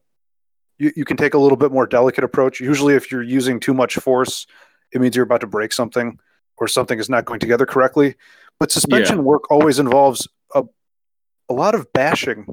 you, 0.78 0.90
you 0.96 1.04
can 1.04 1.16
take 1.16 1.34
a 1.34 1.38
little 1.38 1.58
bit 1.58 1.70
more 1.70 1.86
delicate 1.86 2.24
approach. 2.24 2.60
Usually, 2.60 2.94
if 2.94 3.12
you're 3.12 3.22
using 3.22 3.60
too 3.60 3.74
much 3.74 3.96
force, 3.96 4.46
it 4.92 5.00
means 5.00 5.14
you're 5.14 5.24
about 5.24 5.42
to 5.42 5.46
break 5.46 5.72
something 5.72 6.18
or 6.56 6.66
something 6.66 6.98
is 6.98 7.10
not 7.10 7.24
going 7.24 7.40
together 7.40 7.66
correctly. 7.66 8.14
But 8.58 8.70
suspension 8.70 9.24
work 9.24 9.50
always 9.50 9.78
involves 9.78 10.28
a 11.52 11.54
lot 11.54 11.74
of 11.74 11.92
bashing 11.92 12.46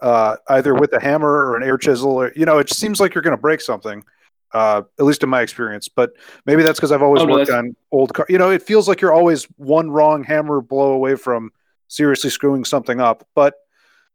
uh, 0.00 0.36
either 0.48 0.74
with 0.74 0.92
a 0.92 1.00
hammer 1.00 1.28
or 1.28 1.56
an 1.56 1.62
air 1.62 1.76
chisel. 1.78 2.12
Or, 2.12 2.32
you 2.36 2.44
know, 2.44 2.58
it 2.58 2.70
seems 2.70 3.00
like 3.00 3.14
you're 3.14 3.22
going 3.22 3.36
to 3.36 3.40
break 3.40 3.60
something, 3.60 4.04
uh, 4.52 4.82
at 4.98 5.04
least 5.04 5.22
in 5.22 5.28
my 5.28 5.40
experience. 5.42 5.88
But 5.88 6.12
maybe 6.46 6.62
that's 6.62 6.78
because 6.78 6.92
I've 6.92 7.02
always 7.02 7.22
Oh, 7.22 7.26
no, 7.26 7.34
worked 7.34 7.48
that's- 7.48 7.58
on 7.64 7.76
old 7.90 8.14
car. 8.14 8.26
You 8.28 8.38
know, 8.38 8.50
it 8.50 8.62
feels 8.62 8.86
like 8.88 9.00
you're 9.00 9.12
always 9.12 9.44
one 9.56 9.90
wrong 9.90 10.22
hammer 10.24 10.60
blow 10.60 10.92
away 10.92 11.16
from 11.16 11.50
seriously 11.88 12.30
screwing 12.30 12.64
something 12.64 13.00
up, 13.00 13.26
but 13.34 13.54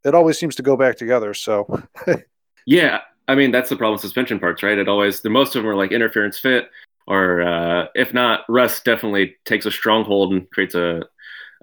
it 0.06 0.15
always 0.15 0.38
seems 0.39 0.56
to 0.56 0.63
go 0.63 0.78
back 0.78 0.97
together. 0.97 1.34
So 1.34 1.82
Yeah, 2.65 3.02
I 3.28 3.36
mean 3.36 3.52
that's 3.52 3.69
the 3.69 3.75
problem 3.75 3.93
with 3.93 4.02
suspension 4.02 4.39
parts, 4.39 4.63
right? 4.63 4.78
It 4.78 4.88
always 4.88 5.21
the 5.21 5.30
most 5.30 5.56
of 5.56 5.63
them 5.63 5.71
are 5.71 5.75
like 5.75 5.91
interference 5.91 6.38
fit, 6.39 6.69
or 7.08 7.41
uh, 7.41 7.88
if 7.95 8.13
not, 8.13 8.41
rust 8.49 8.86
definitely 8.86 9.36
takes 9.45 9.65
a 9.65 9.71
stronghold 9.71 10.34
and 10.34 10.49
creates 10.52 10.75
a 10.75 11.04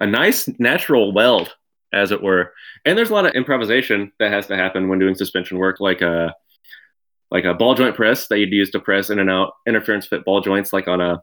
a 0.01 0.07
nice 0.07 0.49
natural 0.59 1.13
weld, 1.13 1.55
as 1.93 2.11
it 2.13 2.23
were. 2.23 2.53
And 2.85 2.97
there's 2.97 3.11
a 3.11 3.15
lot 3.15 3.27
of 3.27 3.35
improvisation 3.35 4.13
that 4.19 4.33
has 4.33 4.47
to 4.49 4.57
happen 4.57 4.89
when 4.89 4.99
doing 4.99 5.15
suspension 5.15 5.59
work, 5.59 5.81
like 5.81 6.03
a 6.03 6.35
like 7.31 7.45
a 7.45 7.55
ball 7.55 7.75
joint 7.75 7.97
press 7.97 8.29
that 8.29 8.39
you'd 8.39 8.53
use 8.53 8.71
to 8.71 8.79
press 8.79 9.11
in 9.11 9.19
and 9.19 9.29
out 9.29 9.55
interference 9.67 10.07
fit 10.07 10.25
ball 10.25 10.41
joints, 10.41 10.73
like 10.73 10.89
on 10.89 11.01
a 11.01 11.23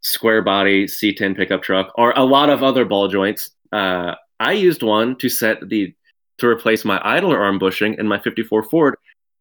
square 0.00 0.42
body 0.42 0.86
C10 0.86 1.36
pickup 1.36 1.62
truck, 1.62 1.92
or 1.96 2.12
a 2.16 2.24
lot 2.24 2.50
of 2.50 2.62
other 2.62 2.84
ball 2.84 3.08
joints. 3.08 3.50
Uh, 3.72 4.14
I 4.40 4.52
used 4.52 4.82
one 4.82 5.16
to 5.16 5.28
set 5.28 5.68
the 5.68 5.94
to 6.38 6.46
replace 6.46 6.84
my 6.84 7.00
idler 7.04 7.42
arm 7.42 7.58
bushing 7.58 7.94
in 7.94 8.06
my 8.06 8.18
54 8.18 8.62
Ford, 8.64 8.96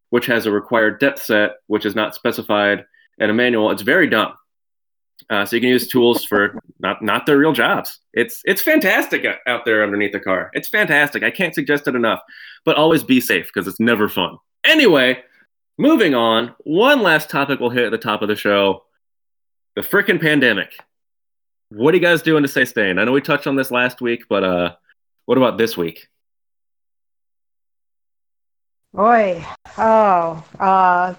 which 0.09 0.25
has 0.25 0.45
a 0.45 0.51
required 0.51 0.99
depth 0.99 1.21
set, 1.21 1.51
which 1.67 1.85
is 1.85 1.95
not 1.95 2.15
specified 2.15 2.85
in 3.19 3.29
a 3.29 3.33
manual. 3.33 3.69
It's 3.71 3.83
very 3.83 4.09
dumb. 4.09 4.33
Uh, 5.29 5.45
so 5.45 5.55
you 5.55 5.61
can 5.61 5.69
use 5.69 5.87
tools 5.87 6.23
for 6.23 6.57
not 6.79 7.01
not 7.01 7.25
their 7.25 7.37
real 7.37 7.51
jobs. 7.51 7.99
It's 8.13 8.41
it's 8.45 8.61
fantastic 8.61 9.25
out 9.45 9.65
there 9.65 9.83
underneath 9.83 10.13
the 10.13 10.19
car. 10.21 10.49
It's 10.53 10.69
fantastic. 10.69 11.23
I 11.23 11.31
can't 11.31 11.53
suggest 11.53 11.87
it 11.87 11.95
enough. 11.95 12.21
But 12.63 12.77
always 12.77 13.03
be 13.03 13.19
safe 13.19 13.49
because 13.53 13.67
it's 13.67 13.79
never 13.79 14.07
fun. 14.07 14.37
Anyway, 14.63 15.21
moving 15.77 16.15
on. 16.15 16.55
One 16.59 17.01
last 17.01 17.29
topic 17.29 17.59
we'll 17.59 17.71
hit 17.71 17.85
at 17.85 17.91
the 17.91 17.97
top 17.97 18.21
of 18.21 18.29
the 18.29 18.35
show: 18.35 18.85
the 19.75 19.81
frickin' 19.81 20.21
pandemic. 20.21 20.71
What 21.69 21.93
are 21.93 21.97
you 21.97 22.03
guys 22.03 22.21
doing 22.21 22.43
to 22.43 22.47
stay 22.47 22.63
sane? 22.63 22.97
I 22.97 23.03
know 23.03 23.11
we 23.11 23.19
touched 23.19 23.47
on 23.47 23.57
this 23.57 23.71
last 23.71 23.99
week, 23.99 24.23
but 24.29 24.43
uh, 24.45 24.75
what 25.25 25.37
about 25.37 25.57
this 25.57 25.75
week? 25.75 26.07
Boy, 28.93 29.45
oh, 29.77 30.43
uh, 30.57 31.13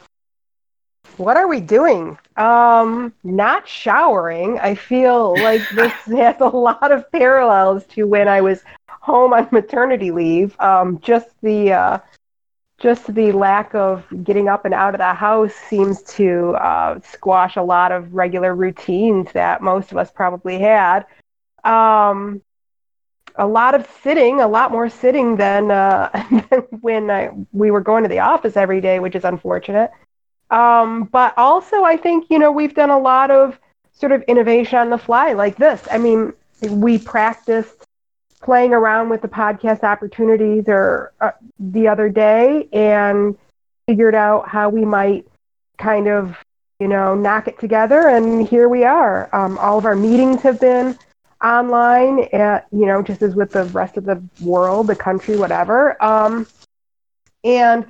what 1.19 1.37
are 1.37 1.49
we 1.49 1.61
doing? 1.61 2.19
Um, 2.37 3.13
not 3.25 3.69
showering. 3.69 4.59
I 4.59 4.75
feel 4.75 5.35
like 5.43 5.63
this 5.71 5.93
has 6.07 6.41
a 6.41 6.47
lot 6.47 6.91
of 6.93 7.11
parallels 7.13 7.85
to 7.89 8.07
when 8.07 8.29
I 8.29 8.41
was 8.41 8.63
home 8.89 9.33
on 9.33 9.49
maternity 9.51 10.11
leave. 10.11 10.59
Um, 10.61 11.01
just 11.01 11.29
the 11.43 11.73
uh, 11.73 11.99
just 12.79 13.13
the 13.13 13.33
lack 13.33 13.75
of 13.75 14.05
getting 14.23 14.49
up 14.49 14.65
and 14.65 14.73
out 14.73 14.95
of 14.95 14.99
the 14.99 15.15
house 15.15 15.53
seems 15.53 16.03
to 16.03 16.51
uh, 16.53 17.01
squash 17.01 17.57
a 17.57 17.63
lot 17.63 17.91
of 17.91 18.15
regular 18.15 18.55
routines 18.55 19.33
that 19.33 19.61
most 19.61 19.91
of 19.91 19.99
us 19.99 20.11
probably 20.13 20.61
had. 20.61 21.05
Um, 21.65 22.41
a 23.35 23.47
lot 23.47 23.75
of 23.75 23.89
sitting, 24.03 24.41
a 24.41 24.49
lot 24.49 24.71
more 24.71 24.89
sitting 24.89 25.37
than, 25.37 25.71
uh, 25.71 26.11
than 26.51 26.61
when 26.81 27.11
I, 27.11 27.31
we 27.53 27.71
were 27.71 27.81
going 27.81 28.05
to 28.05 28.09
the 28.09 28.21
office 28.21 28.57
every 28.57 28.81
day, 28.81 29.01
which 29.01 29.17
is 29.17 29.25
unfortunate. 29.25 29.91
Um, 30.51 31.05
but 31.05 31.35
also, 31.37 31.85
I 31.85 31.97
think 31.97 32.27
you 32.31 32.39
know 32.39 32.51
we've 32.51 32.75
done 32.75 32.91
a 32.91 32.99
lot 32.99 33.31
of 33.31 33.59
sort 33.93 34.13
of 34.13 34.23
innovation 34.23 34.79
on 34.79 34.91
the 34.91 34.99
fly, 34.99 35.33
like 35.33 35.57
this. 35.57 35.87
I 35.91 35.99
mean, 35.99 36.33
we 36.71 36.99
practiced 36.99 37.85
playing 38.43 38.73
around 38.73 39.09
with 39.09 39.21
the 39.23 39.29
podcast 39.29 39.83
opportunities 39.83 40.65
or 40.69 41.13
uh, 41.21 41.33
the 41.59 41.89
other 41.89 42.09
day 42.09 42.69
and 42.73 43.37
figured 43.87 44.15
out 44.15 44.49
how 44.49 44.69
we 44.69 44.85
might 44.85 45.27
kind 45.79 46.09
of 46.09 46.37
you 46.79 46.89
know 46.89 47.15
knock 47.15 47.49
it 47.49 47.59
together, 47.59 48.09
and 48.09 48.47
here 48.47 48.69
we 48.69 48.85
are. 48.85 49.29
Um, 49.35 49.59
all 49.59 49.79
of 49.79 49.85
our 49.85 49.97
meetings 49.97 50.43
have 50.43 50.61
been 50.61 50.97
online 51.43 52.27
at 52.33 52.67
you 52.73 52.87
know 52.87 53.03
just 53.03 53.23
as 53.23 53.35
with 53.35 53.53
the 53.53 53.65
rest 53.67 53.97
of 53.97 54.05
the 54.05 54.21
world 54.43 54.87
the 54.89 54.97
country 54.97 55.37
whatever 55.37 56.03
um 56.03 56.47
and 57.45 57.87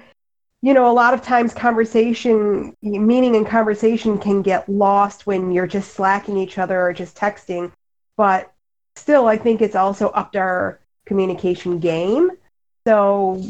you 0.63 0.75
know, 0.75 0.91
a 0.91 0.93
lot 0.93 1.15
of 1.15 1.23
times 1.23 1.55
conversation, 1.55 2.75
meaning 2.83 3.37
and 3.37 3.47
conversation 3.47 4.19
can 4.19 4.43
get 4.43 4.69
lost 4.69 5.27
when 5.27 5.53
you're 5.53 5.69
just 5.69 5.93
slacking 5.95 6.37
each 6.37 6.59
other 6.59 6.81
or 6.81 6.93
just 6.93 7.17
texting. 7.17 7.71
But 8.17 8.53
still, 8.97 9.29
I 9.29 9.37
think 9.37 9.63
it's 9.63 9.77
also 9.77 10.09
upped 10.09 10.37
our 10.37 10.81
communication 11.07 11.79
game. 11.79 12.31
So, 12.87 13.41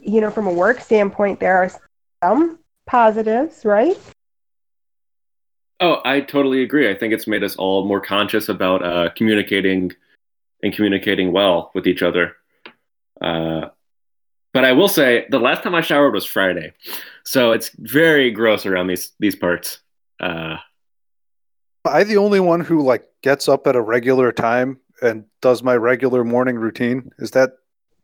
you 0.00 0.20
know, 0.20 0.30
from 0.30 0.46
a 0.46 0.52
work 0.52 0.80
standpoint, 0.80 1.40
there 1.40 1.56
are 1.56 1.70
some 2.22 2.60
positives, 2.86 3.64
right? 3.64 3.96
Oh, 5.80 6.00
I 6.04 6.20
totally 6.20 6.62
agree. 6.62 6.88
I 6.88 6.94
think 6.94 7.12
it's 7.12 7.26
made 7.26 7.42
us 7.42 7.56
all 7.56 7.84
more 7.84 8.00
conscious 8.00 8.48
about 8.48 8.84
uh, 8.84 9.10
communicating 9.16 9.92
and 10.62 10.72
communicating 10.72 11.32
well 11.32 11.72
with 11.74 11.88
each 11.88 12.02
other. 12.02 12.36
Uh, 13.20 13.70
but 14.52 14.64
I 14.64 14.72
will 14.72 14.88
say 14.88 15.26
the 15.30 15.38
last 15.38 15.62
time 15.62 15.74
I 15.74 15.80
showered 15.80 16.14
was 16.14 16.24
Friday, 16.24 16.72
so 17.24 17.52
it's 17.52 17.70
very 17.78 18.30
gross 18.30 18.66
around 18.66 18.88
these 18.88 19.12
these 19.18 19.36
parts. 19.36 19.80
Uh, 20.20 20.56
I 21.84 22.04
the 22.04 22.16
only 22.16 22.40
one 22.40 22.60
who 22.60 22.82
like 22.82 23.04
gets 23.22 23.48
up 23.48 23.66
at 23.66 23.76
a 23.76 23.80
regular 23.80 24.32
time 24.32 24.78
and 25.02 25.24
does 25.40 25.62
my 25.62 25.76
regular 25.76 26.24
morning 26.24 26.56
routine. 26.56 27.10
Is 27.18 27.32
that? 27.32 27.52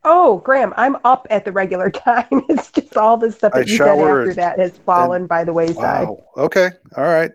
Oh, 0.03 0.37
Graham, 0.39 0.73
I'm 0.77 0.95
up 1.03 1.27
at 1.29 1.45
the 1.45 1.51
regular 1.51 1.89
time. 1.91 2.27
It's 2.49 2.71
just 2.71 2.97
all 2.97 3.17
the 3.17 3.31
stuff 3.31 3.53
that 3.53 3.59
I 3.59 3.61
you 3.61 3.77
said 3.77 3.87
after 3.87 4.33
that 4.33 4.59
has 4.59 4.77
fallen 4.79 5.23
and, 5.23 5.29
by 5.29 5.43
the 5.43 5.53
wayside. 5.53 6.07
Wow. 6.07 6.23
Okay. 6.37 6.71
All 6.95 7.03
right. 7.03 7.31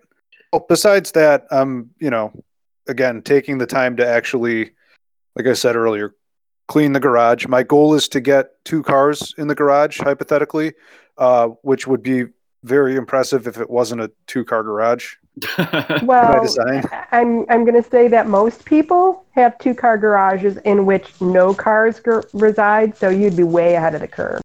Well, 0.53 0.65
besides 0.69 1.13
that, 1.13 1.47
I'm 1.51 1.61
um, 1.61 1.91
you 1.99 2.11
know, 2.11 2.33
again, 2.87 3.23
taking 3.23 3.59
the 3.59 3.67
time 3.67 3.97
to 3.97 4.07
actually, 4.07 4.73
like 5.35 5.47
I 5.47 5.55
said 5.55 5.77
earlier, 5.77 6.15
clean 6.69 6.93
the 6.93 7.01
garage. 7.01 7.47
My 7.47 7.63
goal 7.63 7.95
is 7.95 8.09
to 8.09 8.21
get 8.21 8.65
two 8.65 8.83
cars 8.83 9.35
in 9.39 9.49
the 9.49 9.55
garage, 9.55 10.01
hypothetically, 10.01 10.73
uh, 11.19 11.49
which 11.63 11.87
would 11.87 12.03
be 12.03 12.27
very 12.63 12.97
impressive 12.97 13.47
if 13.47 13.59
it 13.59 13.69
wasn't 13.69 14.01
a 14.01 14.11
two 14.27 14.45
car 14.45 14.63
garage. 14.63 15.15
well, 16.03 16.47
I'm 17.11 17.45
I'm 17.49 17.65
going 17.65 17.83
to 17.83 17.89
say 17.89 18.07
that 18.09 18.29
most 18.29 18.65
people 18.65 19.25
have 19.33 19.59
two 19.59 19.75
car 19.75 19.99
garages 19.99 20.59
in 20.59 20.87
which 20.87 21.21
no 21.21 21.53
cars 21.53 22.01
reside, 22.33 22.97
so 22.97 23.09
you'd 23.09 23.37
be 23.37 23.43
way 23.43 23.75
ahead 23.75 23.95
of 23.95 24.01
the 24.01 24.09
curve. 24.09 24.41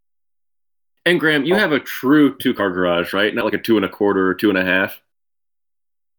And 1.06 1.20
Graham, 1.20 1.46
you 1.46 1.56
have 1.56 1.72
a 1.72 1.80
true 1.80 2.36
two 2.38 2.54
car 2.54 2.72
garage, 2.72 3.14
right? 3.14 3.34
Not 3.34 3.46
like 3.46 3.54
a 3.54 3.60
two 3.60 3.78
and 3.78 3.86
a 3.86 3.90
quarter 3.90 4.28
or 4.28 4.34
two 4.34 4.50
and 4.50 4.58
a 4.58 4.66
half. 4.66 5.00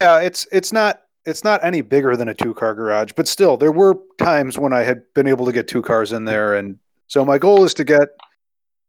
Yeah, 0.00 0.20
it's 0.20 0.46
it's 0.52 0.72
not 0.72 1.02
it's 1.26 1.44
not 1.44 1.64
any 1.64 1.82
bigger 1.82 2.16
than 2.16 2.28
a 2.28 2.34
two 2.34 2.54
car 2.54 2.74
garage, 2.74 3.12
but 3.14 3.28
still, 3.28 3.56
there 3.56 3.72
were 3.72 3.96
times 4.18 4.58
when 4.58 4.72
I 4.72 4.82
had 4.82 5.02
been 5.14 5.26
able 5.26 5.46
to 5.46 5.52
get 5.52 5.68
two 5.68 5.82
cars 5.82 6.12
in 6.12 6.24
there. 6.24 6.54
And 6.54 6.78
so 7.08 7.24
my 7.24 7.38
goal 7.38 7.64
is 7.64 7.74
to 7.74 7.84
get 7.84 8.08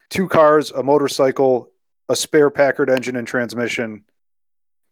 two 0.10 0.28
cars, 0.28 0.72
a 0.72 0.84
motorcycle, 0.84 1.72
a 2.10 2.15
spare 2.15 2.50
Packard 2.50 2.89
engine 2.89 3.15
and 3.15 3.28
transmission, 3.28 4.04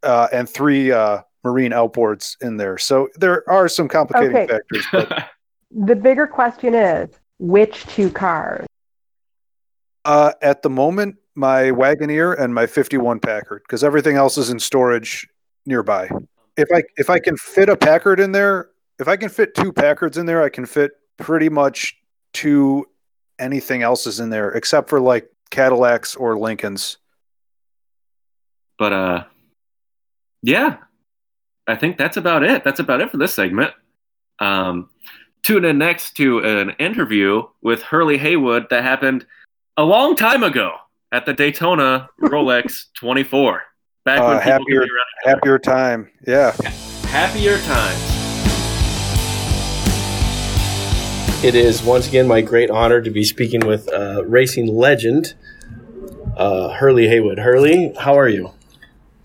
uh, 0.04 0.28
and 0.32 0.50
three 0.50 0.92
uh, 0.92 1.22
marine 1.44 1.72
outboards 1.72 2.36
in 2.42 2.58
there. 2.58 2.78
So 2.78 3.10
there 3.16 3.50
are 3.50 3.68
some 3.68 3.88
complicating 3.88 4.36
okay. 4.36 4.48
factors. 4.48 4.86
But... 4.92 5.30
the 5.72 5.96
bigger 5.96 6.28
question 6.28 6.74
is 6.74 7.10
which 7.40 7.86
two 7.88 8.10
cars? 8.10 8.66
Uh, 10.04 10.34
at 10.42 10.62
the 10.62 10.70
moment, 10.70 11.18
my 11.36 11.72
Wagoneer 11.72 12.38
and 12.40 12.54
my 12.54 12.66
51 12.66 13.20
Packard, 13.20 13.62
because 13.64 13.84
everything 13.84 14.16
else 14.16 14.38
is 14.38 14.50
in 14.50 14.60
storage 14.60 15.28
nearby 15.66 16.10
if 16.60 16.70
I 16.74 16.84
if 16.98 17.10
I 17.10 17.20
can 17.20 17.38
fit 17.38 17.70
a 17.70 17.78
Packard 17.78 18.20
in 18.20 18.32
there, 18.32 18.70
if 19.00 19.08
I 19.08 19.16
can 19.16 19.30
fit 19.30 19.56
two 19.56 19.72
Packards 19.72 20.18
in 20.18 20.26
there, 20.26 20.44
I 20.44 20.50
can 20.50 20.66
fit 20.66 20.92
pretty 21.18 21.50
much 21.50 21.96
two 22.34 22.86
anything 23.40 23.82
else 23.82 24.06
is 24.06 24.20
in 24.20 24.30
there 24.30 24.52
except 24.52 24.90
for 24.90 25.00
like 25.00 25.30
Cadillacs 25.50 26.16
or 26.16 26.38
Lincolns. 26.38 26.98
But 28.78 28.94
uh 28.94 29.24
yeah. 30.42 30.78
I 31.68 31.76
think 31.76 31.98
that's 31.98 32.18
about 32.18 32.44
it. 32.44 32.64
That's 32.64 32.80
about 32.80 33.02
it 33.02 33.10
for 33.10 33.18
this 33.18 33.34
segment. 33.34 33.74
Um 34.40 34.90
tune 35.44 35.64
in 35.64 35.78
next 35.78 36.18
to 36.18 36.40
an 36.40 36.72
interview 36.72 37.44
with 37.62 37.82
Hurley 37.82 38.18
Haywood 38.18 38.68
that 38.70 38.84
happened 38.84 39.26
a 39.78 39.84
long 39.84 40.16
time 40.16 40.44
ago 40.44 40.76
at 41.14 41.26
the 41.26 41.34
Daytona 41.34 42.10
Rolex 42.22 42.86
24. 42.96 43.64
Back 44.06 44.22
uh, 44.22 44.28
when 44.28 44.42
happier, 44.42 44.86
happier 45.24 45.60
time. 45.60 46.10
Yeah. 46.26 46.56
Happier 47.08 47.58
times. 47.60 48.20
It 51.44 51.56
is 51.56 51.84
once 51.84 52.08
again 52.08 52.28
my 52.28 52.42
great 52.42 52.70
honor 52.70 53.02
to 53.02 53.10
be 53.10 53.24
speaking 53.24 53.66
with 53.66 53.92
uh, 53.92 54.24
racing 54.26 54.74
legend 54.76 55.36
uh, 56.38 56.70
Hurley 56.70 57.08
Haywood. 57.08 57.40
Hurley, 57.40 57.94
how 58.00 58.18
are 58.18 58.28
you? 58.28 58.52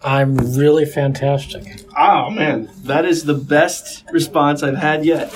I'm 0.03 0.37
really 0.37 0.85
fantastic. 0.85 1.83
Oh 1.97 2.31
man, 2.31 2.69
that 2.83 3.05
is 3.05 3.25
the 3.25 3.35
best 3.35 4.05
response 4.11 4.63
I've 4.63 4.77
had 4.77 5.05
yet. 5.05 5.33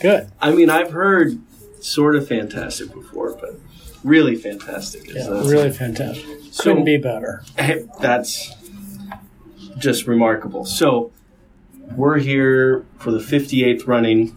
Good. 0.00 0.30
I 0.40 0.52
mean, 0.52 0.70
I've 0.70 0.90
heard 0.90 1.38
sort 1.80 2.16
of 2.16 2.26
fantastic 2.26 2.92
before, 2.92 3.36
but 3.40 3.60
really 4.02 4.36
fantastic. 4.36 5.12
Yeah, 5.12 5.28
really 5.28 5.70
fantastic. 5.70 6.24
Couldn't 6.24 6.52
so, 6.52 6.82
be 6.82 6.96
better. 6.96 7.44
That's 8.00 8.54
just 9.78 10.06
remarkable. 10.06 10.64
So 10.64 11.12
we're 11.96 12.18
here 12.18 12.84
for 12.98 13.10
the 13.10 13.18
58th 13.18 13.86
running 13.86 14.36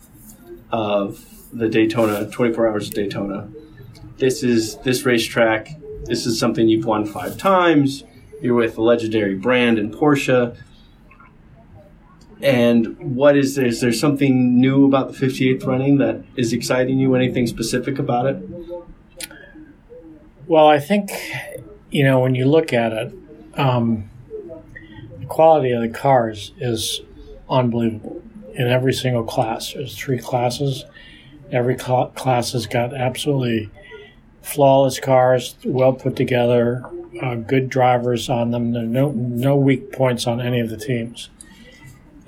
of 0.71 1.25
the 1.51 1.69
Daytona, 1.69 2.29
24 2.29 2.67
Hours 2.67 2.87
of 2.87 2.93
Daytona. 2.93 3.49
This 4.17 4.43
is 4.43 4.77
this 4.77 5.05
racetrack. 5.05 5.69
This 6.05 6.25
is 6.25 6.39
something 6.39 6.67
you've 6.67 6.85
won 6.85 7.05
five 7.05 7.37
times. 7.37 8.03
You're 8.41 8.55
with 8.55 8.75
the 8.75 8.81
legendary 8.81 9.35
brand 9.35 9.77
and 9.77 9.93
Porsche. 9.93 10.57
And 12.41 13.15
what 13.15 13.37
is 13.37 13.55
there? 13.55 13.65
Is 13.65 13.79
there 13.79 13.93
something 13.93 14.59
new 14.59 14.85
about 14.85 15.13
the 15.13 15.25
58th 15.25 15.65
running 15.65 15.97
that 15.99 16.23
is 16.35 16.51
exciting 16.51 16.99
you? 16.99 17.15
Anything 17.15 17.47
specific 17.47 17.99
about 17.99 18.25
it? 18.25 18.43
Well, 20.45 20.67
I 20.67 20.79
think, 20.79 21.11
you 21.89 22.03
know, 22.03 22.19
when 22.19 22.35
you 22.35 22.45
look 22.45 22.73
at 22.73 22.91
it, 22.91 23.13
um, 23.55 24.09
the 25.23 25.29
quality 25.29 25.71
of 25.71 25.81
the 25.81 25.87
cars 25.87 26.51
is 26.57 27.01
unbelievable 27.49 28.21
in 28.55 28.67
every 28.67 28.91
single 28.91 29.23
class. 29.23 29.71
There's 29.71 29.97
three 29.97 30.19
classes. 30.19 30.83
Every 31.49 31.77
cl- 31.79 32.07
class 32.07 32.51
has 32.51 32.67
got 32.67 32.93
absolutely 32.93 33.69
flawless 34.41 34.99
cars, 34.99 35.55
well 35.63 35.93
put 35.93 36.17
together, 36.17 36.83
uh, 37.21 37.35
good 37.35 37.69
drivers 37.69 38.29
on 38.29 38.51
them. 38.51 38.73
There 38.73 38.83
are 38.83 38.85
no 38.85 39.11
no 39.11 39.55
weak 39.55 39.93
points 39.93 40.27
on 40.27 40.41
any 40.41 40.59
of 40.59 40.69
the 40.69 40.77
teams, 40.77 41.29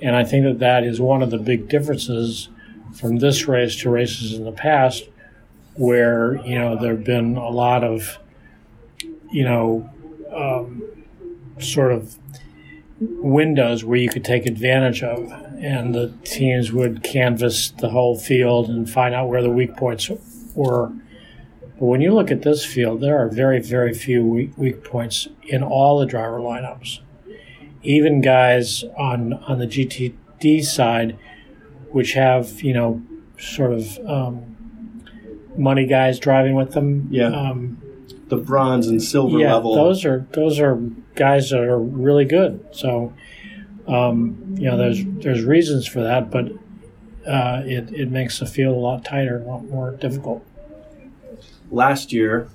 and 0.00 0.16
I 0.16 0.24
think 0.24 0.44
that 0.44 0.58
that 0.60 0.82
is 0.82 0.98
one 0.98 1.22
of 1.22 1.30
the 1.30 1.38
big 1.38 1.68
differences 1.68 2.48
from 2.94 3.18
this 3.18 3.46
race 3.46 3.76
to 3.82 3.90
races 3.90 4.32
in 4.32 4.44
the 4.44 4.52
past, 4.52 5.04
where 5.74 6.36
you 6.46 6.58
know 6.58 6.80
there 6.80 6.92
have 6.92 7.04
been 7.04 7.36
a 7.36 7.50
lot 7.50 7.84
of 7.84 8.18
you 9.30 9.44
know 9.44 9.90
um, 10.34 10.82
sort 11.58 11.92
of 11.92 12.16
windows 13.00 13.84
where 13.84 13.98
you 13.98 14.08
could 14.08 14.24
take 14.24 14.46
advantage 14.46 15.02
of, 15.02 15.30
and 15.58 15.94
the 15.94 16.12
teams 16.24 16.72
would 16.72 17.02
canvass 17.02 17.70
the 17.70 17.90
whole 17.90 18.18
field 18.18 18.68
and 18.68 18.88
find 18.88 19.14
out 19.14 19.28
where 19.28 19.42
the 19.42 19.50
weak 19.50 19.76
points 19.76 20.10
were. 20.54 20.92
But 21.78 21.84
when 21.84 22.00
you 22.00 22.14
look 22.14 22.30
at 22.30 22.42
this 22.42 22.64
field, 22.64 23.00
there 23.00 23.18
are 23.18 23.28
very, 23.28 23.60
very 23.60 23.92
few 23.92 24.24
weak, 24.24 24.56
weak 24.56 24.82
points 24.82 25.28
in 25.42 25.62
all 25.62 25.98
the 25.98 26.06
driver 26.06 26.38
lineups. 26.38 27.00
Even 27.82 28.20
guys 28.20 28.82
on 28.96 29.34
on 29.34 29.58
the 29.58 29.66
GTD 29.66 30.64
side, 30.64 31.18
which 31.90 32.14
have 32.14 32.62
you 32.62 32.72
know 32.72 33.02
sort 33.38 33.72
of 33.72 33.98
um, 34.06 34.56
money 35.56 35.86
guys 35.86 36.18
driving 36.18 36.56
with 36.56 36.72
them. 36.72 37.08
Yeah. 37.10 37.28
Um, 37.28 37.82
the 38.28 38.36
bronze 38.36 38.88
and 38.88 39.00
silver 39.00 39.38
yeah, 39.38 39.54
level. 39.54 39.74
Those 39.74 40.04
are 40.04 40.26
those 40.32 40.58
are 40.58 40.80
guys 41.16 41.50
that 41.50 41.60
are 41.60 41.78
really 41.78 42.24
good. 42.24 42.64
So, 42.72 43.12
um, 43.88 44.56
you 44.58 44.70
know, 44.70 44.76
there's 44.76 45.04
there's 45.04 45.42
reasons 45.42 45.86
for 45.86 46.02
that, 46.02 46.30
but 46.30 46.52
uh, 47.26 47.62
it 47.64 47.92
it 47.92 48.10
makes 48.10 48.38
the 48.38 48.46
field 48.46 48.76
a 48.76 48.80
lot 48.80 49.04
tighter, 49.04 49.36
and 49.36 49.46
a 49.46 49.48
lot 49.48 49.64
more 49.64 49.90
difficult. 49.92 50.44
Last 51.70 52.12
year, 52.12 52.48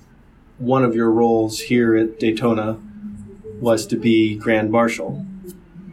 one 0.57 0.83
of 0.83 0.95
your 0.95 1.11
roles 1.11 1.59
here 1.59 1.95
at 1.97 2.19
Daytona 2.19 2.79
was 3.59 3.85
to 3.87 3.97
be 3.97 4.35
Grand 4.35 4.71
Marshal. 4.71 5.25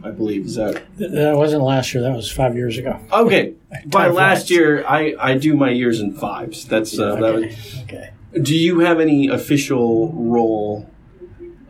I 0.01 0.11
believe 0.11 0.45
is 0.45 0.55
that. 0.55 0.81
That 0.97 1.35
wasn't 1.35 1.63
last 1.63 1.93
year. 1.93 2.01
That 2.01 2.15
was 2.15 2.31
five 2.31 2.55
years 2.55 2.77
ago. 2.77 2.99
Okay, 3.11 3.55
by 3.87 4.07
last 4.07 4.49
year, 4.49 4.85
I 4.87 5.15
I 5.19 5.37
do 5.37 5.55
my 5.55 5.71
years 5.71 5.99
in 5.99 6.13
fives. 6.13 6.65
That's 6.65 6.97
uh, 6.97 7.03
okay. 7.03 7.21
that 7.21 7.33
was, 7.35 7.81
okay. 7.83 8.09
Do 8.41 8.55
you 8.55 8.79
have 8.79 8.99
any 8.99 9.27
official 9.27 10.13
role 10.13 10.89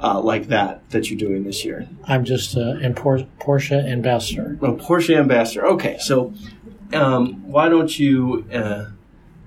uh, 0.01 0.19
like 0.19 0.47
that 0.47 0.89
that 0.91 1.09
you're 1.09 1.19
doing 1.19 1.43
this 1.43 1.65
year? 1.65 1.87
I'm 2.05 2.23
just 2.23 2.55
a 2.55 2.79
Porsche 2.95 3.85
ambassador. 3.85 4.57
A 4.61 4.73
Porsche 4.73 5.17
ambassador. 5.17 5.65
Okay, 5.67 5.97
so 5.99 6.33
um, 6.93 7.47
why 7.47 7.69
don't 7.69 7.99
you 7.99 8.45
uh, 8.53 8.85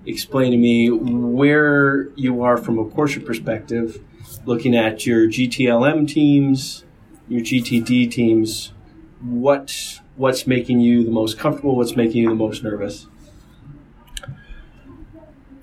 explain 0.07 0.53
to 0.53 0.59
me 0.59 0.91
where 0.91 2.09
you 2.11 2.43
are 2.43 2.57
from 2.57 2.79
a 2.79 2.85
Porsche 2.85 3.25
perspective 3.25 4.03
looking 4.45 4.77
at 4.77 5.07
your 5.07 5.27
GTLM 5.27 6.09
teams, 6.09 6.85
your 7.29 7.41
GTD 7.41 8.11
teams, 8.11 8.73
what 9.21 10.01
what's 10.17 10.47
making 10.47 10.81
you 10.81 11.05
the 11.05 11.11
most 11.11 11.39
comfortable? 11.39 11.77
What's 11.77 11.97
making 11.97 12.23
you 12.23 12.29
the 12.29 12.35
most 12.35 12.63
nervous? 12.63 13.07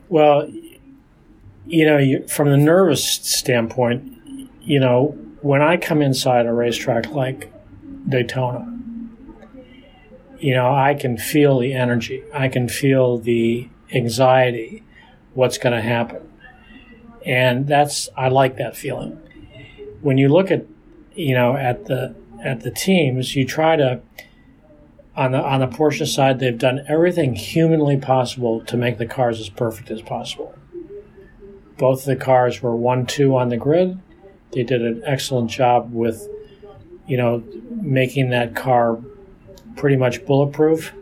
Well, 0.07 0.49
you 1.67 1.85
know, 1.85 1.97
you, 1.97 2.27
from 2.27 2.49
the 2.49 2.57
nervous 2.57 3.03
standpoint, 3.05 4.18
you 4.69 4.79
know, 4.79 5.17
when 5.41 5.63
I 5.63 5.77
come 5.77 5.99
inside 5.99 6.45
a 6.45 6.53
racetrack 6.53 7.09
like 7.09 7.51
Daytona, 8.07 8.71
you 10.37 10.53
know, 10.53 10.71
I 10.71 10.93
can 10.93 11.17
feel 11.17 11.57
the 11.57 11.73
energy. 11.73 12.23
I 12.31 12.49
can 12.49 12.69
feel 12.69 13.17
the 13.17 13.67
anxiety. 13.91 14.83
What's 15.33 15.57
going 15.57 15.75
to 15.75 15.81
happen? 15.81 16.31
And 17.25 17.67
that's 17.67 18.09
I 18.15 18.27
like 18.27 18.57
that 18.57 18.77
feeling. 18.77 19.19
When 20.01 20.19
you 20.19 20.29
look 20.29 20.51
at, 20.51 20.67
you 21.15 21.33
know, 21.33 21.57
at 21.57 21.85
the 21.85 22.15
at 22.43 22.61
the 22.61 22.69
teams, 22.69 23.35
you 23.35 23.45
try 23.45 23.75
to 23.75 24.01
on 25.15 25.31
the 25.31 25.41
on 25.41 25.61
the 25.61 25.67
Porsche 25.67 26.05
side, 26.05 26.37
they've 26.37 26.55
done 26.55 26.85
everything 26.87 27.33
humanly 27.33 27.97
possible 27.97 28.63
to 28.65 28.77
make 28.77 28.99
the 28.99 29.07
cars 29.07 29.39
as 29.39 29.49
perfect 29.49 29.89
as 29.89 30.03
possible. 30.03 30.53
Both 31.79 32.05
the 32.05 32.15
cars 32.15 32.61
were 32.61 32.75
one 32.75 33.07
two 33.07 33.35
on 33.35 33.49
the 33.49 33.57
grid. 33.57 33.99
They 34.51 34.63
did 34.63 34.81
an 34.81 35.01
excellent 35.05 35.51
job 35.51 35.93
with, 35.93 36.27
you 37.07 37.17
know, 37.17 37.43
making 37.69 38.29
that 38.31 38.55
car 38.55 38.99
pretty 39.75 39.95
much 39.95 40.25
bulletproof, 40.25 40.93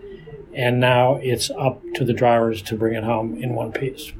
and 0.53 0.79
now 0.79 1.15
it's 1.15 1.49
up 1.51 1.81
to 1.95 2.05
the 2.05 2.13
drivers 2.13 2.61
to 2.63 2.75
bring 2.75 2.95
it 2.95 3.03
home 3.03 3.41
in 3.41 3.53
one 3.53 3.71
piece. 3.71 4.11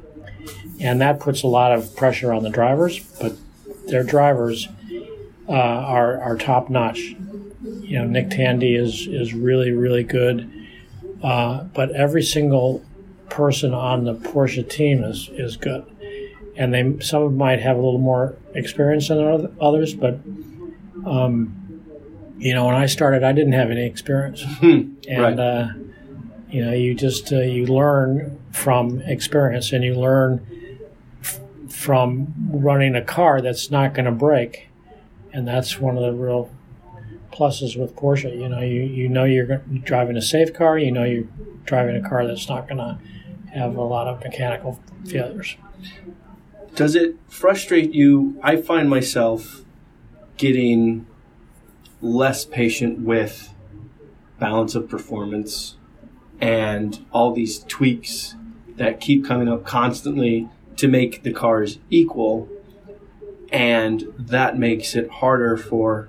And 0.80 1.00
that 1.00 1.20
puts 1.20 1.42
a 1.42 1.46
lot 1.46 1.72
of 1.72 1.94
pressure 1.96 2.32
on 2.32 2.42
the 2.42 2.50
drivers, 2.50 3.00
but 3.20 3.36
their 3.86 4.04
drivers 4.04 4.68
uh, 5.48 5.52
are, 5.52 6.20
are 6.20 6.36
top 6.36 6.70
notch. 6.70 6.98
You 7.00 7.98
know, 7.98 8.04
Nick 8.04 8.30
Tandy 8.30 8.76
is, 8.76 9.06
is 9.06 9.34
really, 9.34 9.72
really 9.72 10.04
good. 10.04 10.50
Uh, 11.22 11.64
but 11.64 11.90
every 11.92 12.22
single 12.22 12.84
person 13.28 13.74
on 13.74 14.04
the 14.04 14.14
Porsche 14.14 14.68
team 14.68 15.02
is, 15.02 15.28
is 15.32 15.56
good. 15.56 15.84
And 16.58 16.74
they 16.74 16.98
some 17.00 17.36
might 17.36 17.60
have 17.60 17.76
a 17.76 17.80
little 17.80 18.00
more 18.00 18.36
experience 18.54 19.08
than 19.08 19.56
others, 19.60 19.94
but 19.94 20.18
um, 21.06 21.54
you 22.38 22.52
know, 22.52 22.66
when 22.66 22.74
I 22.74 22.86
started, 22.86 23.22
I 23.22 23.32
didn't 23.32 23.52
have 23.52 23.70
any 23.70 23.86
experience, 23.86 24.42
Hmm. 24.60 24.94
and 25.08 25.20
Right. 25.22 25.38
uh, 25.38 25.68
you 26.50 26.64
know, 26.64 26.72
you 26.72 26.94
just 26.94 27.32
uh, 27.32 27.40
you 27.40 27.66
learn 27.66 28.38
from 28.50 29.00
experience, 29.02 29.72
and 29.72 29.84
you 29.84 29.94
learn 29.94 30.44
f- 31.22 31.40
from 31.68 32.34
running 32.50 32.94
a 32.96 33.02
car 33.02 33.40
that's 33.40 33.70
not 33.70 33.94
going 33.94 34.06
to 34.06 34.12
break, 34.12 34.68
and 35.32 35.46
that's 35.46 35.78
one 35.78 35.96
of 35.96 36.02
the 36.02 36.12
real 36.12 36.50
pluses 37.32 37.78
with 37.78 37.94
Porsche. 37.94 38.36
You 38.36 38.48
know, 38.48 38.60
you 38.60 38.82
you 38.82 39.08
know 39.08 39.24
you're 39.24 39.58
driving 39.84 40.16
a 40.16 40.22
safe 40.22 40.52
car, 40.52 40.76
you 40.78 40.90
know 40.90 41.04
you're 41.04 41.28
driving 41.66 41.94
a 42.04 42.08
car 42.08 42.26
that's 42.26 42.48
not 42.48 42.66
going 42.66 42.78
to 42.78 42.98
have 43.54 43.76
a 43.76 43.82
lot 43.82 44.08
of 44.08 44.20
mechanical 44.24 44.80
failures. 45.06 45.56
Does 46.78 46.94
it 46.94 47.16
frustrate 47.26 47.92
you? 47.92 48.38
I 48.40 48.54
find 48.54 48.88
myself 48.88 49.64
getting 50.36 51.08
less 52.00 52.44
patient 52.44 53.00
with 53.00 53.52
balance 54.38 54.76
of 54.76 54.88
performance 54.88 55.74
and 56.40 57.04
all 57.10 57.32
these 57.32 57.64
tweaks 57.64 58.36
that 58.76 59.00
keep 59.00 59.26
coming 59.26 59.48
up 59.48 59.64
constantly 59.64 60.48
to 60.76 60.86
make 60.86 61.24
the 61.24 61.32
cars 61.32 61.80
equal. 61.90 62.48
And 63.50 64.04
that 64.16 64.56
makes 64.56 64.94
it 64.94 65.10
harder 65.10 65.56
for 65.56 66.08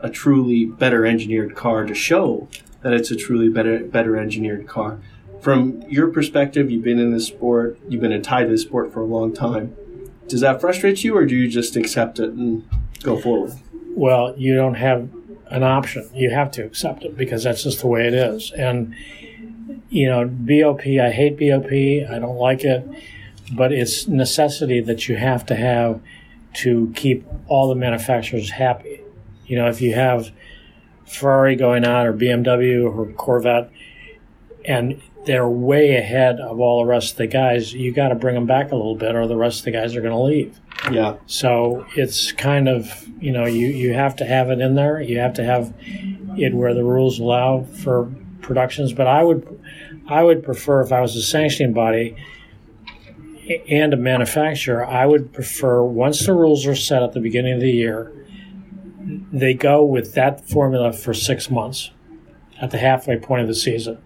a 0.00 0.08
truly 0.08 0.64
better 0.64 1.04
engineered 1.04 1.54
car 1.54 1.84
to 1.84 1.94
show 1.94 2.48
that 2.80 2.94
it's 2.94 3.10
a 3.10 3.16
truly 3.16 3.50
better 3.50 3.80
better 3.84 4.16
engineered 4.16 4.66
car. 4.66 5.00
From 5.42 5.82
your 5.82 6.08
perspective, 6.08 6.70
you've 6.70 6.82
been 6.82 6.98
in 6.98 7.12
this 7.12 7.26
sport, 7.26 7.78
you've 7.90 8.00
been 8.00 8.22
tied 8.22 8.44
to 8.44 8.48
this 8.48 8.62
sport 8.62 8.90
for 8.90 9.02
a 9.02 9.04
long 9.04 9.34
time. 9.34 9.76
Does 10.28 10.40
that 10.40 10.60
frustrate 10.60 11.02
you, 11.04 11.16
or 11.16 11.24
do 11.24 11.34
you 11.34 11.48
just 11.48 11.76
accept 11.76 12.18
it 12.18 12.30
and 12.30 12.68
go 13.02 13.18
forward? 13.18 13.52
well, 13.98 14.32
you 14.38 14.54
don't 14.54 14.74
have 14.74 15.10
an 15.50 15.64
option. 15.64 16.08
You 16.14 16.30
have 16.30 16.52
to 16.52 16.64
accept 16.64 17.04
it 17.04 17.16
because 17.16 17.42
that's 17.42 17.64
just 17.64 17.80
the 17.80 17.88
way 17.88 18.06
it 18.06 18.14
is. 18.14 18.52
And 18.52 18.94
you 19.90 20.08
know, 20.08 20.24
BOP. 20.26 20.86
I 20.86 21.10
hate 21.10 21.38
BOP. 21.38 21.72
I 21.72 22.18
don't 22.18 22.36
like 22.36 22.62
it, 22.62 22.86
but 23.52 23.72
it's 23.72 24.06
necessity 24.06 24.80
that 24.82 25.08
you 25.08 25.16
have 25.16 25.44
to 25.46 25.56
have 25.56 26.00
to 26.54 26.92
keep 26.94 27.26
all 27.48 27.68
the 27.68 27.74
manufacturers 27.74 28.50
happy. 28.50 29.00
You 29.46 29.56
know, 29.56 29.68
if 29.68 29.80
you 29.80 29.94
have 29.94 30.30
Ferrari 31.06 31.56
going 31.56 31.84
out 31.84 32.06
or 32.06 32.12
BMW 32.12 32.84
or 32.84 33.10
Corvette, 33.12 33.70
and 34.64 35.00
they're 35.28 35.46
way 35.46 35.94
ahead 35.96 36.40
of 36.40 36.58
all 36.58 36.82
the 36.82 36.88
rest 36.88 37.12
of 37.12 37.18
the 37.18 37.26
guys, 37.26 37.74
you 37.74 37.92
got 37.92 38.08
to 38.08 38.14
bring 38.14 38.34
them 38.34 38.46
back 38.46 38.72
a 38.72 38.74
little 38.74 38.96
bit, 38.96 39.14
or 39.14 39.26
the 39.26 39.36
rest 39.36 39.58
of 39.58 39.64
the 39.66 39.72
guys 39.72 39.94
are 39.94 40.00
going 40.00 40.14
to 40.14 40.18
leave. 40.18 40.58
Yeah, 40.90 41.16
So 41.26 41.86
it's 41.96 42.32
kind 42.32 42.66
of 42.66 43.06
you 43.20 43.30
know 43.30 43.44
you 43.44 43.66
you 43.66 43.92
have 43.92 44.16
to 44.16 44.24
have 44.24 44.48
it 44.50 44.58
in 44.60 44.74
there. 44.74 45.02
You 45.02 45.18
have 45.18 45.34
to 45.34 45.44
have 45.44 45.74
it 46.38 46.54
where 46.54 46.72
the 46.72 46.82
rules 46.82 47.18
allow 47.18 47.64
for 47.64 48.10
productions. 48.40 48.94
But 48.94 49.06
I 49.06 49.22
would 49.22 49.60
I 50.08 50.22
would 50.22 50.42
prefer 50.42 50.80
if 50.80 50.92
I 50.92 51.02
was 51.02 51.14
a 51.14 51.22
sanctioning 51.22 51.74
body 51.74 52.16
and 53.68 53.92
a 53.92 53.98
manufacturer, 53.98 54.86
I 54.86 55.04
would 55.04 55.34
prefer 55.34 55.82
once 55.82 56.24
the 56.24 56.32
rules 56.32 56.66
are 56.66 56.74
set 56.74 57.02
at 57.02 57.12
the 57.12 57.20
beginning 57.20 57.54
of 57.54 57.60
the 57.60 57.70
year, 57.70 58.12
they 59.30 59.52
go 59.52 59.84
with 59.84 60.14
that 60.14 60.48
formula 60.48 60.92
for 60.92 61.12
six 61.12 61.50
months 61.50 61.90
at 62.62 62.70
the 62.70 62.78
halfway 62.78 63.18
point 63.18 63.42
of 63.42 63.48
the 63.48 63.54
season. 63.54 63.98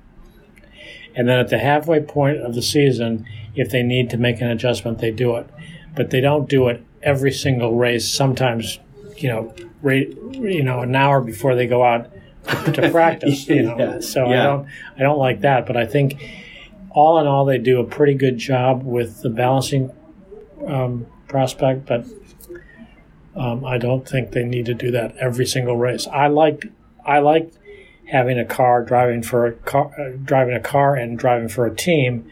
And 1.14 1.28
then 1.28 1.38
at 1.38 1.48
the 1.48 1.58
halfway 1.58 2.00
point 2.00 2.38
of 2.38 2.54
the 2.54 2.62
season, 2.62 3.26
if 3.54 3.70
they 3.70 3.82
need 3.82 4.10
to 4.10 4.16
make 4.16 4.40
an 4.40 4.48
adjustment, 4.48 4.98
they 4.98 5.10
do 5.10 5.36
it. 5.36 5.48
But 5.94 6.10
they 6.10 6.20
don't 6.20 6.48
do 6.48 6.68
it 6.68 6.82
every 7.02 7.32
single 7.32 7.76
race. 7.76 8.10
Sometimes, 8.10 8.78
you 9.16 9.28
know, 9.28 9.54
you 9.84 10.62
know, 10.62 10.80
an 10.80 10.94
hour 10.94 11.20
before 11.20 11.54
they 11.54 11.66
go 11.66 11.84
out 11.84 12.10
to, 12.46 12.90
practice. 12.92 13.46
You 13.48 13.62
know, 13.62 13.78
Yeah, 13.78 14.00
so 14.00 14.26
I 14.26 14.42
don't, 14.42 14.68
I 14.96 15.00
don't 15.00 15.18
like 15.18 15.40
that. 15.40 15.66
But 15.66 15.76
I 15.76 15.86
think, 15.86 16.20
all 16.90 17.18
in 17.18 17.26
all, 17.26 17.44
they 17.44 17.58
do 17.58 17.80
a 17.80 17.84
pretty 17.84 18.14
good 18.14 18.38
job 18.38 18.82
with 18.82 19.22
the 19.22 19.30
balancing 19.30 19.90
um, 20.66 21.06
prospect. 21.28 21.86
But 21.86 22.06
um, 23.36 23.64
I 23.64 23.78
don't 23.78 24.08
think 24.08 24.32
they 24.32 24.44
need 24.44 24.66
to 24.66 24.74
do 24.74 24.90
that 24.92 25.16
every 25.16 25.46
single 25.46 25.76
race. 25.76 26.06
I 26.06 26.28
like, 26.28 26.64
I 27.04 27.18
like 27.18 27.52
having 28.12 28.38
a 28.38 28.44
car 28.44 28.84
driving 28.84 29.22
for 29.22 29.46
a 29.46 29.52
car, 29.52 29.90
uh, 29.98 30.10
driving 30.22 30.54
a 30.54 30.60
car 30.60 30.94
and 30.94 31.18
driving 31.18 31.48
for 31.48 31.66
a 31.66 31.74
team 31.74 32.30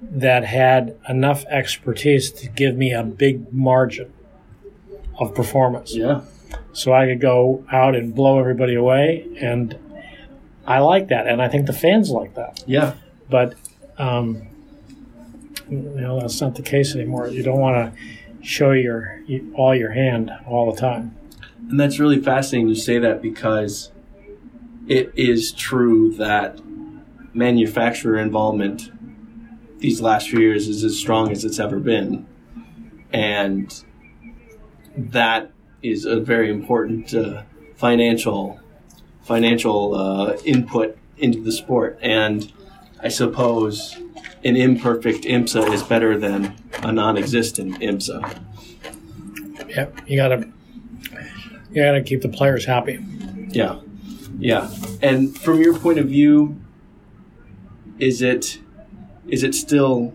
that 0.00 0.44
had 0.44 0.96
enough 1.08 1.44
expertise 1.46 2.30
to 2.32 2.48
give 2.48 2.76
me 2.76 2.92
a 2.92 3.02
big 3.02 3.52
margin 3.52 4.12
of 5.18 5.34
performance. 5.34 5.94
yeah, 5.94 6.22
So 6.72 6.92
I 6.92 7.06
could 7.06 7.20
go 7.20 7.64
out 7.70 7.94
and 7.94 8.14
blow 8.14 8.38
everybody 8.38 8.74
away. 8.74 9.26
And 9.40 9.78
I 10.66 10.80
like 10.80 11.08
that. 11.08 11.26
And 11.26 11.40
I 11.40 11.48
think 11.48 11.66
the 11.66 11.72
fans 11.72 12.10
like 12.10 12.34
that. 12.34 12.64
yeah. 12.66 12.94
But, 13.30 13.54
um, 13.96 14.42
you 15.70 15.78
know, 15.78 16.20
that's 16.20 16.40
not 16.40 16.56
the 16.56 16.62
case 16.62 16.94
anymore. 16.94 17.28
You 17.28 17.42
don't 17.42 17.58
want 17.58 17.94
to 17.94 18.00
show 18.46 18.72
your 18.72 19.22
all 19.54 19.74
your 19.74 19.92
hand 19.92 20.30
all 20.46 20.70
the 20.70 20.78
time. 20.78 21.16
And 21.70 21.80
that's 21.80 21.98
really 21.98 22.20
fascinating 22.20 22.68
you 22.68 22.74
say 22.74 22.98
that 22.98 23.22
because 23.22 23.90
it 24.86 25.12
is 25.16 25.52
true 25.52 26.12
that 26.14 26.60
manufacturer 27.34 28.18
involvement 28.18 28.90
these 29.78 30.00
last 30.00 30.30
few 30.30 30.40
years 30.40 30.68
is 30.68 30.84
as 30.84 30.98
strong 30.98 31.30
as 31.30 31.44
it's 31.44 31.58
ever 31.58 31.78
been. 31.78 32.26
And 33.12 33.84
that 34.96 35.50
is 35.82 36.04
a 36.04 36.20
very 36.20 36.50
important 36.50 37.14
uh, 37.14 37.42
financial 37.76 38.60
financial 39.22 39.94
uh, 39.94 40.36
input 40.44 40.98
into 41.16 41.42
the 41.42 41.52
sport. 41.52 41.98
And 42.02 42.52
I 43.00 43.08
suppose 43.08 43.96
an 44.44 44.56
imperfect 44.56 45.24
IMSA 45.24 45.72
is 45.72 45.82
better 45.82 46.18
than 46.18 46.54
a 46.82 46.92
non-existent 46.92 47.80
IMSA. 47.80 48.40
Yep, 49.68 50.00
you 50.06 50.16
gotta 50.16 50.48
you 51.70 51.82
gotta 51.82 52.02
keep 52.02 52.20
the 52.22 52.28
players 52.28 52.64
happy. 52.64 52.98
Yeah, 53.48 53.80
yeah. 54.38 54.70
And 55.02 55.38
from 55.38 55.60
your 55.60 55.78
point 55.78 55.98
of 55.98 56.06
view, 56.06 56.60
is 57.98 58.22
it 58.22 58.60
is 59.26 59.42
it 59.42 59.54
still 59.54 60.12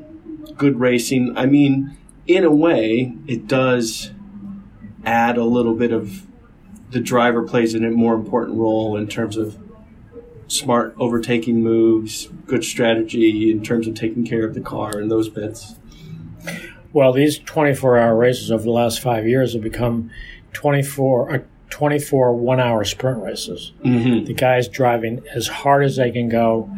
good 0.58 0.80
racing? 0.80 1.38
I 1.38 1.46
mean, 1.46 1.98
in 2.28 2.44
a 2.44 2.52
way, 2.52 3.16
it 3.28 3.48
does 3.48 4.12
add 5.06 5.38
a 5.38 5.44
little 5.44 5.74
bit 5.74 5.92
of 5.92 6.28
the 6.92 7.00
driver 7.00 7.44
plays 7.44 7.74
a 7.74 7.80
more 7.80 8.16
important 8.16 8.58
role 8.58 8.98
in 8.98 9.08
terms 9.08 9.38
of 9.38 9.58
smart 10.48 10.96
overtaking 10.98 11.62
moves, 11.62 12.28
good 12.48 12.64
strategy 12.64 13.52
in 13.52 13.64
terms 13.64 13.88
of 13.88 13.94
taking 13.94 14.26
care 14.26 14.46
of 14.46 14.56
the 14.56 14.62
car 14.62 14.98
and 14.98 15.10
those 15.12 15.30
bits. 15.30 15.76
Well, 16.92 17.14
these 17.14 17.38
24 17.38 18.00
hour 18.00 18.16
races 18.16 18.52
over 18.52 18.64
the 18.64 18.72
last 18.72 19.00
five 19.00 19.28
years 19.28 19.54
have 19.54 19.62
become 19.62 20.10
24, 20.54 21.32
uh, 21.32 21.40
24 21.80 22.36
one 22.36 22.60
hour 22.60 22.84
sprint 22.84 23.24
races. 23.24 23.72
Mm-hmm. 23.86 24.26
The 24.26 24.34
guys 24.34 24.68
driving 24.68 25.24
as 25.34 25.48
hard 25.48 25.86
as 25.86 25.96
they 25.96 26.12
can 26.12 26.28
go, 26.28 26.70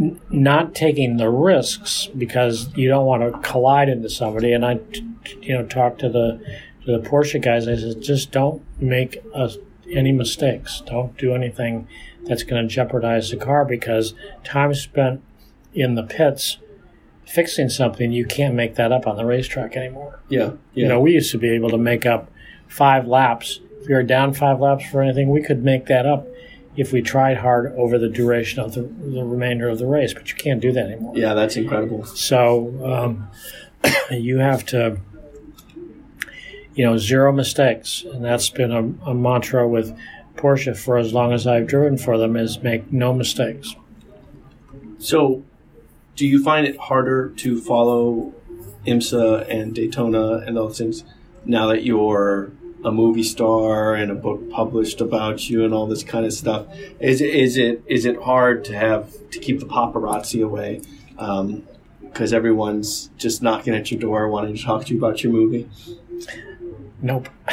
n- 0.00 0.18
not 0.30 0.74
taking 0.74 1.18
the 1.18 1.28
risks 1.28 2.08
because 2.16 2.74
you 2.74 2.88
don't 2.88 3.04
want 3.04 3.30
to 3.30 3.38
collide 3.46 3.90
into 3.90 4.08
somebody. 4.08 4.54
And 4.54 4.64
I, 4.64 4.76
t- 4.76 5.06
t- 5.26 5.38
you 5.42 5.52
know, 5.52 5.66
talked 5.66 6.00
to 6.00 6.08
the 6.08 6.42
to 6.86 6.98
the 6.98 7.06
Porsche 7.06 7.42
guys. 7.42 7.68
I 7.68 7.76
said, 7.76 8.00
just 8.00 8.30
don't 8.30 8.64
make 8.80 9.18
us 9.34 9.58
any 9.90 10.12
mistakes. 10.12 10.82
Don't 10.86 11.14
do 11.18 11.34
anything 11.34 11.86
that's 12.22 12.42
going 12.42 12.66
to 12.66 12.74
jeopardize 12.74 13.30
the 13.30 13.36
car 13.36 13.66
because 13.66 14.14
time 14.44 14.72
spent 14.72 15.22
in 15.74 15.94
the 15.94 16.04
pits 16.04 16.56
fixing 17.26 17.68
something, 17.68 18.12
you 18.12 18.24
can't 18.24 18.54
make 18.54 18.76
that 18.76 18.92
up 18.92 19.06
on 19.06 19.16
the 19.16 19.26
racetrack 19.26 19.76
anymore. 19.76 20.20
Yeah. 20.30 20.52
Yeah. 20.72 20.84
You 20.84 20.88
know, 20.88 21.00
we 21.00 21.12
used 21.12 21.30
to 21.32 21.38
be 21.38 21.50
able 21.50 21.68
to 21.68 21.78
make 21.78 22.06
up 22.06 22.30
five 22.66 23.06
laps. 23.06 23.60
If 23.84 23.88
we 23.88 23.94
were 23.94 24.02
down 24.02 24.32
five 24.32 24.60
laps 24.60 24.86
for 24.86 25.02
anything, 25.02 25.28
we 25.28 25.42
could 25.42 25.62
make 25.62 25.84
that 25.88 26.06
up 26.06 26.26
if 26.74 26.90
we 26.90 27.02
tried 27.02 27.36
hard 27.36 27.74
over 27.76 27.98
the 27.98 28.08
duration 28.08 28.60
of 28.60 28.72
the, 28.72 28.80
the 28.80 29.22
remainder 29.22 29.68
of 29.68 29.78
the 29.78 29.86
race. 29.86 30.14
But 30.14 30.30
you 30.30 30.36
can't 30.36 30.58
do 30.58 30.72
that 30.72 30.86
anymore. 30.86 31.12
yeah, 31.14 31.34
that's 31.34 31.54
incredible. 31.56 32.06
So 32.06 32.82
um, 32.82 33.28
you 34.10 34.38
have 34.38 34.64
to, 34.68 34.96
you 36.74 36.86
know, 36.86 36.96
zero 36.96 37.30
mistakes, 37.30 38.06
and 38.10 38.24
that's 38.24 38.48
been 38.48 38.72
a, 38.72 39.10
a 39.10 39.12
mantra 39.12 39.68
with 39.68 39.94
Porsche 40.34 40.74
for 40.74 40.96
as 40.96 41.12
long 41.12 41.34
as 41.34 41.46
I've 41.46 41.66
driven 41.66 41.98
for 41.98 42.16
them 42.16 42.36
is 42.36 42.62
make 42.62 42.90
no 42.90 43.12
mistakes. 43.12 43.76
So, 44.98 45.44
do 46.16 46.26
you 46.26 46.42
find 46.42 46.66
it 46.66 46.78
harder 46.78 47.28
to 47.36 47.60
follow 47.60 48.32
IMSA 48.86 49.46
and 49.50 49.74
Daytona 49.74 50.38
and 50.38 50.56
those 50.56 50.78
things 50.78 51.04
now 51.44 51.66
that 51.66 51.84
you're 51.84 52.50
a 52.84 52.92
movie 52.92 53.22
star 53.22 53.94
and 53.94 54.10
a 54.10 54.14
book 54.14 54.50
published 54.50 55.00
about 55.00 55.48
you 55.48 55.64
and 55.64 55.72
all 55.72 55.86
this 55.86 56.02
kind 56.02 56.26
of 56.26 56.32
stuff? 56.32 56.66
Is 57.00 57.20
it 57.20 57.34
is 57.34 57.56
it 57.56 57.82
is 57.86 58.04
it 58.04 58.22
hard 58.22 58.64
to 58.66 58.76
have 58.76 59.12
to 59.30 59.38
keep 59.38 59.60
the 59.60 59.66
paparazzi 59.66 60.44
away? 60.44 60.82
Because 62.00 62.32
everyone's 62.32 63.10
just 63.16 63.42
knocking 63.42 63.74
at 63.74 63.90
your 63.90 64.00
door 64.00 64.28
wanting 64.28 64.56
to 64.56 64.62
talk 64.62 64.84
to 64.86 64.92
you 64.92 64.98
about 64.98 65.22
your 65.22 65.32
movie. 65.32 65.68
Nope. 67.02 67.28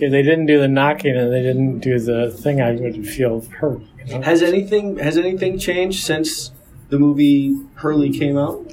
if 0.00 0.10
they 0.10 0.22
didn't 0.22 0.46
do 0.46 0.58
the 0.60 0.68
knocking 0.68 1.16
and 1.16 1.32
they 1.32 1.42
didn't 1.42 1.80
do 1.80 1.98
the 1.98 2.30
thing, 2.30 2.60
I 2.60 2.72
would 2.72 3.06
feel 3.06 3.40
hurt. 3.42 3.80
You 4.06 4.14
know? 4.14 4.22
Has 4.22 4.42
anything 4.42 4.98
has 4.98 5.16
anything 5.16 5.58
changed 5.58 6.04
since 6.04 6.52
the 6.88 6.98
movie 6.98 7.56
Hurley 7.74 8.10
came 8.10 8.36
out? 8.38 8.72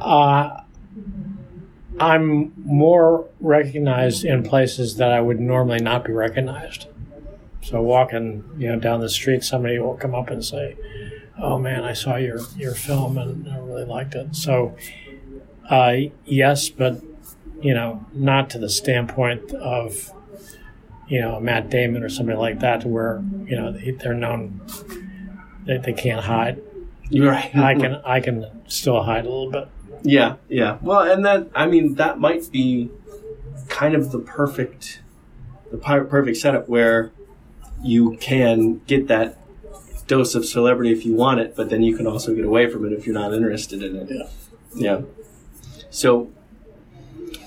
Uh, 0.00 0.61
I'm 2.00 2.52
more 2.56 3.28
recognized 3.40 4.24
in 4.24 4.42
places 4.42 4.96
that 4.96 5.12
I 5.12 5.20
would 5.20 5.40
normally 5.40 5.80
not 5.80 6.04
be 6.04 6.12
recognized. 6.12 6.86
So 7.62 7.80
walking, 7.80 8.44
you 8.58 8.68
know, 8.68 8.78
down 8.78 9.00
the 9.00 9.08
street, 9.08 9.44
somebody 9.44 9.78
will 9.78 9.94
come 9.94 10.14
up 10.14 10.30
and 10.30 10.44
say, 10.44 10.76
"Oh 11.38 11.58
man, 11.58 11.84
I 11.84 11.92
saw 11.92 12.16
your 12.16 12.40
your 12.56 12.74
film 12.74 13.18
and 13.18 13.48
I 13.48 13.58
really 13.58 13.84
liked 13.84 14.14
it." 14.14 14.34
So, 14.34 14.74
uh, 15.70 15.94
yes, 16.24 16.68
but 16.68 17.02
you 17.60 17.74
know, 17.74 18.04
not 18.12 18.50
to 18.50 18.58
the 18.58 18.68
standpoint 18.68 19.52
of 19.52 20.10
you 21.06 21.20
know 21.20 21.38
Matt 21.38 21.70
Damon 21.70 22.02
or 22.02 22.08
somebody 22.08 22.38
like 22.38 22.58
that, 22.60 22.84
where 22.84 23.22
you 23.46 23.54
know 23.54 23.70
they, 23.70 23.92
they're 23.92 24.14
known 24.14 24.60
they, 25.64 25.78
they 25.78 25.92
can't 25.92 26.24
hide. 26.24 26.60
Right. 27.12 27.54
I 27.54 27.74
can 27.74 27.94
I 28.04 28.20
can 28.20 28.46
still 28.66 29.02
hide 29.02 29.24
a 29.24 29.28
little 29.28 29.50
bit. 29.50 29.68
Yeah, 30.02 30.36
yeah. 30.48 30.78
Well, 30.80 31.00
and 31.00 31.24
that 31.24 31.48
I 31.54 31.66
mean 31.66 31.94
that 31.94 32.18
might 32.18 32.50
be 32.50 32.90
kind 33.68 33.94
of 33.94 34.12
the 34.12 34.18
perfect 34.18 35.00
the 35.70 35.78
perfect 35.78 36.36
setup 36.36 36.68
where 36.68 37.12
you 37.82 38.16
can 38.18 38.78
get 38.86 39.08
that 39.08 39.38
dose 40.06 40.34
of 40.34 40.44
celebrity 40.44 40.92
if 40.92 41.04
you 41.06 41.14
want 41.14 41.40
it, 41.40 41.56
but 41.56 41.70
then 41.70 41.82
you 41.82 41.96
can 41.96 42.06
also 42.06 42.34
get 42.34 42.44
away 42.44 42.68
from 42.68 42.84
it 42.84 42.92
if 42.92 43.06
you're 43.06 43.14
not 43.14 43.32
interested 43.32 43.82
in 43.82 43.96
it. 43.96 44.08
Yeah. 44.10 44.28
Yeah. 44.74 45.00
So 45.90 46.30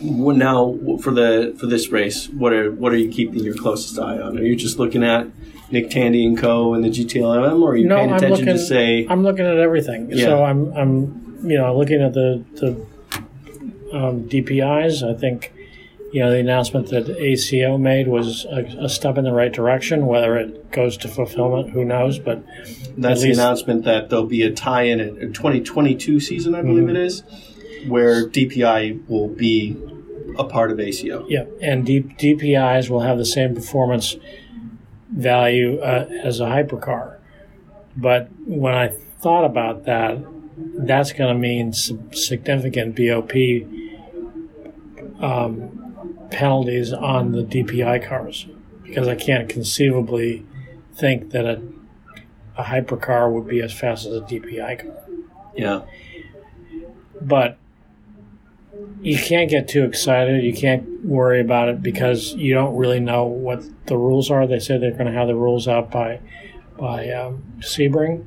now 0.02 0.78
for 1.02 1.12
the 1.12 1.56
for 1.60 1.68
this 1.68 1.89
race, 1.89 2.30
what 2.30 2.54
are 2.54 2.72
what 2.72 2.91
are 2.91 2.98
you 2.98 3.10
keeping 3.10 3.44
your 3.44 3.56
closest 3.56 4.00
eye 4.00 4.20
on? 4.20 4.38
Are 4.38 4.44
you 4.44 4.56
just 4.56 4.80
looking 4.80 5.04
at 5.04 5.28
Nick 5.72 5.89
Tandy 5.89 6.26
and 6.26 6.38
Co. 6.38 6.74
and 6.74 6.84
the 6.84 6.89
GTLM, 6.89 7.62
or 7.62 7.72
are 7.72 7.76
you 7.76 7.88
No, 7.88 7.98
paying 7.98 8.12
I'm 8.12 8.18
attention 8.18 8.46
to 8.48 8.60
say 8.60 9.08
I'm 9.10 9.24
looking 9.24 9.46
at 9.46 9.58
everything. 9.58 10.10
Yeah. 10.12 10.26
So 10.26 10.44
I'm, 10.44 10.74
I'm, 10.74 11.24
you 11.43 11.58
know, 11.58 11.78
looking 11.78 12.02
at 12.02 12.13
the 12.13 12.43
the 12.56 12.86
um, 13.95 14.28
DPIs. 14.28 15.04
I 15.08 15.17
think, 15.17 15.54
you 16.12 16.21
know, 16.21 16.32
the 16.32 16.38
announcement 16.39 16.89
that 16.89 17.10
ACO 17.10 17.78
made 17.78 18.08
was 18.08 18.45
a, 18.45 18.62
a 18.86 18.89
step 18.89 19.17
in 19.17 19.24
the 19.24 19.32
right 19.34 19.52
direction. 19.54 20.06
Whether 20.08 20.38
it 20.38 20.71
goes 20.71 20.98
to 20.98 21.08
fulfillment, 21.08 21.69
who 21.71 21.86
knows? 21.86 22.19
But 22.19 22.43
That's 22.98 23.21
the 23.21 23.32
announcement 23.32 23.84
that 23.86 24.10
there'll 24.10 24.26
be 24.26 24.41
a 24.43 24.52
tie-in 24.52 25.00
at 25.00 25.08
a 25.17 25.28
2022 25.28 26.19
season, 26.19 26.56
I 26.56 26.62
believe 26.62 26.84
Mm-hmm. 26.86 26.95
it 26.95 27.02
is, 27.06 27.24
where 27.88 28.28
DPI 28.28 29.08
will 29.08 29.28
be 29.30 29.78
a 30.38 30.43
part 30.43 30.71
of 30.71 30.80
ACO. 30.80 31.26
yeah, 31.30 31.45
and 31.62 31.86
D, 31.86 32.02
DPIs 32.02 32.89
will 32.89 33.02
have 33.02 33.17
the 33.17 33.26
same 33.26 33.56
performance 33.56 34.17
value 35.12 35.80
uh, 35.80 36.08
as 36.24 36.39
a 36.41 36.45
hypercar. 36.45 37.17
But 37.95 38.30
when 38.45 38.74
I 38.74 38.89
thought 39.21 39.45
about 39.45 39.86
that, 39.86 40.17
that's 40.58 41.12
going 41.12 41.34
to 41.34 41.39
mean 41.39 41.74
significant 41.74 42.96
BOP 42.96 43.34
um, 45.22 46.28
penalties 46.32 46.94
on 46.94 47.32
the 47.32 47.44
DPI 47.44 48.08
cars 48.08 48.48
because 48.84 49.08
I 49.08 49.15
can't 49.15 49.50
conceivably 49.50 50.46
think 50.94 51.32
that 51.32 51.46
a, 51.46 51.62
a 52.58 52.63
hypercar 52.63 53.32
would 53.32 53.48
be 53.48 53.62
as 53.62 53.74
fast 53.74 54.06
as 54.06 54.13
a 54.13 54.22
DPI 54.22 54.84
car. 54.84 55.04
Yeah, 55.56 55.82
But 57.22 57.58
you 59.02 59.18
can't 59.18 59.50
get 59.50 59.68
too 59.68 59.84
excited. 59.86 60.44
You 60.44 60.54
can't 60.54 61.06
worry 61.06 61.39
about 61.39 61.70
it 61.70 61.82
because 61.82 62.34
you 62.34 62.54
don't 62.54 62.76
really 62.76 63.00
know 63.00 63.26
what 63.26 63.63
the 63.88 63.98
rules 63.98 64.30
are. 64.30 64.48
They 64.48 64.60
said 64.60 64.82
they're 64.82 64.91
going 64.91 65.06
to 65.06 65.13
have 65.13 65.28
the 65.28 65.36
rules 65.36 65.68
out 65.68 65.91
by 65.91 66.20
by 66.78 67.10
um, 67.12 67.44
Sebring, 67.60 68.26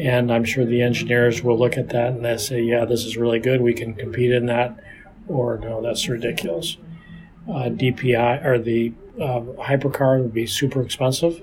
and 0.00 0.32
I'm 0.32 0.44
sure 0.44 0.64
the 0.64 0.82
engineers 0.82 1.42
will 1.42 1.58
look 1.58 1.76
at 1.76 1.90
that 1.90 2.12
and 2.12 2.24
they 2.24 2.36
say, 2.38 2.62
"Yeah, 2.62 2.84
this 2.84 3.04
is 3.04 3.16
really 3.16 3.38
good. 3.38 3.60
We 3.60 3.74
can 3.74 3.94
compete 3.94 4.32
in 4.32 4.46
that," 4.46 4.78
or 5.28 5.58
"No, 5.58 5.82
that's 5.82 6.08
ridiculous." 6.08 6.78
Uh, 7.48 7.68
DPI 7.68 8.44
or 8.44 8.58
the 8.58 8.92
uh, 9.20 9.40
hypercar 9.58 10.22
would 10.22 10.32
be 10.32 10.46
super 10.46 10.80
expensive, 10.80 11.42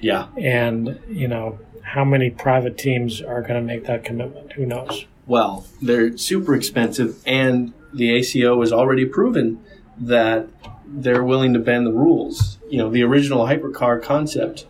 yeah. 0.00 0.28
and 0.38 0.98
you 1.08 1.28
know 1.28 1.58
how 1.82 2.04
many 2.04 2.30
private 2.30 2.78
teams 2.78 3.20
are 3.20 3.42
going 3.42 3.54
to 3.54 3.62
make 3.62 3.84
that 3.84 4.04
commitment? 4.04 4.52
Who 4.52 4.66
knows? 4.66 5.06
Well, 5.26 5.66
they're 5.82 6.16
super 6.16 6.54
expensive, 6.54 7.22
and 7.26 7.74
the 7.92 8.10
ACO 8.14 8.60
has 8.60 8.72
already 8.72 9.04
proven 9.04 9.62
that 9.98 10.48
they're 10.86 11.24
willing 11.24 11.52
to 11.52 11.58
bend 11.58 11.86
the 11.86 11.92
rules. 11.92 12.58
You 12.70 12.78
know, 12.78 12.90
the 12.90 13.02
original 13.02 13.46
hypercar 13.46 14.02
concept 14.02 14.66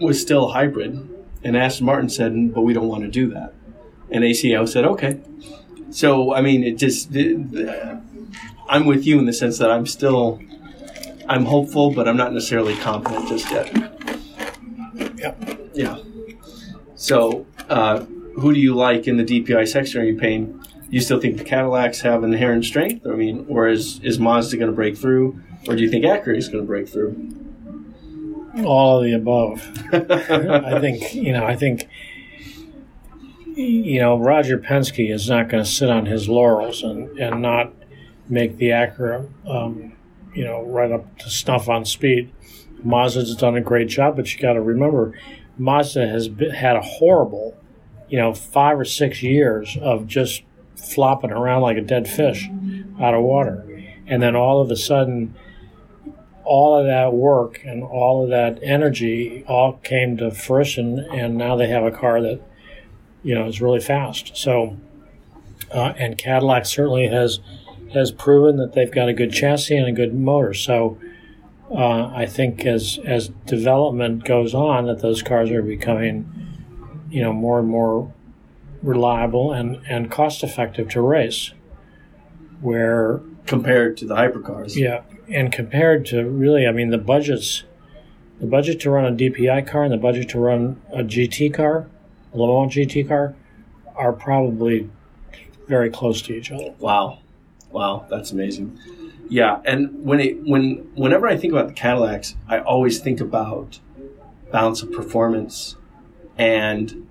was 0.00 0.20
still 0.20 0.50
hybrid, 0.50 1.08
and 1.44 1.56
Aston 1.56 1.86
Martin 1.86 2.08
said, 2.08 2.54
"But 2.54 2.62
we 2.62 2.72
don't 2.72 2.88
want 2.88 3.02
to 3.04 3.10
do 3.10 3.28
that," 3.28 3.54
and 4.10 4.24
ACO 4.24 4.64
said, 4.66 4.84
"Okay." 4.84 5.18
So, 5.90 6.34
I 6.34 6.40
mean, 6.40 6.64
it 6.64 6.76
just 6.78 7.12
the- 7.12 8.00
I'm 8.68 8.86
with 8.86 9.06
you 9.06 9.18
in 9.18 9.26
the 9.26 9.32
sense 9.32 9.58
that 9.58 9.70
I'm 9.70 9.86
still 9.86 10.40
I'm 11.28 11.46
hopeful, 11.46 11.90
but 11.90 12.06
I'm 12.08 12.16
not 12.16 12.32
necessarily 12.32 12.74
confident 12.76 13.28
just 13.28 13.50
yet. 13.50 13.70
Yeah. 15.16 15.34
Yeah. 15.72 15.98
So, 16.96 17.46
uh, 17.68 18.04
who 18.36 18.52
do 18.52 18.60
you 18.60 18.74
like 18.74 19.08
in 19.08 19.16
the 19.16 19.24
DPI 19.24 19.66
section? 19.66 20.02
Are 20.02 20.04
you 20.04 20.16
paying? 20.16 20.60
You 20.90 21.00
still 21.00 21.18
think 21.20 21.38
the 21.38 21.44
Cadillacs 21.44 22.02
have 22.02 22.24
inherent 22.24 22.64
strength? 22.64 23.06
I 23.06 23.14
mean, 23.14 23.46
or 23.48 23.68
is 23.68 24.00
is 24.02 24.18
Mazda 24.18 24.56
going 24.56 24.70
to 24.70 24.74
break 24.76 24.96
through, 24.96 25.40
or 25.66 25.76
do 25.76 25.82
you 25.82 25.88
think 25.88 26.04
Acura 26.04 26.36
is 26.36 26.48
going 26.48 26.62
to 26.62 26.66
break 26.66 26.88
through? 26.88 27.30
All 28.64 28.98
of 28.98 29.04
the 29.04 29.14
above. 29.14 29.66
I 29.92 30.80
think 30.80 31.14
you 31.14 31.32
know. 31.32 31.44
I 31.44 31.56
think 31.56 31.88
you 33.56 34.00
know 34.00 34.18
Roger 34.18 34.58
Penske 34.58 35.12
is 35.12 35.28
not 35.28 35.48
going 35.48 35.62
to 35.62 35.68
sit 35.68 35.90
on 35.90 36.06
his 36.06 36.28
laurels 36.28 36.82
and 36.82 37.18
and 37.18 37.42
not 37.42 37.72
make 38.28 38.56
the 38.56 38.68
Acura, 38.68 39.28
um, 39.48 39.92
you 40.34 40.44
know, 40.44 40.62
right 40.62 40.90
up 40.90 41.18
to 41.18 41.30
snuff 41.30 41.68
on 41.68 41.84
speed. 41.84 42.32
Mazda's 42.82 43.34
done 43.36 43.56
a 43.56 43.60
great 43.60 43.88
job, 43.88 44.16
but 44.16 44.32
you 44.32 44.40
got 44.40 44.54
to 44.54 44.60
remember, 44.60 45.18
Mazda 45.56 46.06
has 46.06 46.28
been, 46.28 46.50
had 46.50 46.76
a 46.76 46.82
horrible, 46.82 47.56
you 48.08 48.18
know, 48.18 48.34
five 48.34 48.78
or 48.78 48.84
six 48.84 49.22
years 49.22 49.76
of 49.80 50.06
just 50.06 50.42
flopping 50.76 51.30
around 51.30 51.62
like 51.62 51.76
a 51.76 51.82
dead 51.82 52.08
fish 52.08 52.48
out 53.00 53.14
of 53.14 53.22
water, 53.22 53.66
and 54.06 54.22
then 54.22 54.36
all 54.36 54.60
of 54.60 54.70
a 54.70 54.76
sudden 54.76 55.34
all 56.44 56.78
of 56.78 56.86
that 56.86 57.12
work 57.12 57.60
and 57.64 57.82
all 57.82 58.24
of 58.24 58.30
that 58.30 58.58
energy 58.62 59.44
all 59.46 59.74
came 59.74 60.16
to 60.18 60.30
fruition, 60.30 60.98
and 60.98 61.36
now 61.36 61.56
they 61.56 61.68
have 61.68 61.84
a 61.84 61.90
car 61.90 62.20
that 62.20 62.40
you 63.24 63.34
know, 63.34 63.46
is 63.46 63.60
really 63.60 63.80
fast. 63.80 64.36
So, 64.36 64.76
uh, 65.72 65.94
and 65.96 66.16
Cadillac 66.16 66.66
certainly 66.66 67.08
has 67.08 67.40
has 67.92 68.12
proven 68.12 68.56
that 68.58 68.74
they've 68.74 68.90
got 68.90 69.08
a 69.08 69.12
good 69.12 69.32
chassis 69.32 69.76
and 69.76 69.88
a 69.88 69.92
good 69.92 70.14
motor. 70.14 70.52
So, 70.52 70.98
uh, 71.70 72.08
I 72.14 72.26
think 72.26 72.64
as 72.66 73.00
as 73.04 73.28
development 73.46 74.24
goes 74.24 74.54
on, 74.54 74.86
that 74.86 75.00
those 75.00 75.22
cars 75.22 75.50
are 75.50 75.62
becoming, 75.62 76.30
you 77.10 77.22
know, 77.22 77.32
more 77.32 77.58
and 77.58 77.68
more 77.68 78.12
reliable 78.82 79.52
and 79.52 79.80
and 79.88 80.10
cost 80.10 80.44
effective 80.44 80.90
to 80.90 81.00
race. 81.00 81.52
Where 82.60 83.20
compared 83.46 83.96
to 83.98 84.06
the 84.06 84.14
hypercars. 84.14 84.76
yeah, 84.76 85.02
and 85.28 85.52
compared 85.52 86.06
to 86.06 86.24
really, 86.24 86.66
I 86.66 86.72
mean, 86.72 86.90
the 86.90 86.98
budgets, 86.98 87.64
the 88.40 88.46
budget 88.46 88.80
to 88.80 88.90
run 88.90 89.04
a 89.04 89.12
DPI 89.12 89.66
car 89.66 89.84
and 89.84 89.92
the 89.92 89.98
budget 89.98 90.28
to 90.30 90.38
run 90.38 90.80
a 90.92 91.02
GT 91.02 91.52
car, 91.52 91.86
a 92.32 92.36
Le 92.36 92.46
Mans 92.46 92.74
GT 92.74 93.06
car, 93.06 93.34
are 93.94 94.12
probably 94.12 94.90
very 95.66 95.90
close 95.90 96.20
to 96.22 96.34
each 96.34 96.50
other. 96.50 96.74
Wow, 96.78 97.20
wow, 97.70 98.06
that's 98.10 98.32
amazing. 98.32 98.78
Yeah, 99.28 99.60
and 99.64 100.04
when 100.04 100.20
it 100.20 100.42
when 100.44 100.90
whenever 100.94 101.26
I 101.26 101.36
think 101.36 101.52
about 101.52 101.68
the 101.68 101.74
Cadillacs, 101.74 102.36
I 102.48 102.58
always 102.58 103.00
think 103.00 103.20
about 103.20 103.80
balance 104.52 104.82
of 104.82 104.92
performance 104.92 105.76
and 106.36 107.08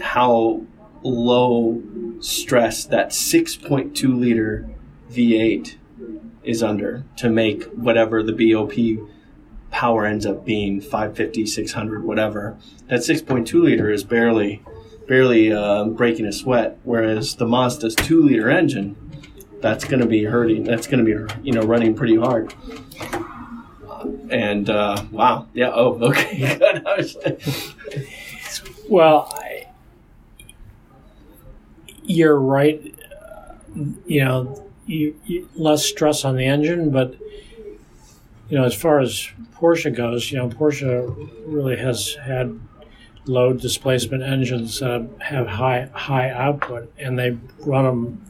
how 0.00 0.62
low 1.02 1.82
stress 2.20 2.84
that 2.86 3.10
6.2 3.10 4.18
liter 4.18 4.68
V8 5.10 5.76
is 6.42 6.62
under 6.62 7.04
to 7.16 7.28
make 7.28 7.64
whatever 7.64 8.22
the 8.22 8.32
BOP 8.32 9.08
power 9.70 10.04
ends 10.04 10.26
up 10.26 10.44
being 10.44 10.80
550 10.80 11.46
600 11.46 12.04
whatever 12.04 12.58
that 12.88 13.00
6.2 13.00 13.62
liter 13.62 13.90
is 13.90 14.04
barely 14.04 14.62
barely 15.08 15.50
uh, 15.50 15.84
breaking 15.86 16.26
a 16.26 16.32
sweat 16.32 16.78
whereas 16.82 17.36
the 17.36 17.46
mazda's 17.46 17.94
2 17.94 18.22
liter 18.22 18.50
engine 18.50 18.96
that's 19.62 19.84
going 19.84 20.00
to 20.00 20.06
be 20.06 20.24
hurting 20.24 20.64
that's 20.64 20.86
going 20.86 21.02
to 21.02 21.26
be 21.26 21.34
you 21.42 21.52
know 21.52 21.62
running 21.62 21.94
pretty 21.94 22.16
hard 22.16 22.52
and 24.28 24.68
uh, 24.68 25.02
wow 25.10 25.48
yeah 25.54 25.70
oh 25.72 25.94
okay 26.02 26.48
Well, 28.88 29.32
I, 29.34 29.68
you're 32.02 32.38
right. 32.38 32.94
You 34.06 34.24
know, 34.24 34.70
you, 34.86 35.14
you, 35.24 35.48
less 35.54 35.84
stress 35.84 36.24
on 36.24 36.36
the 36.36 36.44
engine, 36.46 36.90
but 36.90 37.14
you 38.48 38.58
know, 38.58 38.64
as 38.64 38.74
far 38.74 39.00
as 39.00 39.28
Porsche 39.54 39.94
goes, 39.94 40.30
you 40.30 40.38
know, 40.38 40.48
Porsche 40.48 41.30
really 41.46 41.76
has 41.76 42.14
had 42.16 42.58
low 43.24 43.52
displacement 43.52 44.22
engines 44.22 44.80
that 44.80 45.08
have 45.20 45.46
high 45.46 45.88
high 45.94 46.28
output, 46.30 46.92
and 46.98 47.18
they 47.18 47.38
run 47.60 47.84
them 47.84 48.22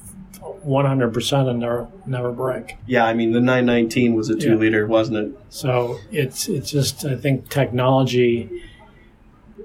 100% 0.66 1.48
and 1.48 1.58
never 1.60 1.88
never 2.06 2.30
break. 2.32 2.76
yeah 2.86 3.04
i 3.04 3.12
mean 3.14 3.32
the 3.32 3.40
919 3.40 4.14
was 4.14 4.28
a 4.28 4.36
2 4.36 4.50
Yeah. 4.50 4.54
liter 4.56 4.86
wasn't 4.86 5.16
it 5.18 5.38
So 5.50 5.98
it's 6.12 6.48
it's 6.48 6.70
just 6.70 7.04
I 7.04 7.16
think 7.16 7.48
technology 7.48 8.48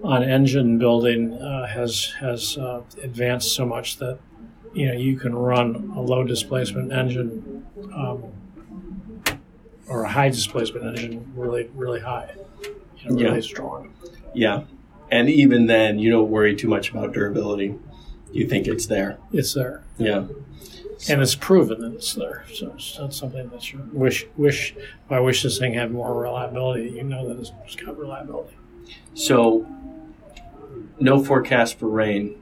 on 0.03 0.23
engine 0.23 0.77
building 0.79 1.33
uh, 1.33 1.67
has 1.67 2.13
has 2.19 2.57
uh, 2.57 2.81
advanced 3.03 3.53
so 3.55 3.65
much 3.65 3.97
that 3.97 4.17
you 4.77 4.85
know 4.87 4.93
you 4.93 5.17
can 5.17 5.33
run 5.35 5.91
a 5.95 6.01
low 6.01 6.23
displacement 6.23 6.91
engine 6.91 7.65
um, 7.93 8.23
or 9.89 10.03
a 10.03 10.09
high 10.09 10.29
displacement 10.29 10.85
engine 10.85 11.25
really 11.35 11.69
really 11.75 11.99
high, 11.99 12.29
you 12.63 13.09
know, 13.09 13.17
Yeah. 13.19 13.27
really 13.29 13.41
strong. 13.41 13.93
yeah 14.33 14.63
and 15.09 15.29
even 15.29 15.67
then 15.67 15.99
you 15.99 16.11
don't 16.11 16.29
worry 16.29 16.55
too 16.55 16.67
much 16.67 16.91
about 16.91 17.13
durability 17.13 17.75
you 18.31 18.45
think 18.47 18.67
it's 18.67 18.85
there 18.87 19.17
It's 19.31 19.53
there 19.53 19.83
yeah 19.97 20.25
and 21.09 21.21
it's 21.21 21.35
proven 21.35 21.79
that 21.81 21.93
it's 21.93 22.13
there. 22.15 22.43
So 22.53 22.71
it's 22.75 22.97
not 22.97 23.13
something 23.13 23.47
that 23.49 23.71
you 23.71 23.87
wish 23.93 24.25
wish. 24.35 24.73
I 25.11 25.19
wish 25.19 25.43
this 25.43 25.59
thing 25.59 25.75
had 25.75 25.91
more 25.91 26.11
reliability. 26.19 26.89
You 26.89 27.03
know 27.03 27.27
that 27.29 27.37
it's 27.39 27.75
got 27.75 27.95
reliability. 27.99 28.55
So, 29.13 29.67
no 30.99 31.23
forecast 31.23 31.77
for 31.77 31.87
rain 31.87 32.35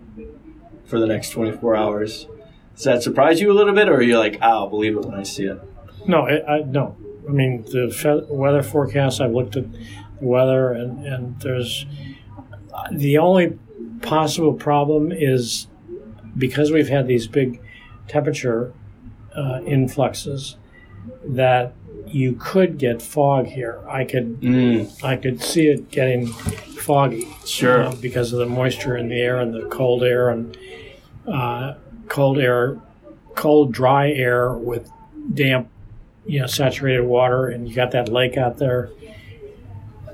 for 0.85 0.99
the 0.99 1.07
next 1.07 1.31
24 1.31 1.75
hours. 1.75 2.27
Does 2.75 2.83
that 2.83 3.03
surprise 3.03 3.39
you 3.39 3.51
a 3.51 3.53
little 3.53 3.73
bit, 3.73 3.87
or 3.89 3.95
are 3.95 4.01
you 4.01 4.17
like, 4.19 4.37
"Ah, 4.41 4.51
I'll 4.59 4.69
believe 4.69 4.95
it 4.95 5.05
when 5.05 5.13
I 5.17 5.23
see 5.23 5.45
it? 5.45 5.59
No, 6.07 6.21
I, 6.27 6.57
I 6.57 6.61
no. 6.63 6.95
I 7.27 7.31
mean 7.31 7.63
the 7.63 7.89
fe- 7.91 8.25
weather 8.29 8.61
forecast. 8.61 9.21
I've 9.21 9.31
looked 9.31 9.55
at 9.55 9.71
the 9.71 9.79
weather, 10.19 10.71
and 10.73 11.05
and 11.05 11.39
there's 11.41 11.85
the 12.91 13.17
only 13.17 13.57
possible 14.01 14.53
problem 14.53 15.11
is 15.11 15.67
because 16.37 16.71
we've 16.71 16.89
had 16.89 17.07
these 17.07 17.27
big 17.27 17.61
temperature 18.07 18.73
uh, 19.35 19.61
influxes 19.65 20.57
that 21.23 21.73
you 22.07 22.33
could 22.39 22.77
get 22.77 23.01
fog 23.01 23.47
here. 23.47 23.79
I 23.87 24.05
could 24.05 24.39
Mm, 24.41 25.03
I 25.03 25.15
could 25.17 25.41
see 25.41 25.67
it 25.67 25.89
getting 25.91 26.27
foggy. 26.27 27.27
Sure. 27.45 27.83
uh, 27.83 27.95
because 27.95 28.31
of 28.33 28.39
the 28.39 28.45
moisture 28.45 28.95
in 28.97 29.09
the 29.09 29.19
air 29.19 29.37
and 29.39 29.53
the 29.53 29.65
cold 29.69 30.03
air 30.03 30.29
and 30.29 30.57
uh, 31.27 31.73
cold 32.07 32.37
air, 32.37 32.77
cold 33.35 33.71
dry 33.71 34.11
air 34.11 34.53
with 34.53 34.89
damp, 35.33 35.67
you 36.25 36.39
know, 36.39 36.47
saturated 36.47 37.03
water, 37.03 37.47
and 37.47 37.67
you 37.67 37.75
got 37.75 37.91
that 37.91 38.09
lake 38.09 38.37
out 38.37 38.57
there. 38.57 38.89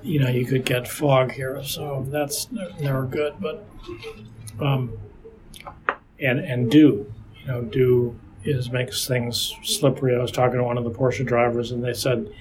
You 0.04 0.20
know, 0.20 0.30
you 0.30 0.46
could 0.46 0.66
get 0.66 0.88
fog 0.88 1.32
here, 1.34 1.64
so 1.64 2.06
that's 2.10 2.48
never 2.80 3.06
good. 3.06 3.36
But 3.39 3.64
um, 4.60 4.98
and 6.20 6.39
and 6.39 6.72
dew, 6.72 7.12
you 7.42 7.48
know, 7.48 7.62
dew 7.62 8.16
is 8.44 8.72
makes 8.72 9.08
things 9.08 9.56
slippery. 9.64 10.16
I 10.16 10.20
was 10.22 10.32
talking 10.32 10.58
to 10.58 10.64
one 10.64 10.78
of 10.78 10.84
the 10.84 10.92
Porsche 10.92 11.26
drivers, 11.26 11.72
and 11.72 11.84
they 11.84 11.94
said 11.94 12.32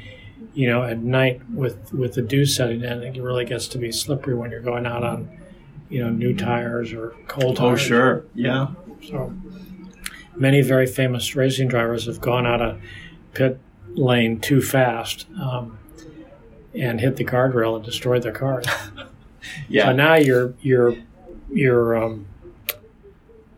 you 0.55 0.69
know, 0.69 0.83
at 0.83 0.99
night 0.99 1.41
with 1.51 1.93
with 1.93 2.15
the 2.15 2.23
dew 2.23 2.45
setting 2.45 2.83
in, 2.83 3.03
it 3.03 3.21
really 3.21 3.45
gets 3.45 3.69
to 3.69 3.79
be 3.79 3.93
slippery 3.93 4.35
when 4.35 4.51
you're 4.51 4.61
going 4.61 4.87
out 4.87 5.05
on, 5.05 5.29
you 5.89 6.03
know, 6.03 6.11
new 6.11 6.35
tires 6.35 6.93
or 6.93 7.15
cold 7.29 7.57
tires. 7.57 7.73
oh, 7.73 7.77
sure, 7.77 8.25
yeah, 8.35 8.69
So 9.09 9.33
many 10.35 10.61
very 10.61 10.87
famous 10.87 11.37
racing 11.37 11.69
drivers 11.69 12.07
have 12.07 12.21
gone 12.21 12.47
out 12.47 12.61
of 12.61 12.81
pit 13.35 13.61
lane 13.95 14.41
too 14.41 14.63
fast 14.63 15.27
um, 15.41 15.79
and 16.75 17.01
hit 17.01 17.17
the 17.17 17.25
guardrail 17.25 17.77
and 17.77 17.85
destroyed 17.85 18.23
their 18.23 18.33
cars. 18.33 18.67
So 19.43 19.57
yeah, 19.69 19.93
now 19.93 20.17
your 20.17 20.53
your 20.61 20.97
your 21.51 21.97
um, 21.97 22.27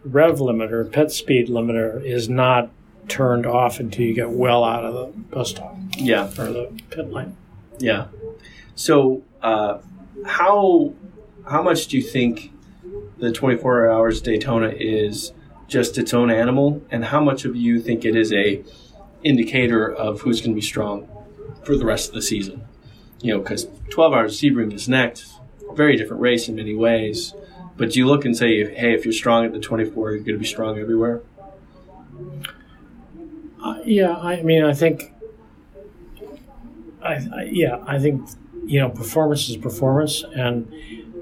rev 0.04 0.38
limiter, 0.38 0.90
pit 0.90 1.10
speed 1.10 1.48
limiter, 1.48 2.04
is 2.04 2.28
not 2.28 2.70
turned 3.08 3.46
off 3.46 3.80
until 3.80 4.04
you 4.04 4.14
get 4.14 4.30
well 4.30 4.64
out 4.64 4.84
of 4.84 4.94
the 4.94 5.06
bus 5.34 5.50
stop 5.50 5.76
yeah, 5.98 6.26
or 6.38 6.52
the 6.52 6.80
pit 6.90 7.12
lane. 7.12 7.36
yeah. 7.78 8.06
So, 8.74 9.22
uh, 9.42 9.78
how 10.24 10.94
how 11.48 11.62
much 11.62 11.88
do 11.88 11.96
you 11.96 12.02
think 12.02 12.52
the 13.18 13.32
24 13.32 13.90
hours 13.90 14.20
Daytona 14.20 14.68
is 14.68 15.32
just 15.68 15.98
its 15.98 16.14
own 16.14 16.30
animal, 16.30 16.82
and 16.90 17.04
how 17.06 17.20
much 17.20 17.44
of 17.44 17.56
you 17.56 17.80
think 17.80 18.04
it 18.04 18.16
is 18.16 18.32
a 18.32 18.62
indicator 19.22 19.90
of 19.90 20.20
who's 20.22 20.40
going 20.40 20.52
to 20.52 20.54
be 20.54 20.60
strong 20.60 21.08
for 21.64 21.76
the 21.76 21.84
rest 21.84 22.08
of 22.08 22.14
the 22.14 22.22
season? 22.22 22.64
You 23.20 23.34
know, 23.34 23.40
because 23.40 23.66
12 23.90 24.12
hours 24.12 24.40
Sebring 24.40 24.72
is 24.72 24.88
next, 24.88 25.38
very 25.74 25.96
different 25.96 26.22
race 26.22 26.48
in 26.48 26.56
many 26.56 26.74
ways. 26.74 27.34
But 27.76 27.96
you 27.96 28.06
look 28.06 28.24
and 28.24 28.36
say, 28.36 28.64
hey, 28.74 28.94
if 28.94 29.04
you're 29.04 29.12
strong 29.12 29.44
at 29.44 29.52
the 29.52 29.60
24, 29.60 30.10
you're 30.10 30.18
going 30.18 30.34
to 30.34 30.38
be 30.38 30.44
strong 30.44 30.78
everywhere? 30.78 31.22
Uh, 33.62 33.78
yeah, 33.84 34.16
I 34.16 34.42
mean, 34.42 34.64
I 34.64 34.74
think, 34.74 35.12
I, 37.02 37.14
I 37.14 37.48
yeah, 37.50 37.82
I 37.86 37.98
think 37.98 38.28
you 38.64 38.80
know, 38.80 38.88
performance 38.88 39.48
is 39.48 39.56
performance, 39.56 40.24
and 40.34 40.72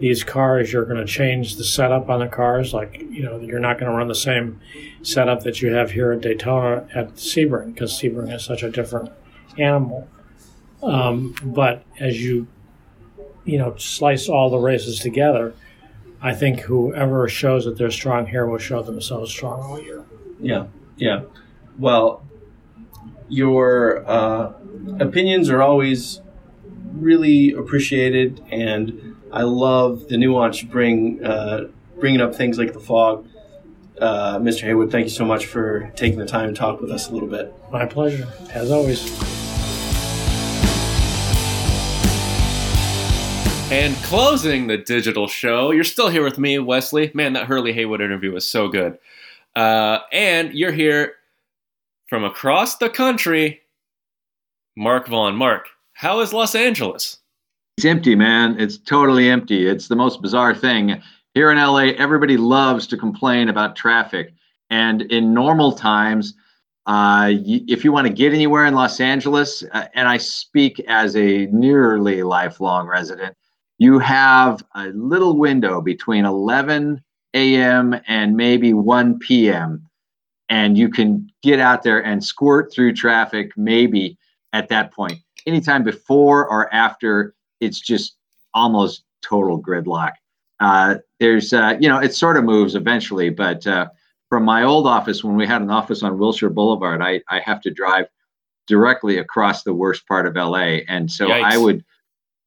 these 0.00 0.24
cars, 0.24 0.72
you're 0.72 0.86
going 0.86 1.04
to 1.04 1.10
change 1.10 1.56
the 1.56 1.64
setup 1.64 2.08
on 2.08 2.20
the 2.20 2.26
cars. 2.26 2.72
Like 2.72 3.00
you 3.10 3.22
know, 3.22 3.38
you're 3.38 3.60
not 3.60 3.78
going 3.78 3.90
to 3.90 3.96
run 3.96 4.08
the 4.08 4.14
same 4.14 4.60
setup 5.02 5.42
that 5.44 5.60
you 5.60 5.72
have 5.74 5.90
here 5.90 6.12
at 6.12 6.22
Daytona 6.22 6.88
at 6.94 7.14
Sebring 7.14 7.74
because 7.74 7.92
Sebring 7.92 8.34
is 8.34 8.44
such 8.44 8.62
a 8.62 8.70
different 8.70 9.10
animal. 9.58 10.08
Um, 10.82 11.34
but 11.42 11.84
as 11.98 12.22
you 12.22 12.46
you 13.44 13.58
know 13.58 13.76
slice 13.76 14.28
all 14.28 14.48
the 14.48 14.58
races 14.58 14.98
together, 15.00 15.54
I 16.22 16.34
think 16.34 16.60
whoever 16.60 17.28
shows 17.28 17.64
that 17.64 17.78
they're 17.78 17.90
strong 17.90 18.26
here 18.26 18.46
will 18.46 18.58
show 18.58 18.82
themselves 18.82 19.30
strong 19.30 19.62
all 19.62 19.80
year. 19.80 20.04
Yeah, 20.38 20.66
yeah. 20.96 21.22
Well, 21.78 22.22
your 23.28 24.04
uh, 24.06 24.52
opinions 24.98 25.48
are 25.48 25.62
always 25.62 26.20
really 26.92 27.52
appreciated, 27.52 28.42
and 28.50 29.16
I 29.32 29.42
love 29.42 30.08
the 30.08 30.18
nuance 30.18 30.62
you 30.62 30.68
bring, 30.68 31.24
uh, 31.24 31.68
bringing 31.98 32.20
up 32.20 32.34
things 32.34 32.58
like 32.58 32.72
the 32.74 32.80
fog. 32.80 33.26
Uh, 33.98 34.38
Mr. 34.38 34.62
Haywood, 34.62 34.90
thank 34.90 35.04
you 35.04 35.10
so 35.10 35.24
much 35.24 35.46
for 35.46 35.90
taking 35.94 36.18
the 36.18 36.26
time 36.26 36.52
to 36.52 36.58
talk 36.58 36.80
with 36.80 36.90
us 36.90 37.08
a 37.08 37.12
little 37.12 37.28
bit. 37.28 37.52
My 37.70 37.86
pleasure, 37.86 38.28
as 38.52 38.70
always. 38.70 39.39
And 43.70 43.94
closing 43.98 44.66
the 44.66 44.78
digital 44.78 45.28
show, 45.28 45.70
you're 45.70 45.84
still 45.84 46.08
here 46.08 46.24
with 46.24 46.38
me, 46.38 46.58
Wesley. 46.58 47.12
Man, 47.14 47.34
that 47.34 47.46
Hurley 47.46 47.72
Haywood 47.72 48.00
interview 48.00 48.32
was 48.32 48.44
so 48.44 48.66
good. 48.66 48.98
Uh, 49.54 50.00
and 50.10 50.52
you're 50.52 50.72
here 50.72 51.12
from 52.08 52.24
across 52.24 52.78
the 52.78 52.90
country, 52.90 53.60
Mark 54.76 55.06
Vaughn. 55.06 55.36
Mark, 55.36 55.68
how 55.92 56.18
is 56.18 56.32
Los 56.32 56.56
Angeles? 56.56 57.18
It's 57.76 57.84
empty, 57.84 58.16
man. 58.16 58.58
It's 58.58 58.76
totally 58.76 59.30
empty. 59.30 59.68
It's 59.68 59.86
the 59.86 59.94
most 59.94 60.20
bizarre 60.20 60.54
thing. 60.54 61.00
Here 61.34 61.52
in 61.52 61.56
LA, 61.56 61.92
everybody 61.96 62.36
loves 62.36 62.88
to 62.88 62.96
complain 62.96 63.48
about 63.48 63.76
traffic. 63.76 64.34
And 64.70 65.02
in 65.02 65.32
normal 65.32 65.70
times, 65.70 66.34
uh, 66.86 67.30
if 67.30 67.84
you 67.84 67.92
want 67.92 68.08
to 68.08 68.12
get 68.12 68.32
anywhere 68.32 68.66
in 68.66 68.74
Los 68.74 68.98
Angeles, 68.98 69.62
uh, 69.72 69.86
and 69.94 70.08
I 70.08 70.16
speak 70.16 70.80
as 70.88 71.14
a 71.14 71.46
nearly 71.52 72.24
lifelong 72.24 72.88
resident, 72.88 73.36
you 73.80 73.98
have 73.98 74.62
a 74.74 74.88
little 74.88 75.38
window 75.38 75.80
between 75.80 76.26
11 76.26 77.02
a.m. 77.32 77.98
and 78.06 78.36
maybe 78.36 78.74
1 78.74 79.18
p.m. 79.20 79.88
And 80.50 80.76
you 80.76 80.90
can 80.90 81.30
get 81.42 81.60
out 81.60 81.82
there 81.82 82.04
and 82.04 82.22
squirt 82.22 82.70
through 82.70 82.92
traffic 82.92 83.52
maybe 83.56 84.18
at 84.52 84.68
that 84.68 84.92
point. 84.92 85.18
Anytime 85.46 85.82
before 85.82 86.46
or 86.46 86.72
after, 86.74 87.34
it's 87.60 87.80
just 87.80 88.16
almost 88.52 89.04
total 89.22 89.60
gridlock. 89.60 90.12
Uh, 90.60 90.96
there's, 91.18 91.54
uh, 91.54 91.78
you 91.80 91.88
know, 91.88 91.98
it 91.98 92.14
sort 92.14 92.36
of 92.36 92.44
moves 92.44 92.74
eventually, 92.74 93.30
but 93.30 93.66
uh, 93.66 93.88
from 94.28 94.44
my 94.44 94.62
old 94.62 94.86
office, 94.86 95.24
when 95.24 95.36
we 95.36 95.46
had 95.46 95.62
an 95.62 95.70
office 95.70 96.02
on 96.02 96.18
Wilshire 96.18 96.50
Boulevard, 96.50 97.00
I, 97.00 97.22
I 97.30 97.40
have 97.40 97.62
to 97.62 97.70
drive 97.70 98.08
directly 98.66 99.16
across 99.16 99.62
the 99.62 99.72
worst 99.72 100.06
part 100.06 100.26
of 100.26 100.36
LA. 100.36 100.80
And 100.86 101.10
so 101.10 101.28
Yikes. 101.28 101.44
I 101.44 101.56
would 101.56 101.82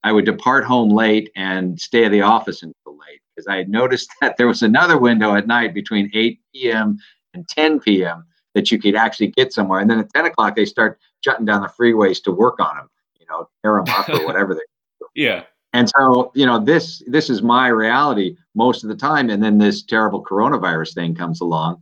I 0.03 0.11
would 0.11 0.25
depart 0.25 0.65
home 0.65 0.89
late 0.89 1.31
and 1.35 1.79
stay 1.79 2.05
at 2.05 2.11
the 2.11 2.21
office 2.21 2.61
until 2.61 2.97
late 2.97 3.21
because 3.35 3.47
I 3.47 3.57
had 3.57 3.69
noticed 3.69 4.09
that 4.21 4.37
there 4.37 4.47
was 4.47 4.61
another 4.61 4.97
window 4.97 5.35
at 5.35 5.47
night 5.47 5.73
between 5.73 6.11
8 6.13 6.39
p.m. 6.53 6.97
and 7.33 7.47
10 7.47 7.79
p.m. 7.79 8.25
that 8.53 8.71
you 8.71 8.79
could 8.79 8.95
actually 8.95 9.27
get 9.27 9.53
somewhere. 9.53 9.79
And 9.79 9.89
then 9.89 9.99
at 9.99 10.13
10 10.13 10.25
o'clock, 10.25 10.55
they 10.55 10.65
start 10.65 10.99
jutting 11.23 11.45
down 11.45 11.61
the 11.61 11.69
freeways 11.69 12.21
to 12.23 12.31
work 12.31 12.59
on 12.59 12.75
them, 12.75 12.89
you 13.19 13.25
know, 13.29 13.47
tear 13.63 13.75
them 13.75 13.93
up 13.95 14.09
or 14.09 14.25
whatever 14.25 14.53
they 14.53 14.61
do. 14.99 15.07
Yeah. 15.15 15.43
And 15.75 15.89
so, 15.89 16.31
you 16.35 16.45
know, 16.45 16.59
this 16.59 17.01
this 17.07 17.31
is 17.31 17.41
my 17.41 17.67
reality 17.67 18.37
most 18.53 18.83
of 18.83 18.89
the 18.89 18.95
time. 18.95 19.31
And 19.31 19.41
then 19.41 19.57
this 19.57 19.81
terrible 19.81 20.23
coronavirus 20.23 20.93
thing 20.93 21.15
comes 21.15 21.41
along. 21.41 21.81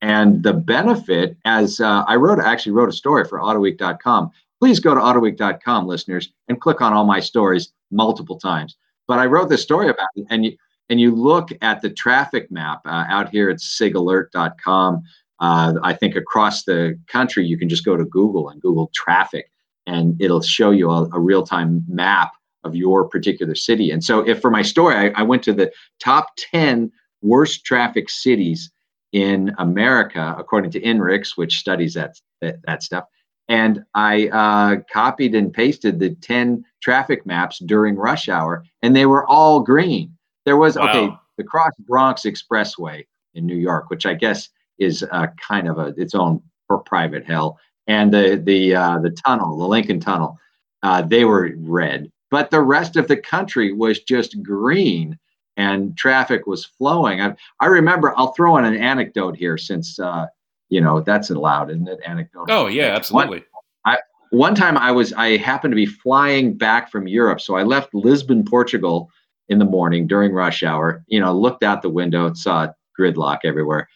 And 0.00 0.42
the 0.42 0.52
benefit, 0.52 1.36
as 1.44 1.80
uh, 1.80 2.04
I 2.06 2.16
wrote, 2.16 2.40
actually 2.40 2.72
wrote 2.72 2.88
a 2.88 2.92
story 2.92 3.24
for 3.24 3.38
AutoWeek.com 3.38 4.30
please 4.62 4.78
go 4.78 4.94
to 4.94 5.00
autoweek.com, 5.00 5.88
listeners, 5.88 6.32
and 6.46 6.60
click 6.60 6.80
on 6.80 6.92
all 6.92 7.04
my 7.04 7.18
stories 7.18 7.72
multiple 7.90 8.38
times. 8.38 8.76
But 9.08 9.18
I 9.18 9.26
wrote 9.26 9.48
this 9.48 9.60
story 9.60 9.88
about 9.88 10.06
it, 10.14 10.24
and 10.30 10.44
you 10.44 10.56
and 10.88 11.00
you 11.00 11.12
look 11.12 11.48
at 11.62 11.82
the 11.82 11.90
traffic 11.90 12.48
map 12.48 12.80
uh, 12.84 13.04
out 13.08 13.30
here 13.30 13.50
at 13.50 13.56
sigalert.com. 13.56 15.02
Uh, 15.40 15.74
I 15.82 15.94
think 15.94 16.14
across 16.14 16.62
the 16.62 16.96
country, 17.08 17.44
you 17.44 17.58
can 17.58 17.68
just 17.68 17.84
go 17.84 17.96
to 17.96 18.04
Google 18.04 18.50
and 18.50 18.62
Google 18.62 18.88
traffic, 18.94 19.50
and 19.88 20.14
it'll 20.22 20.42
show 20.42 20.70
you 20.70 20.92
a, 20.92 21.08
a 21.12 21.18
real 21.18 21.42
time 21.42 21.84
map 21.88 22.30
of 22.62 22.76
your 22.76 23.08
particular 23.08 23.56
city. 23.56 23.90
And 23.90 24.04
so, 24.04 24.20
if 24.20 24.40
for 24.40 24.50
my 24.52 24.62
story, 24.62 24.94
I, 24.94 25.20
I 25.20 25.22
went 25.24 25.42
to 25.42 25.52
the 25.52 25.72
top 25.98 26.28
10 26.36 26.92
worst 27.20 27.64
traffic 27.64 28.08
cities 28.08 28.70
in 29.10 29.52
America, 29.58 30.36
according 30.38 30.70
to 30.70 30.80
INRIX, 30.80 31.36
which 31.36 31.58
studies 31.58 31.94
that, 31.94 32.14
that, 32.40 32.62
that 32.64 32.84
stuff 32.84 33.06
and 33.52 33.84
I 33.92 34.28
uh, 34.28 34.76
copied 34.90 35.34
and 35.34 35.52
pasted 35.52 35.98
the 35.98 36.14
10 36.14 36.64
traffic 36.80 37.26
maps 37.26 37.58
during 37.58 37.96
rush 37.96 38.30
hour, 38.30 38.64
and 38.80 38.96
they 38.96 39.04
were 39.04 39.28
all 39.28 39.60
green. 39.60 40.16
There 40.46 40.56
was, 40.56 40.76
wow. 40.76 40.88
okay, 40.88 41.14
the 41.36 41.44
Cross 41.44 41.72
Bronx 41.80 42.22
Expressway 42.22 43.04
in 43.34 43.44
New 43.44 43.56
York, 43.56 43.90
which 43.90 44.06
I 44.06 44.14
guess 44.14 44.48
is 44.78 45.04
uh, 45.12 45.26
kind 45.38 45.68
of 45.68 45.76
a, 45.76 45.88
its 45.98 46.14
own 46.14 46.40
private 46.86 47.26
hell, 47.26 47.58
and 47.86 48.10
the, 48.10 48.40
the, 48.42 48.74
uh, 48.74 48.98
the 49.00 49.10
tunnel, 49.10 49.58
the 49.58 49.68
Lincoln 49.68 50.00
Tunnel, 50.00 50.38
uh, 50.82 51.02
they 51.02 51.26
were 51.26 51.50
red. 51.58 52.10
But 52.30 52.50
the 52.50 52.62
rest 52.62 52.96
of 52.96 53.06
the 53.06 53.18
country 53.18 53.74
was 53.74 54.00
just 54.00 54.42
green 54.42 55.18
and 55.58 55.94
traffic 55.98 56.46
was 56.46 56.64
flowing. 56.64 57.20
I, 57.20 57.36
I 57.60 57.66
remember, 57.66 58.14
I'll 58.16 58.32
throw 58.32 58.56
in 58.56 58.64
an 58.64 58.78
anecdote 58.78 59.36
here 59.36 59.58
since 59.58 59.98
uh, 59.98 60.24
you 60.72 60.80
know 60.80 61.02
that's 61.02 61.28
allowed, 61.28 61.70
isn't 61.70 61.86
it? 61.86 62.00
Anecdotal. 62.06 62.46
Oh 62.48 62.66
yeah, 62.66 62.94
absolutely. 62.96 63.44
One, 63.84 63.94
I, 63.94 63.98
one 64.30 64.54
time 64.54 64.78
I 64.78 64.90
was 64.90 65.12
I 65.12 65.36
happened 65.36 65.72
to 65.72 65.76
be 65.76 65.84
flying 65.84 66.56
back 66.56 66.90
from 66.90 67.06
Europe, 67.06 67.42
so 67.42 67.56
I 67.56 67.62
left 67.62 67.92
Lisbon, 67.92 68.42
Portugal, 68.42 69.10
in 69.50 69.58
the 69.58 69.66
morning 69.66 70.06
during 70.06 70.32
rush 70.32 70.62
hour. 70.62 71.04
You 71.08 71.20
know, 71.20 71.30
looked 71.34 71.62
out 71.62 71.82
the 71.82 71.90
window, 71.90 72.32
saw 72.32 72.68
gridlock 72.98 73.40
everywhere. 73.44 73.86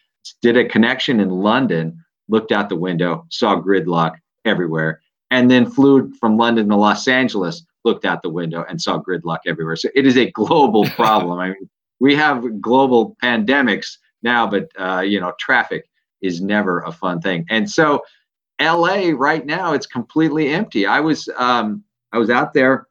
Did 0.42 0.58
a 0.58 0.68
connection 0.68 1.18
in 1.18 1.30
London, 1.30 1.98
looked 2.28 2.52
out 2.52 2.68
the 2.68 2.76
window, 2.76 3.24
saw 3.30 3.58
gridlock 3.58 4.16
everywhere, 4.44 5.00
and 5.30 5.50
then 5.50 5.64
flew 5.64 6.12
from 6.20 6.36
London 6.36 6.68
to 6.68 6.76
Los 6.76 7.08
Angeles, 7.08 7.64
looked 7.86 8.04
out 8.04 8.20
the 8.20 8.28
window, 8.28 8.66
and 8.68 8.82
saw 8.82 9.02
gridlock 9.02 9.38
everywhere. 9.46 9.76
So 9.76 9.88
it 9.94 10.06
is 10.06 10.18
a 10.18 10.30
global 10.32 10.86
problem. 10.90 11.38
I 11.38 11.48
mean, 11.48 11.70
we 12.00 12.14
have 12.16 12.60
global 12.60 13.16
pandemics 13.22 13.96
now, 14.22 14.46
but 14.46 14.68
uh, 14.78 15.00
you 15.00 15.18
know, 15.18 15.32
traffic 15.40 15.88
is 16.26 16.40
never 16.40 16.80
a 16.80 16.92
fun 16.92 17.20
thing. 17.20 17.46
And 17.48 17.70
so 17.70 18.02
LA 18.60 19.10
right 19.14 19.44
now 19.44 19.72
it's 19.72 19.86
completely 19.86 20.48
empty. 20.48 20.86
I 20.86 21.00
was 21.00 21.28
um, 21.36 21.84
I 22.12 22.18
was 22.18 22.30
out 22.30 22.54
there. 22.54 22.86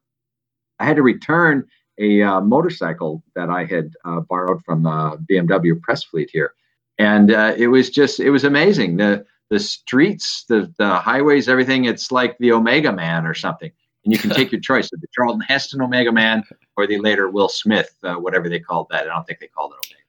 I 0.79 0.86
had 0.86 0.97
to 0.97 1.03
return 1.03 1.65
a 1.97 2.21
uh, 2.21 2.41
motorcycle 2.41 3.23
that 3.36 3.49
I 3.49 3.65
had 3.65 3.93
uh, 4.03 4.19
borrowed 4.21 4.63
from 4.63 4.83
the 4.83 5.17
BMW 5.29 5.79
press 5.81 6.03
fleet 6.03 6.29
here, 6.31 6.53
and 6.99 7.31
uh, 7.31 7.53
it 7.57 7.67
was 7.67 7.89
just 7.89 8.19
it 8.19 8.29
was 8.29 8.43
amazing. 8.43 8.97
The 8.97 9.25
the 9.49 9.59
streets, 9.59 10.45
the 10.47 10.71
the 10.77 10.95
highways, 10.95 11.49
everything. 11.49 11.86
It's 11.86 12.11
like 12.11 12.38
the 12.38 12.51
Omega 12.51 12.91
Man 12.91 13.25
or 13.25 13.33
something, 13.33 13.71
and 14.03 14.13
you 14.13 14.19
can 14.19 14.29
take 14.29 14.51
your 14.51 14.61
choice 14.69 14.91
of 14.93 15.01
the 15.01 15.07
Charlton 15.15 15.41
Heston 15.41 15.81
Omega 15.81 16.11
Man 16.11 16.43
or 16.77 16.86
the 16.86 16.97
later 16.99 17.29
Will 17.29 17.49
Smith, 17.49 17.95
uh, 18.03 18.15
whatever 18.15 18.49
they 18.49 18.59
called 18.59 18.88
that. 18.91 19.03
I 19.03 19.13
don't 19.15 19.25
think 19.25 19.39
they 19.39 19.47
called 19.47 19.73
it 19.73 19.88
Omega. 19.88 20.01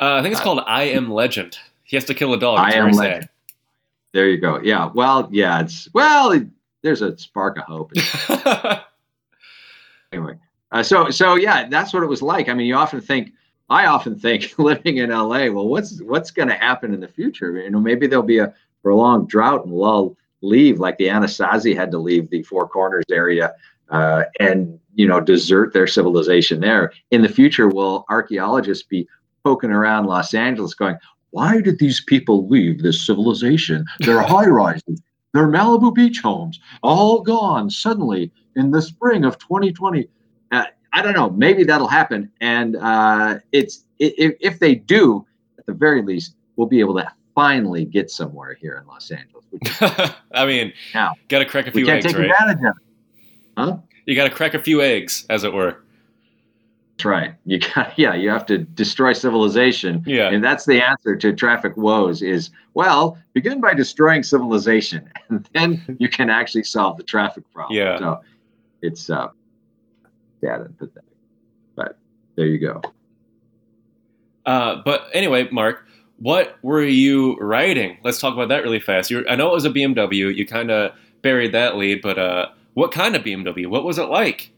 Uh, 0.00 0.18
I 0.18 0.22
think 0.22 0.32
it's 0.32 0.40
uh, 0.40 0.44
called 0.44 0.62
I 0.66 0.84
Am 0.84 1.10
Legend. 1.10 1.58
He 1.90 1.96
has 1.96 2.04
to 2.04 2.14
kill 2.14 2.32
a 2.34 2.38
dog. 2.38 2.60
I 2.60 2.74
am. 2.74 2.92
There 4.12 4.28
you 4.28 4.38
go. 4.38 4.60
Yeah. 4.62 4.90
Well, 4.94 5.28
yeah. 5.32 5.60
It's 5.60 5.88
well. 5.92 6.30
It, 6.30 6.46
there's 6.82 7.02
a 7.02 7.18
spark 7.18 7.58
of 7.58 7.64
hope. 7.64 7.90
anyway, 10.12 10.38
uh, 10.70 10.84
so 10.84 11.10
so 11.10 11.34
yeah, 11.34 11.66
that's 11.66 11.92
what 11.92 12.04
it 12.04 12.06
was 12.06 12.22
like. 12.22 12.48
I 12.48 12.54
mean, 12.54 12.68
you 12.68 12.76
often 12.76 13.00
think. 13.00 13.32
I 13.68 13.86
often 13.86 14.16
think 14.16 14.54
living 14.58 14.98
in 14.98 15.10
LA. 15.10 15.50
Well, 15.50 15.66
what's 15.66 16.00
what's 16.02 16.30
going 16.30 16.46
to 16.46 16.54
happen 16.54 16.94
in 16.94 17.00
the 17.00 17.08
future? 17.08 17.58
You 17.58 17.70
know, 17.70 17.80
maybe 17.80 18.06
there'll 18.06 18.22
be 18.24 18.38
a 18.38 18.54
prolonged 18.84 19.28
drought 19.28 19.64
and 19.64 19.74
we'll 19.74 20.16
leave, 20.42 20.78
like 20.78 20.96
the 20.96 21.08
Anasazi 21.08 21.74
had 21.74 21.90
to 21.90 21.98
leave 21.98 22.30
the 22.30 22.44
Four 22.44 22.68
Corners 22.68 23.04
area 23.10 23.52
uh, 23.88 24.24
and 24.38 24.78
you 24.94 25.08
know 25.08 25.20
desert 25.20 25.72
their 25.72 25.88
civilization 25.88 26.60
there. 26.60 26.92
In 27.10 27.22
the 27.22 27.28
future, 27.28 27.66
will 27.66 28.04
archaeologists 28.08 28.84
be 28.84 29.08
poking 29.42 29.70
around 29.70 30.06
Los 30.06 30.34
Angeles, 30.34 30.74
going, 30.74 30.96
why 31.30 31.60
did 31.60 31.78
these 31.78 32.00
people 32.00 32.48
leave 32.48 32.82
this 32.82 33.04
civilization? 33.04 33.84
Their 34.00 34.22
high 34.34 34.46
rises, 34.46 35.02
their 35.32 35.48
Malibu 35.48 35.94
beach 35.94 36.20
homes, 36.20 36.60
all 36.82 37.22
gone 37.22 37.70
suddenly 37.70 38.32
in 38.56 38.70
the 38.70 38.82
spring 38.82 39.24
of 39.24 39.38
2020. 39.38 40.08
Uh, 40.52 40.64
I 40.92 41.02
don't 41.02 41.14
know. 41.14 41.30
Maybe 41.30 41.64
that'll 41.64 41.88
happen, 41.88 42.30
and 42.40 42.76
uh, 42.76 43.38
it's 43.52 43.84
if, 43.98 44.34
if 44.40 44.58
they 44.58 44.74
do, 44.74 45.24
at 45.58 45.66
the 45.66 45.72
very 45.72 46.02
least, 46.02 46.34
we'll 46.56 46.66
be 46.66 46.80
able 46.80 46.94
to 46.96 47.12
finally 47.34 47.84
get 47.84 48.10
somewhere 48.10 48.54
here 48.54 48.76
in 48.80 48.86
Los 48.86 49.10
Angeles. 49.10 49.44
I 50.32 50.46
mean, 50.46 50.72
now 50.94 51.14
got 51.28 51.40
to 51.40 51.44
crack 51.44 51.66
a 51.66 51.70
few 51.70 51.88
eggs, 51.88 52.04
take 52.04 52.16
right? 52.16 52.30
advantage 52.30 52.58
of 52.58 52.76
it. 52.76 52.82
Huh? 53.56 53.76
You 54.06 54.16
got 54.16 54.24
to 54.24 54.30
crack 54.34 54.54
a 54.54 54.62
few 54.62 54.80
eggs, 54.80 55.26
as 55.30 55.44
it 55.44 55.52
were. 55.52 55.82
That's 57.00 57.06
right. 57.06 57.34
You 57.46 57.58
got 57.74 57.98
yeah, 57.98 58.14
you 58.14 58.28
have 58.28 58.44
to 58.46 58.58
destroy 58.58 59.14
civilization. 59.14 60.02
Yeah. 60.06 60.28
And 60.28 60.44
that's 60.44 60.66
the 60.66 60.82
answer 60.82 61.16
to 61.16 61.32
traffic 61.32 61.74
woes 61.78 62.20
is 62.20 62.50
well, 62.74 63.16
begin 63.32 63.58
by 63.58 63.72
destroying 63.72 64.22
civilization 64.22 65.10
and 65.30 65.48
then 65.54 65.96
you 65.98 66.10
can 66.10 66.28
actually 66.28 66.64
solve 66.64 66.98
the 66.98 67.02
traffic 67.02 67.50
problem. 67.54 67.78
Yeah. 67.78 67.98
So 67.98 68.20
it's 68.82 69.08
uh 69.08 69.28
sad 70.42 70.60
and 70.60 70.76
pathetic. 70.76 71.08
But 71.74 71.98
there 72.36 72.46
you 72.46 72.58
go. 72.58 72.82
Uh, 74.44 74.82
but 74.84 75.08
anyway, 75.14 75.48
Mark, 75.50 75.86
what 76.18 76.58
were 76.62 76.82
you 76.82 77.36
writing? 77.38 77.96
Let's 78.04 78.20
talk 78.20 78.34
about 78.34 78.48
that 78.48 78.62
really 78.62 78.80
fast. 78.80 79.10
You're, 79.10 79.26
I 79.28 79.36
know 79.36 79.48
it 79.48 79.54
was 79.54 79.64
a 79.64 79.70
BMW. 79.70 80.34
You 80.34 80.46
kind 80.46 80.70
of 80.70 80.92
buried 81.22 81.52
that 81.52 81.76
lead, 81.76 82.02
but 82.02 82.18
uh, 82.18 82.48
what 82.74 82.90
kind 82.90 83.16
of 83.16 83.22
BMW? 83.22 83.66
What 83.68 83.84
was 83.84 83.98
it 83.98 84.08
like? 84.08 84.50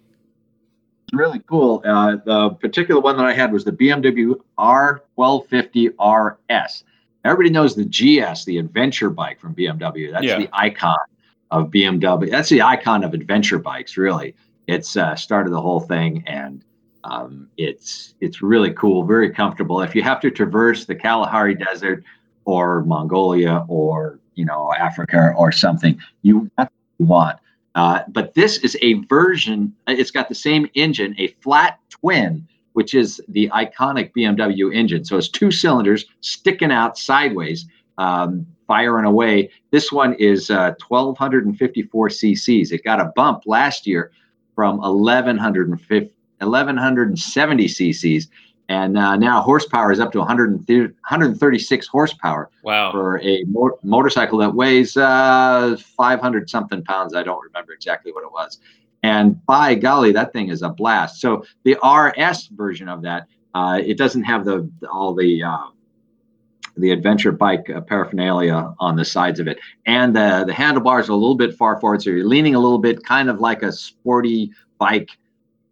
Really 1.12 1.40
cool. 1.46 1.82
Uh, 1.84 2.16
the 2.24 2.50
particular 2.50 3.00
one 3.00 3.16
that 3.16 3.26
I 3.26 3.32
had 3.32 3.52
was 3.52 3.64
the 3.64 3.72
BMW 3.72 4.34
R1250 4.58 6.36
RS. 6.48 6.84
Everybody 7.24 7.50
knows 7.50 7.76
the 7.76 7.84
GS, 7.84 8.44
the 8.44 8.58
adventure 8.58 9.10
bike 9.10 9.38
from 9.38 9.54
BMW. 9.54 10.10
That's 10.10 10.24
yeah. 10.24 10.38
the 10.38 10.48
icon 10.52 10.96
of 11.50 11.70
BMW. 11.70 12.30
That's 12.30 12.48
the 12.48 12.62
icon 12.62 13.04
of 13.04 13.14
adventure 13.14 13.58
bikes, 13.58 13.96
really. 13.96 14.34
It's 14.66 14.96
uh, 14.96 15.14
started 15.14 15.50
the 15.50 15.60
whole 15.60 15.80
thing, 15.80 16.24
and 16.26 16.64
Um, 17.04 17.48
it's 17.56 18.14
it's 18.20 18.42
really 18.42 18.72
cool, 18.74 19.02
very 19.04 19.30
comfortable. 19.30 19.82
If 19.82 19.94
you 19.94 20.02
have 20.02 20.20
to 20.20 20.30
traverse 20.30 20.84
the 20.86 20.94
Kalahari 20.94 21.56
Desert 21.56 22.04
or 22.44 22.84
Mongolia 22.84 23.64
or 23.68 24.20
you 24.34 24.44
know 24.44 24.72
Africa 24.78 25.34
or 25.36 25.50
something, 25.52 25.98
you 26.22 26.48
want. 26.98 27.38
Uh, 27.74 28.00
but 28.08 28.34
this 28.34 28.58
is 28.58 28.76
a 28.82 28.94
version. 29.04 29.74
It's 29.86 30.10
got 30.10 30.28
the 30.28 30.34
same 30.34 30.68
engine, 30.74 31.14
a 31.18 31.28
flat 31.40 31.78
twin, 31.88 32.46
which 32.74 32.94
is 32.94 33.20
the 33.28 33.48
iconic 33.50 34.12
BMW 34.16 34.74
engine. 34.74 35.04
So 35.04 35.16
it's 35.16 35.28
two 35.28 35.50
cylinders 35.50 36.04
sticking 36.20 36.70
out 36.70 36.98
sideways, 36.98 37.66
um, 37.98 38.46
firing 38.66 39.06
away. 39.06 39.50
This 39.70 39.90
one 39.90 40.14
is 40.14 40.50
uh, 40.50 40.74
1,254 40.88 42.08
cc's. 42.08 42.72
It 42.72 42.84
got 42.84 43.00
a 43.00 43.12
bump 43.16 43.44
last 43.46 43.86
year 43.86 44.12
from 44.54 44.78
1,150. 44.78 46.14
1170 46.42 47.66
cc's 47.66 48.28
and 48.68 48.96
uh, 48.96 49.16
now 49.16 49.42
horsepower 49.42 49.92
is 49.92 50.00
up 50.00 50.12
to 50.12 50.18
136 50.18 51.86
horsepower 51.86 52.50
wow. 52.62 52.90
for 52.92 53.20
a 53.20 53.44
mo- 53.44 53.78
motorcycle 53.82 54.38
that 54.38 54.54
weighs 54.54 54.96
uh, 54.96 55.76
500 55.96 56.48
something 56.48 56.82
pounds. 56.84 57.14
I 57.14 57.22
don't 57.22 57.42
remember 57.42 57.72
exactly 57.72 58.12
what 58.12 58.24
it 58.24 58.32
was. 58.32 58.58
And 59.02 59.44
by 59.46 59.74
golly 59.74 60.12
that 60.12 60.32
thing 60.32 60.48
is 60.48 60.62
a 60.62 60.68
blast. 60.68 61.20
So 61.20 61.44
the 61.64 61.76
rs 61.84 62.46
version 62.46 62.88
of 62.88 63.02
that 63.02 63.26
uh, 63.54 63.80
it 63.84 63.98
doesn't 63.98 64.22
have 64.22 64.44
the 64.44 64.70
all 64.90 65.14
the 65.14 65.42
uh, 65.42 65.66
the 66.76 66.90
adventure 66.90 67.32
bike 67.32 67.68
uh, 67.68 67.80
paraphernalia 67.82 68.72
on 68.78 68.96
the 68.96 69.04
sides 69.04 69.40
of 69.40 69.48
it. 69.48 69.58
And 69.86 70.14
the 70.14 70.44
the 70.46 70.54
handlebars 70.54 71.08
are 71.08 71.12
a 71.12 71.16
little 71.16 71.34
bit 71.34 71.54
far 71.56 71.80
forward 71.80 72.02
so 72.02 72.10
you're 72.10 72.26
leaning 72.26 72.54
a 72.54 72.60
little 72.60 72.78
bit 72.78 73.04
kind 73.04 73.28
of 73.28 73.40
like 73.40 73.62
a 73.62 73.72
sporty 73.72 74.52
bike 74.78 75.10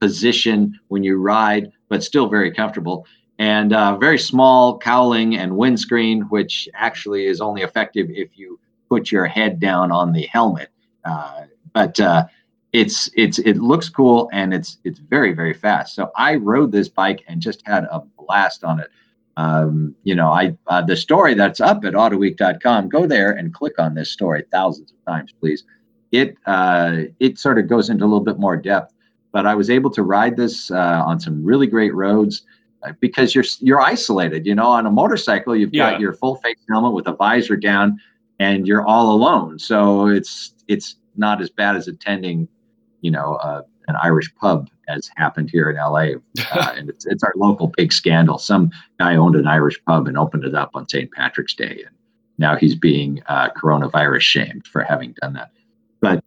position 0.01 0.79
when 0.89 1.05
you 1.05 1.19
ride, 1.19 1.71
but 1.91 2.03
still 2.03 2.29
very 2.29 2.51
comfortable. 2.51 3.05
And 3.39 3.75
uh, 3.75 3.97
very 3.97 4.19
small 4.19 4.79
cowling 4.79 5.37
and 5.37 5.57
windscreen, 5.57 6.23
which 6.23 6.69
actually 6.75 7.27
is 7.27 7.41
only 7.41 7.63
effective 7.63 8.09
if 8.11 8.39
you 8.39 8.59
put 8.89 9.13
your 9.13 9.27
head 9.27 9.61
down 9.61 9.93
on 9.93 10.13
the 10.13 10.23
helmet. 10.27 10.71
Uh, 11.05 11.43
but 11.73 11.99
uh, 12.01 12.27
it's 12.73 13.11
it's 13.15 13.39
it 13.41 13.57
looks 13.57 13.89
cool 13.89 14.29
and 14.33 14.55
it's 14.55 14.79
it's 14.85 14.99
very 14.99 15.33
very 15.33 15.55
fast. 15.55 15.95
So 15.95 16.11
I 16.17 16.37
rode 16.37 16.73
this 16.73 16.89
bike 16.89 17.25
and 17.29 17.41
just 17.41 17.63
had 17.67 17.85
a 17.85 18.03
blast 18.19 18.63
on 18.63 18.81
it. 18.81 18.91
Um, 19.37 19.95
you 20.05 20.15
know, 20.15 20.31
I 20.31 20.57
uh, 20.67 20.83
the 20.83 20.97
story 20.97 21.35
that's 21.35 21.61
up 21.61 21.85
at 21.85 21.95
autoweek.com. 21.95 22.89
Go 22.89 23.07
there 23.07 23.33
and 23.33 23.55
click 23.55 23.79
on 23.79 23.95
this 23.95 24.11
story 24.11 24.45
thousands 24.53 24.93
of 24.93 25.03
times, 25.07 25.33
please. 25.41 25.65
It 26.13 26.37
uh, 26.45 27.05
it 27.21 27.39
sort 27.39 27.59
of 27.59 27.69
goes 27.69 27.89
into 27.89 28.05
a 28.05 28.07
little 28.07 28.21
bit 28.21 28.39
more 28.39 28.57
depth 28.57 28.93
but 29.33 29.47
I 29.47 29.55
was 29.55 29.71
able 29.71 29.91
to 29.91 30.03
ride 30.03 30.37
this 30.37 30.71
uh, 30.71 31.03
on 31.07 31.21
some 31.21 31.45
really 31.45 31.67
great 31.67 31.95
roads 31.95 32.43
uh, 32.83 32.93
because 33.01 33.35
you're 33.35 33.45
you're 33.61 33.81
isolated. 33.81 34.47
You 34.47 34.55
know, 34.55 34.67
on 34.67 34.87
a 34.87 34.91
motorcycle, 34.91 35.55
you've 35.57 35.73
yeah. 35.73 35.93
got 35.93 36.01
your 36.01 36.13
full 36.15 36.37
face 36.37 36.59
helmet 36.71 36.93
with 36.93 37.07
a 37.07 37.13
visor 37.13 37.57
down, 37.57 38.01
and 38.39 38.67
you're 38.67 38.87
all 38.87 39.15
alone. 39.15 39.59
So 39.59 40.07
it's 40.07 40.55
it's 40.69 40.97
not 41.17 41.43
as 41.43 41.51
bad 41.51 41.77
as 41.77 41.89
attending, 41.89 42.49
you 43.01 43.11
know, 43.11 43.35
uh, 43.37 43.63
an 43.89 43.97
Irish 44.03 44.35
pub 44.37 44.69
as 44.89 45.11
happened 45.17 45.51
here 45.51 45.71
in 45.71 45.77
LA, 45.77 46.15
uh, 46.53 46.73
and 46.77 46.89
it's 46.89 47.07
it's 47.07 47.23
our 47.23 47.33
local 47.37 47.73
big 47.77 47.93
scandal. 47.93 48.39
Some 48.39 48.71
guy 48.99 49.17
owned 49.17 49.37
an 49.37 49.47
Irish 49.47 49.83
pub 49.85 50.09
and 50.09 50.17
opened 50.17 50.45
it 50.45 50.55
up 50.55 50.71
on 50.75 50.89
St. 50.89 51.11
Patrick's 51.13 51.55
Day, 51.55 51.85
and 51.87 51.95
now 52.39 52.57
he's 52.57 52.75
being 52.75 53.23
uh, 53.29 53.51
coronavirus 53.51 54.23
shamed 54.23 54.67
for 54.67 54.83
having 54.83 55.15
done 55.21 55.35
that. 55.35 55.51
But 56.01 56.25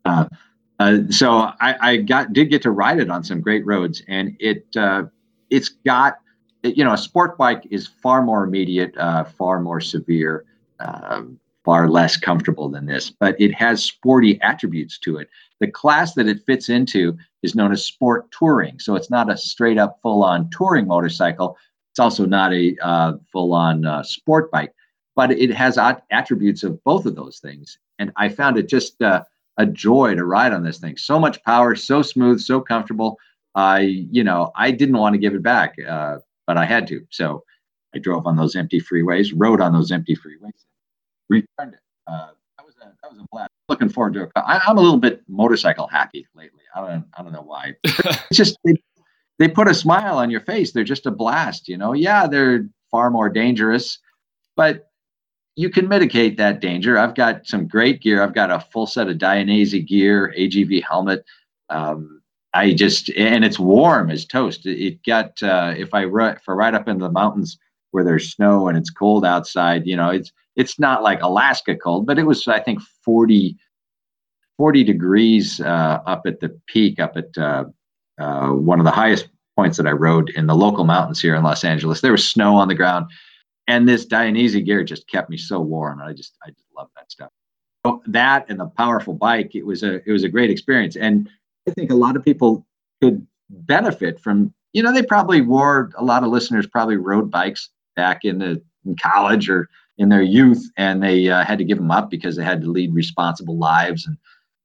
uh, 0.83 0.97
so 1.09 1.31
I, 1.61 1.75
I, 1.79 1.97
got 1.97 2.33
did 2.33 2.49
get 2.49 2.61
to 2.63 2.71
ride 2.71 2.99
it 2.99 3.09
on 3.09 3.23
some 3.23 3.39
great 3.39 3.65
roads, 3.65 4.03
and 4.09 4.35
it 4.39 4.65
uh, 4.75 5.03
it's 5.49 5.69
got 5.69 6.17
you 6.63 6.83
know 6.83 6.91
a 6.91 6.97
sport 6.97 7.37
bike 7.37 7.65
is 7.71 7.87
far 7.87 8.21
more 8.21 8.43
immediate, 8.43 8.93
uh, 8.97 9.23
far 9.23 9.61
more 9.61 9.79
severe, 9.79 10.43
um, 10.81 11.39
far 11.63 11.89
less 11.89 12.17
comfortable 12.17 12.67
than 12.67 12.85
this, 12.85 13.09
but 13.09 13.39
it 13.39 13.53
has 13.53 13.81
sporty 13.81 14.41
attributes 14.41 14.97
to 14.99 15.17
it. 15.17 15.29
The 15.61 15.71
class 15.71 16.15
that 16.15 16.27
it 16.27 16.45
fits 16.45 16.67
into 16.67 17.17
is 17.43 17.55
known 17.55 17.71
as 17.71 17.85
sport 17.85 18.29
touring, 18.37 18.79
so 18.79 18.95
it's 18.95 19.09
not 19.09 19.31
a 19.31 19.37
straight 19.37 19.77
up 19.77 19.99
full 20.01 20.21
on 20.21 20.49
touring 20.49 20.87
motorcycle. 20.87 21.57
It's 21.91 21.99
also 21.99 22.25
not 22.25 22.53
a 22.53 22.75
uh, 22.81 23.13
full 23.31 23.53
on 23.53 23.85
uh, 23.85 24.03
sport 24.03 24.51
bike, 24.51 24.73
but 25.15 25.31
it 25.31 25.51
has 25.51 25.77
attributes 26.11 26.63
of 26.63 26.83
both 26.83 27.05
of 27.05 27.15
those 27.15 27.39
things, 27.39 27.77
and 27.99 28.11
I 28.17 28.27
found 28.27 28.57
it 28.57 28.67
just 28.67 29.01
a 29.57 29.65
joy 29.65 30.15
to 30.15 30.25
ride 30.25 30.53
on 30.53 30.63
this 30.63 30.79
thing. 30.79 30.97
So 30.97 31.19
much 31.19 31.43
power, 31.43 31.75
so 31.75 32.01
smooth, 32.01 32.39
so 32.39 32.59
comfortable. 32.59 33.17
I, 33.55 33.81
you 33.81 34.23
know, 34.23 34.51
I 34.55 34.71
didn't 34.71 34.97
want 34.97 35.13
to 35.13 35.19
give 35.19 35.35
it 35.35 35.43
back, 35.43 35.75
uh, 35.87 36.17
but 36.47 36.57
I 36.57 36.65
had 36.65 36.87
to. 36.87 37.05
So 37.11 37.43
I 37.93 37.99
drove 37.99 38.25
on 38.25 38.35
those 38.35 38.55
empty 38.55 38.81
freeways, 38.81 39.31
rode 39.35 39.61
on 39.61 39.73
those 39.73 39.91
empty 39.91 40.15
freeways, 40.15 40.65
returned 41.29 41.73
it. 41.73 41.79
Uh, 42.07 42.29
that 42.57 42.65
was 42.65 42.75
a 42.81 42.91
that 43.01 43.11
was 43.11 43.19
a 43.19 43.25
blast. 43.31 43.51
Looking 43.69 43.89
forward 43.89 44.13
to 44.15 44.23
it. 44.23 44.31
I, 44.35 44.61
am 44.67 44.77
a 44.77 44.81
little 44.81 44.97
bit 44.97 45.21
motorcycle 45.27 45.87
happy 45.87 46.27
lately. 46.33 46.61
I 46.75 46.81
don't 46.81 47.05
I 47.17 47.21
don't 47.21 47.31
know 47.31 47.43
why. 47.43 47.75
it's 47.83 48.37
just 48.37 48.57
they, 48.65 48.73
they 49.37 49.47
put 49.47 49.67
a 49.67 49.73
smile 49.73 50.17
on 50.17 50.31
your 50.31 50.41
face. 50.41 50.71
They're 50.71 50.83
just 50.83 51.05
a 51.05 51.11
blast. 51.11 51.67
You 51.67 51.77
know, 51.77 51.93
yeah, 51.93 52.27
they're 52.27 52.67
far 52.89 53.11
more 53.11 53.29
dangerous, 53.29 53.99
but 54.55 54.89
you 55.55 55.69
can 55.69 55.87
mitigate 55.87 56.37
that 56.37 56.59
danger. 56.59 56.97
I've 56.97 57.15
got 57.15 57.45
some 57.47 57.67
great 57.67 58.01
gear. 58.01 58.23
I've 58.23 58.33
got 58.33 58.51
a 58.51 58.59
full 58.59 58.87
set 58.87 59.07
of 59.07 59.17
Dainese 59.17 59.85
gear, 59.87 60.33
AGV 60.37 60.83
helmet. 60.83 61.23
Um, 61.69 62.21
I 62.53 62.73
just 62.73 63.09
and 63.11 63.43
it's 63.43 63.59
warm 63.59 64.09
as 64.09 64.25
toast. 64.25 64.65
It 64.65 65.03
got 65.05 65.41
uh, 65.41 65.73
if 65.77 65.93
I 65.93 66.05
if 66.05 66.47
I 66.47 66.51
ride 66.51 66.75
up 66.75 66.87
into 66.87 67.05
the 67.05 67.11
mountains 67.11 67.57
where 67.91 68.03
there's 68.03 68.33
snow 68.33 68.67
and 68.67 68.77
it's 68.77 68.89
cold 68.89 69.25
outside, 69.25 69.85
you 69.85 69.95
know, 69.95 70.09
it's 70.09 70.31
it's 70.55 70.79
not 70.79 71.03
like 71.03 71.21
Alaska 71.21 71.75
cold, 71.75 72.05
but 72.05 72.19
it 72.19 72.23
was 72.23 72.47
I 72.47 72.59
think 72.59 72.79
40, 73.03 73.57
40 74.57 74.83
degrees 74.83 75.59
uh, 75.61 75.99
up 76.05 76.23
at 76.25 76.39
the 76.39 76.49
peak, 76.67 76.99
up 76.99 77.17
at 77.17 77.37
uh, 77.37 77.65
uh 78.19 78.49
one 78.49 78.79
of 78.79 78.85
the 78.85 78.91
highest 78.91 79.29
points 79.55 79.77
that 79.77 79.87
I 79.87 79.91
rode 79.91 80.29
in 80.31 80.47
the 80.47 80.55
local 80.55 80.83
mountains 80.83 81.21
here 81.21 81.35
in 81.35 81.43
Los 81.43 81.63
Angeles. 81.63 82.01
There 82.01 82.11
was 82.11 82.27
snow 82.27 82.55
on 82.55 82.67
the 82.67 82.75
ground 82.75 83.07
and 83.67 83.87
this 83.87 84.05
Dainese 84.05 84.63
gear 84.65 84.83
just 84.83 85.07
kept 85.07 85.29
me 85.29 85.37
so 85.37 85.59
warm. 85.59 86.01
I 86.01 86.13
just 86.13 86.37
I 86.45 86.49
just 86.49 86.67
love 86.75 86.89
that 86.95 87.11
stuff. 87.11 87.29
So 87.85 88.01
that 88.07 88.45
and 88.49 88.59
the 88.59 88.67
powerful 88.67 89.13
bike, 89.13 89.55
it 89.55 89.65
was 89.65 89.83
a 89.83 90.07
it 90.07 90.11
was 90.11 90.23
a 90.23 90.29
great 90.29 90.49
experience, 90.49 90.95
and 90.95 91.29
I 91.67 91.71
think 91.71 91.91
a 91.91 91.95
lot 91.95 92.15
of 92.15 92.23
people 92.23 92.65
could 93.01 93.25
benefit 93.49 94.19
from. 94.19 94.53
You 94.73 94.81
know, 94.81 94.91
they 94.91 95.03
probably 95.03 95.41
wore 95.41 95.91
a 95.97 96.03
lot 96.03 96.23
of 96.23 96.29
listeners 96.29 96.65
probably 96.65 96.97
rode 96.97 97.29
bikes 97.29 97.69
back 97.95 98.25
in 98.25 98.39
the 98.39 98.61
in 98.85 98.95
college 98.95 99.49
or 99.49 99.69
in 99.97 100.09
their 100.09 100.23
youth, 100.23 100.71
and 100.77 101.03
they 101.03 101.29
uh, 101.29 101.43
had 101.45 101.59
to 101.59 101.63
give 101.63 101.77
them 101.77 101.91
up 101.91 102.09
because 102.09 102.35
they 102.35 102.43
had 102.43 102.61
to 102.61 102.71
lead 102.71 102.93
responsible 102.93 103.57
lives 103.57 104.07
and 104.07 104.17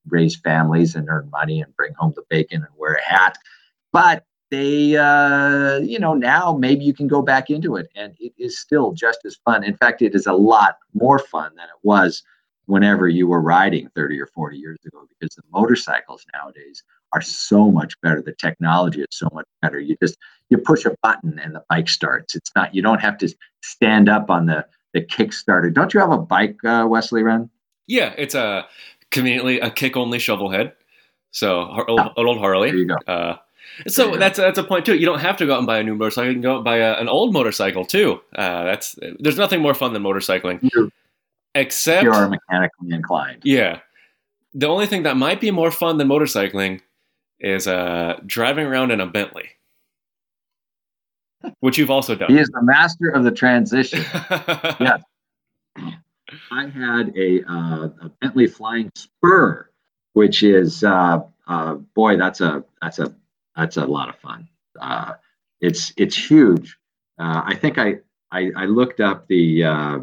raise 0.07 0.37
families 0.37 0.95
and 0.95 1.09
earn 1.09 1.29
money 1.31 1.61
and 1.61 1.77
bring 1.77 1.93
home 1.95 2.13
the 2.17 2.25
bacon 2.31 2.63
and 2.63 2.73
wear 2.77 2.95
a 2.95 3.03
hat. 3.03 3.37
But 3.93 4.25
they 4.51 4.97
uh, 4.97 5.79
you 5.79 5.99
know 5.99 6.15
now 6.15 6.57
maybe 6.59 6.85
you 6.85 6.95
can 6.95 7.09
go 7.09 7.23
back 7.23 7.51
into 7.51 7.77
it 7.77 7.89
and 7.95 8.15
it 8.19 8.33
is 8.39 8.59
still 8.59 8.93
just 8.93 9.21
as 9.25 9.37
fun. 9.45 9.65
In 9.65 9.77
fact 9.77 10.03
it 10.03 10.15
is 10.15 10.27
a 10.27 10.33
lot 10.33 10.79
more 10.95 11.19
fun 11.19 11.53
than 11.57 11.65
it 11.67 11.81
was 11.83 12.23
whenever 12.67 13.09
you 13.09 13.27
were 13.27 13.41
riding 13.41 13.89
30 13.95 14.21
or 14.21 14.27
40 14.27 14.59
years 14.59 14.79
ago 14.87 15.07
because 15.09 15.35
the 15.35 15.43
motorcycles 15.53 16.25
nowadays 16.35 16.83
are 17.15 17.23
so 17.23 17.71
much 17.71 17.99
better. 18.03 18.21
The 18.21 18.35
technology 18.35 19.01
is 19.01 19.09
so 19.11 19.29
much 19.33 19.47
better. 19.63 19.81
You 19.81 19.97
just 20.03 20.17
you 20.51 20.59
push 20.59 20.85
a 20.85 20.95
button 21.03 21.39
and 21.39 21.55
the 21.55 21.63
bike 21.69 21.89
starts. 21.89 22.35
It's 22.35 22.51
not 22.55 22.75
you 22.75 22.83
don't 22.83 23.01
have 23.01 23.19
to 23.19 23.35
stand 23.63 24.09
up 24.09 24.31
on 24.31 24.47
the 24.47 24.67
the 24.95 25.03
kickstarter. 25.03 25.73
Don't 25.73 25.93
you 25.93 26.01
have 26.01 26.13
a 26.13 26.19
bike 26.19 26.57
uh, 26.65 26.87
wesley 26.89 27.23
Wren? 27.23 27.51
yeah 27.89 28.15
it's 28.17 28.35
a 28.37 28.67
conveniently 29.11 29.59
a 29.59 29.71
kick 29.71 29.97
only 29.97 30.21
shovel 30.21 30.51
head 30.51 30.75
so 31.33 31.85
old, 31.89 32.13
old 32.17 32.39
harley. 32.39 32.71
there 32.71 32.79
you 32.79 32.87
go. 32.87 32.97
Uh, 33.07 33.37
so 33.87 34.13
yeah. 34.13 34.19
that's 34.19 34.39
that's 34.39 34.59
a 34.59 34.65
point 34.65 34.85
too. 34.87 34.97
You 34.97 35.07
don't 35.07 35.21
have 35.21 35.37
to 35.39 35.47
go 35.47 35.55
out 35.55 35.59
and 35.59 35.67
buy 35.67 35.79
a 35.79 35.83
new 35.83 35.95
motorcycle. 35.95 36.29
You 36.29 36.35
can 36.35 36.43
go 36.43 36.53
out 36.53 36.57
and 36.57 36.65
buy 36.65 36.79
a, 36.79 36.95
an 36.95 37.09
old 37.09 37.33
motorcycle 37.33 37.85
too. 37.85 38.21
Uh, 38.35 38.65
that's 38.65 38.99
there's 39.21 39.39
nothing 39.39 39.61
more 39.61 39.75
fun 39.75 39.93
than 39.93 40.03
motorcycling. 40.03 40.69
You're, 40.75 40.89
except 41.55 42.05
you're 42.05 42.29
mechanically 42.29 42.91
inclined. 42.91 43.43
Yeah, 43.45 43.81
the 44.55 44.67
only 44.67 44.87
thing 44.87 45.05
that 45.05 45.17
might 45.17 45.41
be 45.41 45.51
more 45.51 45.71
fun 45.71 45.99
than 45.99 46.09
motorcycling 46.09 46.81
is 47.41 47.67
uh, 47.69 48.19
driving 48.27 48.67
around 48.67 48.91
in 48.91 49.01
a 49.01 49.07
Bentley, 49.07 49.49
which 51.61 51.79
you've 51.79 51.91
also 51.91 52.15
done. 52.15 52.31
He 52.31 52.39
is 52.39 52.49
the 52.49 52.63
master 52.63 53.11
of 53.11 53.25
the 53.25 53.31
transition. 53.31 54.01
yes, 54.81 55.03
I 56.51 56.67
had 56.67 57.17
a, 57.17 57.43
uh, 57.49 57.89
a 58.03 58.09
Bentley 58.21 58.49
Flying 58.49 58.91
Spur, 58.97 59.71
which 60.15 60.43
is 60.43 60.83
uh, 60.83 61.21
uh 61.47 61.75
boy, 61.75 62.17
that's 62.17 62.41
a 62.41 62.65
that's 62.83 62.99
a 62.99 63.15
that's 63.59 63.77
a 63.77 63.85
lot 63.85 64.09
of 64.09 64.17
fun. 64.17 64.49
Uh, 64.81 65.15
it's 65.61 65.93
it's 65.97 66.17
huge. 66.17 66.79
Uh, 67.19 67.43
I 67.45 67.55
think 67.55 67.79
I, 67.79 67.97
I, 68.31 68.51
I 68.57 68.65
looked 68.67 69.01
up 69.01 69.27
the 69.27 69.65
uh, 69.65 69.99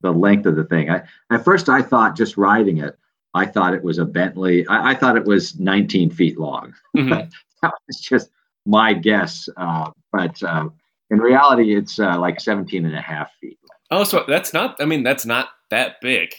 the 0.00 0.12
length 0.12 0.46
of 0.46 0.56
the 0.56 0.64
thing. 0.64 0.90
I, 0.90 1.02
at 1.30 1.44
first, 1.44 1.68
I 1.68 1.82
thought 1.82 2.16
just 2.16 2.36
riding 2.36 2.78
it, 2.78 2.98
I 3.34 3.46
thought 3.46 3.74
it 3.74 3.82
was 3.82 3.98
a 3.98 4.04
Bentley. 4.04 4.66
I, 4.68 4.90
I 4.90 4.94
thought 4.94 5.16
it 5.16 5.24
was 5.24 5.58
19 5.58 6.10
feet 6.10 6.38
long. 6.38 6.74
Mm-hmm. 6.96 7.28
that 7.62 7.72
was 7.88 7.98
just 7.98 8.30
my 8.66 8.92
guess. 8.94 9.48
Uh, 9.56 9.90
but 10.12 10.40
uh, 10.44 10.68
in 11.10 11.18
reality, 11.18 11.74
it's 11.74 11.98
uh, 11.98 12.18
like 12.20 12.38
17 12.40 12.86
and 12.86 12.94
a 12.94 13.00
half 13.00 13.32
feet. 13.40 13.58
Oh, 13.90 14.04
so 14.04 14.24
that's 14.28 14.52
not. 14.52 14.76
I 14.80 14.84
mean, 14.84 15.02
that's 15.02 15.26
not 15.26 15.48
that 15.70 16.00
big, 16.00 16.34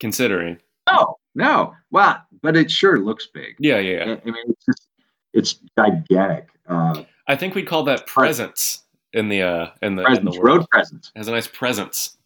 considering. 0.00 0.58
No, 0.90 1.18
no. 1.36 1.74
Well, 1.92 2.20
but 2.42 2.56
it 2.56 2.70
sure 2.70 2.98
looks 2.98 3.28
big. 3.28 3.54
Yeah, 3.60 3.78
yeah. 3.78 4.04
I. 4.04 4.10
I 4.10 4.24
mean, 4.24 4.44
it's 4.48 4.64
just 4.66 4.88
it's 5.32 5.54
gigantic. 5.78 6.48
Uh, 6.68 7.02
I 7.26 7.36
think 7.36 7.54
we'd 7.54 7.66
call 7.66 7.82
that 7.84 8.06
presence 8.06 8.84
in 9.12 9.28
the 9.28 9.42
uh 9.42 9.70
in 9.82 9.96
the, 9.96 10.04
in 10.06 10.24
the 10.24 10.30
world. 10.32 10.42
road 10.44 10.70
presence. 10.70 11.10
It 11.14 11.18
has 11.18 11.28
a 11.28 11.32
nice 11.32 11.46
presence. 11.46 12.16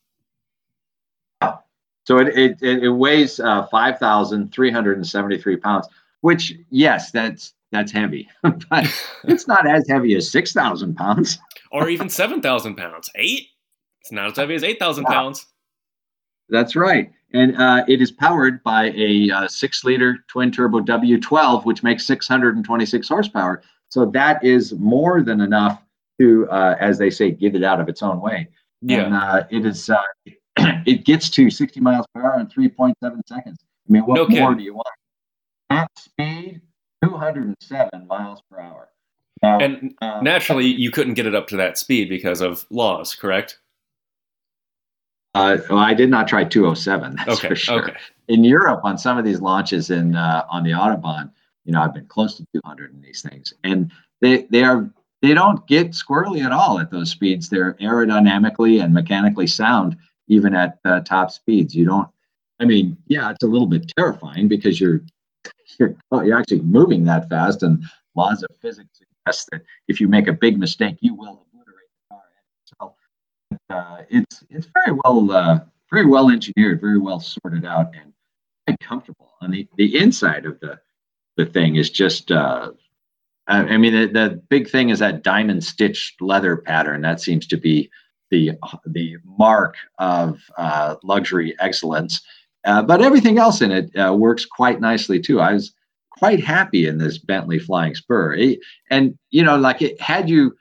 So 2.04 2.18
it 2.18 2.28
it, 2.62 2.62
it, 2.84 2.90
weighs 2.90 3.40
uh, 3.40 3.66
five 3.66 3.98
thousand 3.98 4.52
three 4.52 4.70
hundred 4.70 4.96
and 4.96 5.06
seventy 5.06 5.38
three 5.38 5.56
pounds. 5.56 5.88
Which 6.20 6.54
yes, 6.70 7.10
that's 7.10 7.54
that's 7.72 7.90
heavy, 7.90 8.28
but 8.42 8.56
it's 9.24 9.48
not 9.48 9.66
as 9.68 9.88
heavy 9.88 10.14
as 10.14 10.30
six 10.30 10.52
thousand 10.52 10.94
pounds. 10.96 11.38
or 11.72 11.88
even 11.88 12.08
seven 12.08 12.40
thousand 12.40 12.76
pounds. 12.76 13.10
Eight. 13.16 13.48
It's 14.02 14.12
not 14.12 14.30
as 14.30 14.36
heavy 14.36 14.54
as 14.54 14.62
eight 14.62 14.78
thousand 14.78 15.04
Wow. 15.04 15.10
pounds. 15.14 15.46
That's 16.48 16.76
right. 16.76 17.10
And 17.32 17.56
uh, 17.56 17.84
it 17.88 18.00
is 18.00 18.10
powered 18.10 18.62
by 18.62 18.92
a 18.96 19.30
uh, 19.30 19.48
six 19.48 19.84
liter 19.84 20.18
twin 20.28 20.50
turbo 20.50 20.80
W12, 20.80 21.64
which 21.64 21.82
makes 21.82 22.06
626 22.06 23.08
horsepower. 23.08 23.62
So 23.88 24.06
that 24.06 24.42
is 24.44 24.72
more 24.74 25.22
than 25.22 25.40
enough 25.40 25.82
to, 26.20 26.48
uh, 26.50 26.76
as 26.80 26.98
they 26.98 27.10
say, 27.10 27.30
get 27.30 27.54
it 27.54 27.62
out 27.62 27.80
of 27.80 27.88
its 27.88 28.02
own 28.02 28.20
way. 28.20 28.48
Yeah. 28.80 29.04
And 29.04 29.14
uh, 29.14 29.44
it 29.50 29.66
is, 29.66 29.90
uh, 29.90 30.02
it 30.86 31.04
gets 31.04 31.30
to 31.30 31.50
60 31.50 31.80
miles 31.80 32.06
per 32.14 32.22
hour 32.22 32.40
in 32.40 32.46
3.7 32.46 32.94
seconds. 33.26 33.58
I 33.88 33.92
mean, 33.92 34.02
what 34.02 34.16
No 34.16 34.28
more 34.28 34.54
do 34.54 34.62
you 34.62 34.74
want? 34.74 34.86
At 35.70 35.90
speed, 35.98 36.60
207 37.04 38.06
miles 38.06 38.40
per 38.50 38.60
hour. 38.60 38.88
Now, 39.42 39.58
And 39.58 39.94
um, 40.00 40.24
naturally, 40.24 40.66
you 40.66 40.90
couldn't 40.90 41.14
get 41.14 41.26
it 41.26 41.34
up 41.34 41.48
to 41.48 41.56
that 41.56 41.76
speed 41.76 42.08
because 42.08 42.40
of 42.40 42.64
laws, 42.70 43.14
correct? 43.14 43.58
Uh, 45.36 45.56
well, 45.70 45.78
I 45.78 45.94
did 45.94 46.10
not 46.10 46.26
try 46.28 46.44
207. 46.44 47.16
That's 47.16 47.38
Okay. 47.38 47.48
for 47.48 47.56
sure. 47.56 47.82
Okay. 47.82 47.94
in 48.28 48.42
Europe 48.44 48.80
on 48.84 48.98
some 48.98 49.18
of 49.18 49.24
these 49.24 49.40
launches 49.40 49.90
in 49.90 50.16
uh, 50.16 50.44
on 50.50 50.64
the 50.64 50.70
autobahn, 50.72 51.30
you 51.64 51.72
know, 51.72 51.80
I've 51.82 51.94
been 51.94 52.06
close 52.06 52.36
to 52.36 52.44
200 52.54 52.92
in 52.92 53.00
these 53.00 53.22
things, 53.22 53.52
and 53.64 53.90
they 54.20 54.42
they 54.50 54.62
are 54.64 54.90
they 55.22 55.34
don't 55.34 55.66
get 55.66 55.90
squirrely 55.92 56.44
at 56.44 56.52
all 56.52 56.78
at 56.78 56.90
those 56.90 57.10
speeds. 57.10 57.48
They're 57.48 57.74
aerodynamically 57.74 58.82
and 58.82 58.92
mechanically 58.92 59.46
sound 59.46 59.96
even 60.28 60.54
at 60.54 60.78
uh, 60.84 61.00
top 61.00 61.30
speeds. 61.30 61.74
You 61.74 61.84
don't. 61.86 62.08
I 62.60 62.64
mean, 62.64 62.96
yeah, 63.06 63.30
it's 63.30 63.42
a 63.44 63.46
little 63.46 63.66
bit 63.68 63.92
terrifying 63.96 64.48
because 64.48 64.80
you're 64.80 65.02
you're 65.78 65.94
you're 66.24 66.38
actually 66.38 66.62
moving 66.62 67.04
that 67.04 67.28
fast, 67.28 67.62
and 67.62 67.84
laws 68.14 68.42
of 68.42 68.48
physics 68.60 68.88
suggest 68.98 69.48
that 69.52 69.62
if 69.88 70.00
you 70.00 70.08
make 70.08 70.26
a 70.26 70.32
big 70.32 70.58
mistake, 70.58 70.96
you 71.00 71.14
will 71.14 71.46
obliterate 71.52 71.90
the 72.10 72.14
car 72.14 72.22
itself. 72.64 72.95
Uh, 73.70 74.02
it's 74.10 74.44
it's 74.50 74.66
very 74.72 74.96
well 75.04 75.30
uh, 75.30 75.60
very 75.90 76.06
well 76.06 76.30
engineered, 76.30 76.80
very 76.80 76.98
well 76.98 77.20
sorted 77.20 77.64
out, 77.64 77.92
and 78.00 78.12
quite 78.66 78.78
comfortable. 78.80 79.32
And 79.40 79.52
the, 79.52 79.68
the 79.76 79.98
inside 79.98 80.46
of 80.46 80.58
the 80.60 80.78
the 81.36 81.46
thing 81.46 81.76
is 81.76 81.90
just 81.90 82.30
uh, 82.30 82.70
I, 83.48 83.58
I 83.58 83.76
mean 83.76 83.92
the, 83.92 84.06
the 84.06 84.42
big 84.48 84.68
thing 84.70 84.90
is 84.90 85.00
that 85.00 85.22
diamond 85.22 85.64
stitched 85.64 86.20
leather 86.22 86.56
pattern. 86.56 87.00
That 87.02 87.20
seems 87.20 87.46
to 87.48 87.56
be 87.56 87.90
the 88.30 88.52
the 88.86 89.16
mark 89.24 89.74
of 89.98 90.40
uh, 90.56 90.96
luxury 91.02 91.54
excellence. 91.60 92.20
Uh, 92.64 92.82
but 92.82 93.00
everything 93.00 93.38
else 93.38 93.62
in 93.62 93.70
it 93.70 93.90
uh, 93.96 94.12
works 94.12 94.44
quite 94.44 94.80
nicely 94.80 95.20
too. 95.20 95.40
I 95.40 95.52
was 95.52 95.72
quite 96.10 96.42
happy 96.42 96.86
in 96.88 96.98
this 96.98 97.18
Bentley 97.18 97.58
Flying 97.58 97.94
Spur, 97.94 98.34
It- 98.34 98.60
and 98.90 99.16
you 99.30 99.42
know, 99.44 99.56
like 99.56 99.82
it 99.82 100.00
had 100.00 100.28
you 100.28 100.56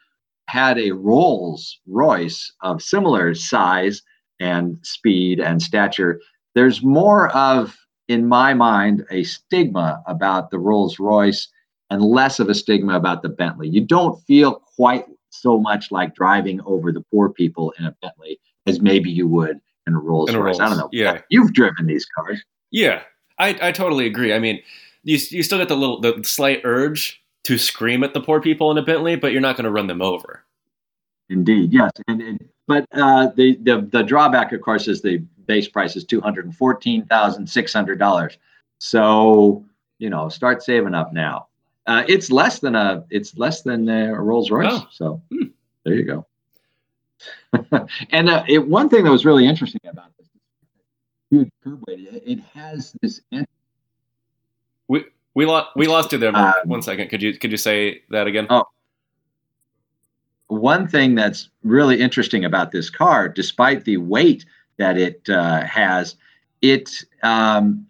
had 0.47 0.77
a 0.77 0.91
Rolls 0.91 1.79
Royce 1.87 2.51
of 2.61 2.81
similar 2.81 3.33
size 3.33 4.01
and 4.39 4.77
speed 4.83 5.39
and 5.39 5.61
stature, 5.61 6.19
there's 6.53 6.83
more 6.83 7.29
of, 7.35 7.75
in 8.07 8.27
my 8.27 8.53
mind, 8.53 9.05
a 9.11 9.23
stigma 9.23 10.01
about 10.07 10.51
the 10.51 10.59
Rolls 10.59 10.99
Royce 10.99 11.47
and 11.89 12.01
less 12.01 12.39
of 12.39 12.49
a 12.49 12.55
stigma 12.55 12.95
about 12.95 13.21
the 13.21 13.29
Bentley. 13.29 13.67
You 13.69 13.81
don't 13.81 14.21
feel 14.25 14.55
quite 14.75 15.05
so 15.29 15.59
much 15.59 15.91
like 15.91 16.15
driving 16.15 16.61
over 16.65 16.91
the 16.91 17.03
poor 17.11 17.29
people 17.29 17.73
in 17.77 17.85
a 17.85 17.95
Bentley 18.01 18.39
as 18.65 18.81
maybe 18.81 19.11
you 19.11 19.27
would 19.27 19.59
in 19.87 19.93
a 19.93 19.99
Rolls 19.99 20.29
In 20.29 20.35
a 20.35 20.41
Royce. 20.41 20.59
I 20.59 20.69
don't 20.69 20.77
know. 20.77 20.89
yeah. 20.91 21.21
You've 21.29 21.53
driven 21.53 21.85
these 21.85 22.05
cars. 22.15 22.43
Yeah, 22.71 23.01
I, 23.37 23.57
I 23.61 23.71
totally 23.71 24.05
agree. 24.07 24.33
I 24.33 24.39
mean, 24.39 24.61
you 25.03 25.17
you 25.29 25.43
still 25.43 25.59
get 25.59 25.67
the 25.67 25.77
little 25.77 26.01
the 26.01 26.23
slight 26.23 26.61
urge 26.63 27.21
to 27.45 27.57
scream 27.57 28.03
at 28.03 28.13
the 28.13 28.21
poor 28.21 28.41
people 28.41 28.71
in 28.71 28.77
a 28.77 28.81
Bentley, 28.81 29.15
but 29.15 29.31
you're 29.31 29.41
not 29.41 29.55
going 29.55 29.65
to 29.65 29.71
run 29.71 29.87
them 29.87 30.01
over. 30.01 30.43
Indeed, 31.29 31.73
yes. 31.73 31.91
And, 32.07 32.21
and 32.21 32.49
but 32.67 32.85
uh, 32.91 33.27
the, 33.35 33.57
the 33.61 33.87
the 33.91 34.03
drawback, 34.03 34.51
of 34.51 34.61
course, 34.61 34.87
is 34.87 35.01
the 35.01 35.17
base 35.47 35.67
price 35.67 35.95
is 35.95 36.03
two 36.03 36.21
hundred 36.21 36.45
and 36.45 36.55
fourteen 36.55 37.05
thousand 37.05 37.47
six 37.47 37.73
hundred 37.73 37.99
dollars. 37.99 38.37
So 38.79 39.65
you 39.97 40.09
know, 40.09 40.29
start 40.29 40.61
saving 40.61 40.93
up 40.93 41.13
now. 41.13 41.47
Uh, 41.87 42.03
it's 42.07 42.31
less 42.31 42.59
than 42.59 42.75
a 42.75 43.05
it's 43.09 43.37
less 43.37 43.61
than 43.61 43.87
a 43.89 44.13
Rolls 44.19 44.51
Royce. 44.51 44.71
Oh. 44.71 44.87
So 44.91 45.21
Hmm. 45.31 45.47
there 45.83 45.95
you 45.95 46.03
go. 46.03 46.25
and 48.11 48.29
uh, 48.29 48.43
it, 48.47 48.67
one 48.67 48.89
thing 48.89 49.03
that 49.03 49.11
was 49.11 49.25
really 49.25 49.47
interesting 49.47 49.81
about 49.85 50.11
this 50.17 50.27
huge 51.29 51.49
curb 51.63 51.81
weight, 51.87 51.99
it, 52.11 52.23
it 52.25 52.39
has 52.53 52.93
this 53.01 53.21
We 53.31 53.45
we 55.35 55.45
lost 55.45 55.69
we 55.75 55.85
lost 55.87 56.11
you 56.11 56.17
there. 56.17 56.35
Um, 56.35 56.53
One 56.63 56.81
second. 56.81 57.09
Could 57.09 57.21
you 57.21 57.37
could 57.37 57.51
you 57.51 57.57
say 57.57 58.01
that 58.09 58.25
again? 58.25 58.47
Oh. 58.49 58.63
one 60.47 60.87
thing 60.87 61.15
that's 61.15 61.49
really 61.63 61.99
interesting 61.99 62.45
about 62.45 62.71
this 62.71 62.89
car, 62.89 63.27
despite 63.29 63.83
the 63.83 63.97
weight 63.97 64.45
that 64.77 64.97
it 64.97 65.27
uh, 65.29 65.63
has, 65.63 66.15
it 66.61 66.89
um, 67.23 67.85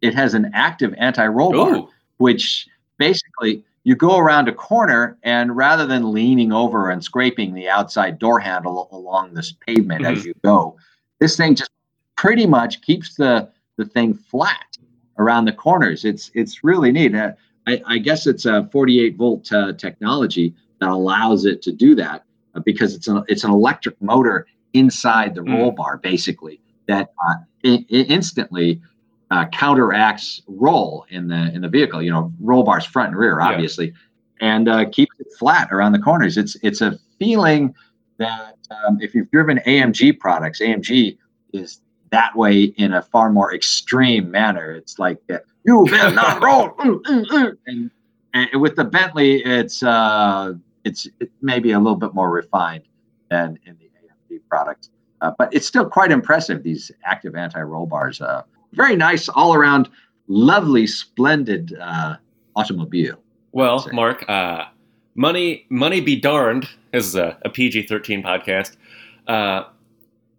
it 0.00 0.14
has 0.14 0.34
an 0.34 0.50
active 0.54 0.94
anti-roll 0.98 1.52
bar, 1.52 1.76
Ooh, 1.76 1.88
which 2.18 2.68
basically 2.98 3.64
you 3.84 3.94
go 3.94 4.18
around 4.18 4.48
a 4.48 4.52
corner 4.52 5.16
and 5.22 5.56
rather 5.56 5.86
than 5.86 6.12
leaning 6.12 6.52
over 6.52 6.90
and 6.90 7.02
scraping 7.02 7.54
the 7.54 7.68
outside 7.68 8.18
door 8.18 8.38
handle 8.38 8.88
along 8.92 9.34
this 9.34 9.52
pavement 9.66 10.04
as 10.04 10.24
you 10.24 10.34
go, 10.44 10.76
this 11.18 11.36
thing 11.36 11.54
just 11.54 11.70
pretty 12.16 12.46
much 12.46 12.82
keeps 12.82 13.14
the 13.14 13.48
the 13.76 13.84
thing 13.86 14.12
flat 14.12 14.69
around 15.20 15.44
the 15.44 15.52
corners. 15.52 16.04
It's 16.04 16.30
it's 16.34 16.64
really 16.64 16.90
neat. 16.92 17.14
Uh, 17.14 17.32
I, 17.66 17.82
I 17.86 17.98
guess 17.98 18.26
it's 18.26 18.46
a 18.46 18.68
48 18.72 19.16
volt 19.16 19.52
uh, 19.52 19.72
technology 19.74 20.54
that 20.80 20.88
allows 20.88 21.44
it 21.44 21.60
to 21.62 21.72
do 21.72 21.94
that 21.96 22.24
uh, 22.54 22.60
because 22.64 22.94
it's 22.94 23.06
an 23.08 23.22
it's 23.28 23.44
an 23.44 23.50
electric 23.50 24.00
motor 24.00 24.46
inside 24.72 25.34
the 25.34 25.42
Mm. 25.42 25.52
roll 25.58 25.70
bar 25.72 25.98
basically 25.98 26.60
that 26.86 27.10
uh, 27.28 27.34
i- 27.64 27.84
i- 27.90 28.06
instantly 28.08 28.80
uh, 29.32 29.46
counteracts 29.52 30.42
roll 30.48 31.04
in 31.10 31.28
the 31.28 31.52
in 31.54 31.60
the 31.60 31.68
vehicle. 31.68 32.02
You 32.02 32.10
know, 32.12 32.32
roll 32.40 32.62
bars 32.64 32.84
front 32.86 33.10
and 33.10 33.18
rear, 33.18 33.38
Yeah. 33.40 33.48
obviously, 33.48 33.92
and 34.40 34.68
uh, 34.68 34.88
keeps 34.90 35.14
it 35.20 35.26
flat 35.38 35.68
around 35.70 35.92
the 35.92 35.98
corners. 36.00 36.36
It's 36.36 36.56
it's 36.62 36.80
a 36.80 36.98
feeling 37.18 37.74
that 38.18 38.56
um, 38.86 38.98
if 39.00 39.14
you've 39.14 39.30
driven 39.30 39.58
AMG 39.66 40.18
products, 40.18 40.60
AMG 40.60 41.16
is 41.52 41.80
that 42.10 42.36
way 42.36 42.62
in 42.64 42.92
a 42.92 43.02
far 43.02 43.30
more 43.30 43.54
extreme 43.54 44.30
manner. 44.30 44.72
It's 44.72 44.98
like 44.98 45.18
uh, 45.32 45.38
you 45.64 45.78
will 45.78 46.10
not 46.12 46.42
roll, 46.46 46.70
Mm, 46.70 47.02
mm, 47.02 47.26
mm. 47.26 47.56
and, 47.66 47.90
and 48.34 48.60
with 48.60 48.76
the 48.76 48.84
Bentley, 48.84 49.42
it's 49.44 49.82
uh, 49.82 50.54
it's 50.84 51.06
it 51.20 51.30
maybe 51.42 51.72
a 51.72 51.78
little 51.78 51.98
bit 51.98 52.14
more 52.14 52.30
refined 52.30 52.82
than 53.30 53.58
in 53.66 53.76
the 53.78 53.84
AMG 54.34 54.40
products, 54.48 54.90
uh, 55.20 55.30
but 55.38 55.52
it's 55.54 55.66
still 55.66 55.88
quite 55.88 56.10
impressive. 56.10 56.62
These 56.62 56.90
active 57.04 57.34
anti-roll 57.36 57.86
bars, 57.86 58.20
uh, 58.20 58.42
very 58.72 58.96
nice 58.96 59.28
all 59.28 59.54
around, 59.54 59.88
lovely, 60.26 60.86
splendid 60.86 61.76
uh, 61.80 62.16
automobile. 62.56 63.20
well, 63.52 63.88
Mark. 63.92 64.24
Uh, 64.28 64.64
money 65.14 65.66
money 65.68 66.00
be 66.00 66.16
darned. 66.16 66.68
This 66.92 67.06
is 67.06 67.14
a, 67.14 67.38
a 67.42 67.50
PG 67.50 67.86
thirteen 67.86 68.22
podcast. 68.22 68.76
Uh, 69.28 69.64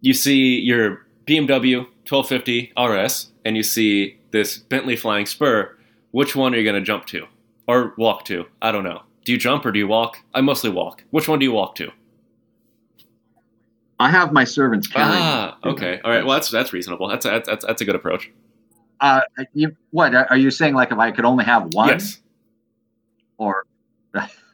you 0.01 0.13
see 0.13 0.59
your 0.59 1.05
BMW 1.31 1.85
1250 2.09 2.73
RS, 2.77 3.31
and 3.45 3.55
you 3.55 3.63
see 3.63 4.19
this 4.31 4.57
Bentley 4.57 4.97
Flying 4.97 5.25
Spur. 5.25 5.77
Which 6.11 6.35
one 6.35 6.53
are 6.53 6.57
you 6.57 6.63
going 6.65 6.75
to 6.75 6.85
jump 6.85 7.05
to, 7.07 7.25
or 7.67 7.93
walk 7.97 8.25
to? 8.25 8.45
I 8.61 8.73
don't 8.73 8.83
know. 8.83 9.03
Do 9.23 9.31
you 9.31 9.37
jump 9.37 9.65
or 9.65 9.71
do 9.71 9.79
you 9.79 9.87
walk? 9.87 10.17
I 10.33 10.41
mostly 10.41 10.69
walk. 10.71 11.03
Which 11.11 11.29
one 11.29 11.39
do 11.39 11.45
you 11.45 11.53
walk 11.53 11.75
to? 11.75 11.89
I 13.97 14.09
have 14.09 14.33
my 14.33 14.43
servants 14.43 14.87
carry. 14.87 15.05
Ah, 15.09 15.57
okay. 15.63 16.01
All 16.03 16.11
right. 16.11 16.25
Well, 16.25 16.33
that's 16.33 16.49
that's 16.49 16.73
reasonable. 16.73 17.07
That's 17.07 17.23
a, 17.25 17.41
that's 17.45 17.63
that's 17.63 17.81
a 17.81 17.85
good 17.85 17.95
approach. 17.95 18.29
Uh, 18.99 19.21
you, 19.53 19.75
what 19.91 20.13
are 20.13 20.37
you 20.37 20.51
saying? 20.51 20.73
Like 20.73 20.91
if 20.91 20.97
I 20.97 21.11
could 21.11 21.23
only 21.23 21.45
have 21.45 21.73
one, 21.73 21.89
Yes. 21.89 22.19
or 23.37 23.65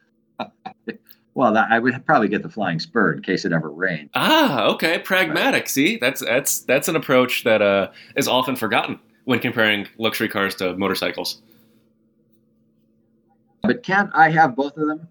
well, 1.37 1.53
that, 1.53 1.67
I 1.69 1.77
would 1.77 2.03
probably 2.07 2.29
get 2.29 2.41
the 2.41 2.49
flying 2.49 2.79
spur 2.79 3.13
in 3.13 3.21
case 3.21 3.45
it 3.45 3.53
ever 3.53 3.69
rained. 3.69 4.09
Ah, 4.15 4.63
okay. 4.69 4.97
Pragmatic. 4.97 5.69
See, 5.69 5.97
that's 5.97 6.19
that's 6.19 6.61
that's 6.61 6.87
an 6.87 6.95
approach 6.95 7.43
that 7.43 7.61
uh, 7.61 7.91
is 8.15 8.27
often 8.27 8.55
forgotten 8.55 8.99
when 9.25 9.37
comparing 9.37 9.87
luxury 9.99 10.29
cars 10.29 10.55
to 10.55 10.75
motorcycles. 10.77 11.39
But 13.61 13.83
can't 13.83 14.09
I 14.15 14.31
have 14.31 14.55
both 14.55 14.75
of 14.77 14.87
them? 14.87 15.07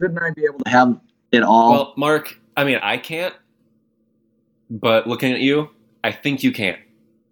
Shouldn't 0.00 0.20
I 0.20 0.32
be 0.32 0.46
able 0.46 0.64
to 0.64 0.70
have 0.70 0.98
it 1.30 1.44
all? 1.44 1.70
Well, 1.70 1.94
Mark, 1.96 2.36
I 2.56 2.64
mean, 2.64 2.80
I 2.82 2.98
can't, 2.98 3.34
but 4.68 5.06
looking 5.06 5.32
at 5.32 5.38
you, 5.38 5.70
I 6.02 6.10
think 6.10 6.42
you 6.42 6.50
can. 6.50 6.76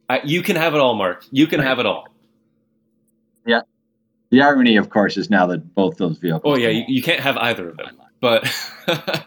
I, 0.08 0.20
you 0.22 0.40
can 0.40 0.54
have 0.54 0.74
it 0.74 0.78
all, 0.78 0.94
Mark. 0.94 1.24
You 1.32 1.48
can 1.48 1.58
have 1.58 1.80
it 1.80 1.86
all. 1.86 2.06
Yeah. 3.44 3.62
The 4.30 4.40
irony, 4.40 4.76
of 4.76 4.90
course, 4.90 5.16
is 5.16 5.30
now 5.30 5.48
that 5.48 5.74
both 5.74 5.96
those 5.96 6.18
vehicles. 6.18 6.42
Oh 6.44 6.56
yeah, 6.56 6.68
you, 6.68 6.84
you 6.86 7.02
can't 7.02 7.20
have 7.20 7.36
either 7.38 7.70
of 7.70 7.76
them. 7.76 7.98
But 8.20 8.44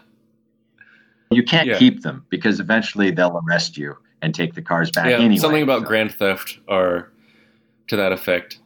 you 1.30 1.42
can't 1.42 1.68
yeah. 1.68 1.78
keep 1.78 2.02
them 2.02 2.24
because 2.30 2.60
eventually 2.60 3.10
they'll 3.10 3.40
arrest 3.46 3.76
you 3.76 3.96
and 4.22 4.34
take 4.34 4.54
the 4.54 4.62
cars 4.62 4.90
back 4.90 5.06
yeah, 5.10 5.18
anyway. 5.18 5.36
something 5.36 5.62
about 5.62 5.82
So- 5.82 5.86
grand 5.88 6.12
theft 6.14 6.58
or 6.68 7.12
to 7.88 7.96
that 7.96 8.12
effect. 8.12 8.58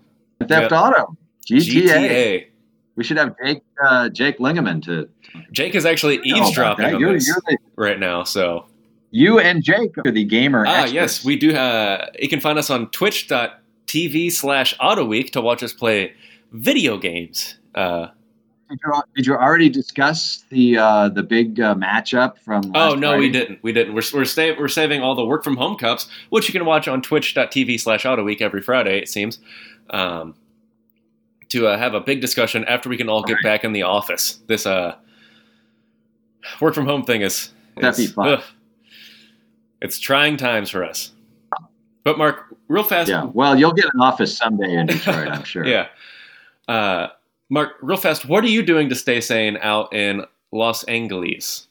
Theft 0.49 0.73
yeah. 0.73 0.81
Auto, 0.81 1.17
GTA. 1.49 1.87
GTA. 1.87 2.47
We 2.97 3.05
should 3.05 3.17
have 3.17 3.35
Jake 3.43 3.63
uh, 3.83 4.09
Jake 4.11 4.39
Lingeman 4.39 4.83
to 4.85 5.09
Jake 5.53 5.75
is 5.75 5.87
actually 5.87 6.21
eavesdropping 6.25 6.85
on 6.95 7.01
You're, 7.01 7.15
this 7.15 7.27
you're 7.27 7.41
the, 7.47 7.57
right 7.77 7.99
now. 7.99 8.23
So 8.25 8.67
you 9.13 9.39
and 9.39 9.63
Jake 9.63 9.97
are 10.05 10.11
the 10.11 10.25
gamer. 10.25 10.67
ah, 10.67 10.71
experts. 10.83 10.93
yes, 10.93 11.25
we 11.25 11.37
do. 11.37 11.55
Uh, 11.57 12.07
you 12.19 12.29
can 12.29 12.41
find 12.41 12.59
us 12.59 12.69
on 12.69 12.91
Twitch.tv 12.91 14.33
slash 14.33 14.77
AutoWeek 14.79 15.31
to 15.31 15.41
watch 15.41 15.63
us 15.63 15.73
play 15.73 16.13
video 16.53 16.99
games. 16.99 17.57
Uh, 17.75 18.09
Did 18.73 18.81
you, 18.87 19.03
did 19.17 19.27
you 19.27 19.35
already 19.37 19.69
discuss 19.69 20.45
the 20.49 20.79
uh, 20.79 21.09
the 21.11 21.23
big 21.23 21.61
uh, 21.61 21.75
matchup 21.75 22.39
from? 22.39 22.73
Oh 22.75 22.95
no, 22.95 23.19
we 23.19 23.31
didn't. 23.31 23.59
We 23.63 23.73
didn't. 23.73 23.95
We're 23.95 24.03
we're, 24.15 24.57
we're 24.59 24.69
saving 24.69 25.03
all 25.03 25.15
the 25.15 25.25
work 25.25 25.45
from 25.45 25.57
home 25.57 25.77
cups, 25.77 26.09
which 26.31 26.49
you 26.49 26.53
can 26.53 26.65
watch 26.65 26.89
on 26.89 27.03
Twitch.tv 27.03 27.79
slash 27.79 28.05
AutoWeek 28.05 28.41
every 28.41 28.63
Friday. 28.63 28.99
It 28.99 29.09
seems 29.09 29.39
um, 29.91 30.35
to 31.51 31.67
uh, 31.67 31.77
have 31.77 31.93
a 31.93 32.01
big 32.01 32.21
discussion 32.23 32.65
after 32.65 32.89
we 32.89 32.97
can 32.97 33.09
all 33.11 33.23
get 33.23 33.37
back 33.43 33.63
in 33.63 33.73
the 33.73 33.83
office. 33.83 34.41
This 34.47 34.65
uh, 34.65 34.97
work 36.61 36.75
from 36.75 36.87
home 36.87 37.05
thing 37.05 37.21
is, 37.21 37.51
That'd 37.77 37.99
be 37.99 38.05
is- 38.05 38.13
fun. 38.13 38.29
ugh. 38.29 38.43
it's 39.83 39.99
trying 39.99 40.39
times 40.39 40.71
for 40.71 40.83
us. 40.83 41.13
But 42.05 42.17
Mark, 42.19 42.47
real 42.69 42.83
fast, 42.85 43.09
Yeah. 43.11 43.25
Well, 43.25 43.57
you'll 43.59 43.75
get 43.75 43.85
an 43.93 44.01
office 44.01 44.37
someday 44.37 44.75
in 44.75 44.87
Detroit, 44.87 45.29
I'm 45.29 45.45
sure. 45.45 45.65
yeah. 46.69 47.09
Mark, 47.53 47.77
real 47.83 47.99
fast, 47.99 48.25
what 48.25 48.43
are 48.45 48.49
you 48.49 48.63
doing 48.63 48.89
to 48.89 48.95
stay 48.95 49.21
sane 49.21 49.59
out 49.61 49.93
in 49.93 50.25
Los 50.53 50.85
Angeles? 50.85 51.69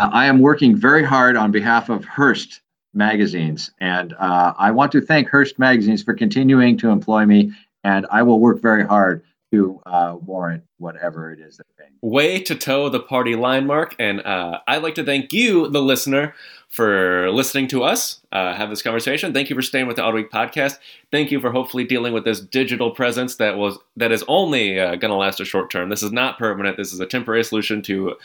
I 0.00 0.26
am 0.26 0.40
working 0.40 0.74
very 0.74 1.04
hard 1.04 1.36
on 1.36 1.52
behalf 1.52 1.88
of 1.88 2.04
Hearst 2.04 2.62
magazines, 2.94 3.70
and 3.78 4.12
uh, 4.14 4.54
I 4.58 4.72
want 4.72 4.90
to 4.90 5.00
thank 5.00 5.28
Hearst 5.28 5.60
magazines 5.60 6.02
for 6.02 6.14
continuing 6.14 6.76
to 6.78 6.88
employ 6.90 7.26
me. 7.26 7.52
And 7.84 8.08
I 8.10 8.24
will 8.24 8.40
work 8.40 8.60
very 8.60 8.84
hard 8.84 9.22
to 9.52 9.80
uh, 9.86 10.16
warrant 10.20 10.64
whatever 10.78 11.30
it 11.30 11.38
is 11.38 11.56
they're 11.56 11.66
paying. 11.78 11.92
way 12.02 12.40
to 12.40 12.56
toe 12.56 12.88
the 12.88 12.98
party 12.98 13.36
line 13.36 13.66
mark. 13.66 13.94
And 14.00 14.20
uh, 14.22 14.58
I'd 14.66 14.82
like 14.82 14.96
to 14.96 15.04
thank 15.04 15.32
you, 15.32 15.68
the 15.68 15.80
listener, 15.80 16.34
for 16.68 17.30
listening 17.30 17.68
to 17.68 17.82
us 17.82 18.20
uh, 18.32 18.54
have 18.54 18.68
this 18.70 18.82
conversation. 18.82 19.32
Thank 19.32 19.48
you 19.48 19.56
for 19.56 19.62
staying 19.62 19.86
with 19.86 19.96
the 19.96 20.02
Autoweek 20.02 20.30
podcast. 20.30 20.78
Thank 21.10 21.30
you 21.30 21.40
for 21.40 21.50
hopefully 21.50 21.84
dealing 21.84 22.12
with 22.12 22.24
this 22.24 22.40
digital 22.40 22.90
presence 22.90 23.36
that 23.36 23.56
was 23.56 23.78
that 23.96 24.12
is 24.12 24.24
only 24.28 24.78
uh, 24.78 24.96
going 24.96 25.10
to 25.10 25.16
last 25.16 25.40
a 25.40 25.44
short 25.44 25.70
term. 25.70 25.88
This 25.88 26.02
is 26.02 26.12
not 26.12 26.38
permanent. 26.38 26.76
This 26.76 26.92
is 26.92 27.00
a 27.00 27.06
temporary 27.06 27.44
solution 27.44 27.82
to 27.82 28.16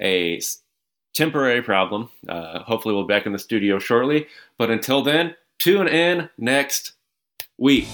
a 0.00 0.40
temporary 1.14 1.62
problem. 1.62 2.08
Uh, 2.28 2.60
hopefully, 2.60 2.94
we'll 2.94 3.04
be 3.06 3.12
back 3.12 3.26
in 3.26 3.32
the 3.32 3.38
studio 3.38 3.78
shortly. 3.78 4.26
But 4.56 4.70
until 4.70 5.02
then, 5.02 5.34
tune 5.58 5.88
in 5.88 6.30
next 6.38 6.92
week. 7.58 7.88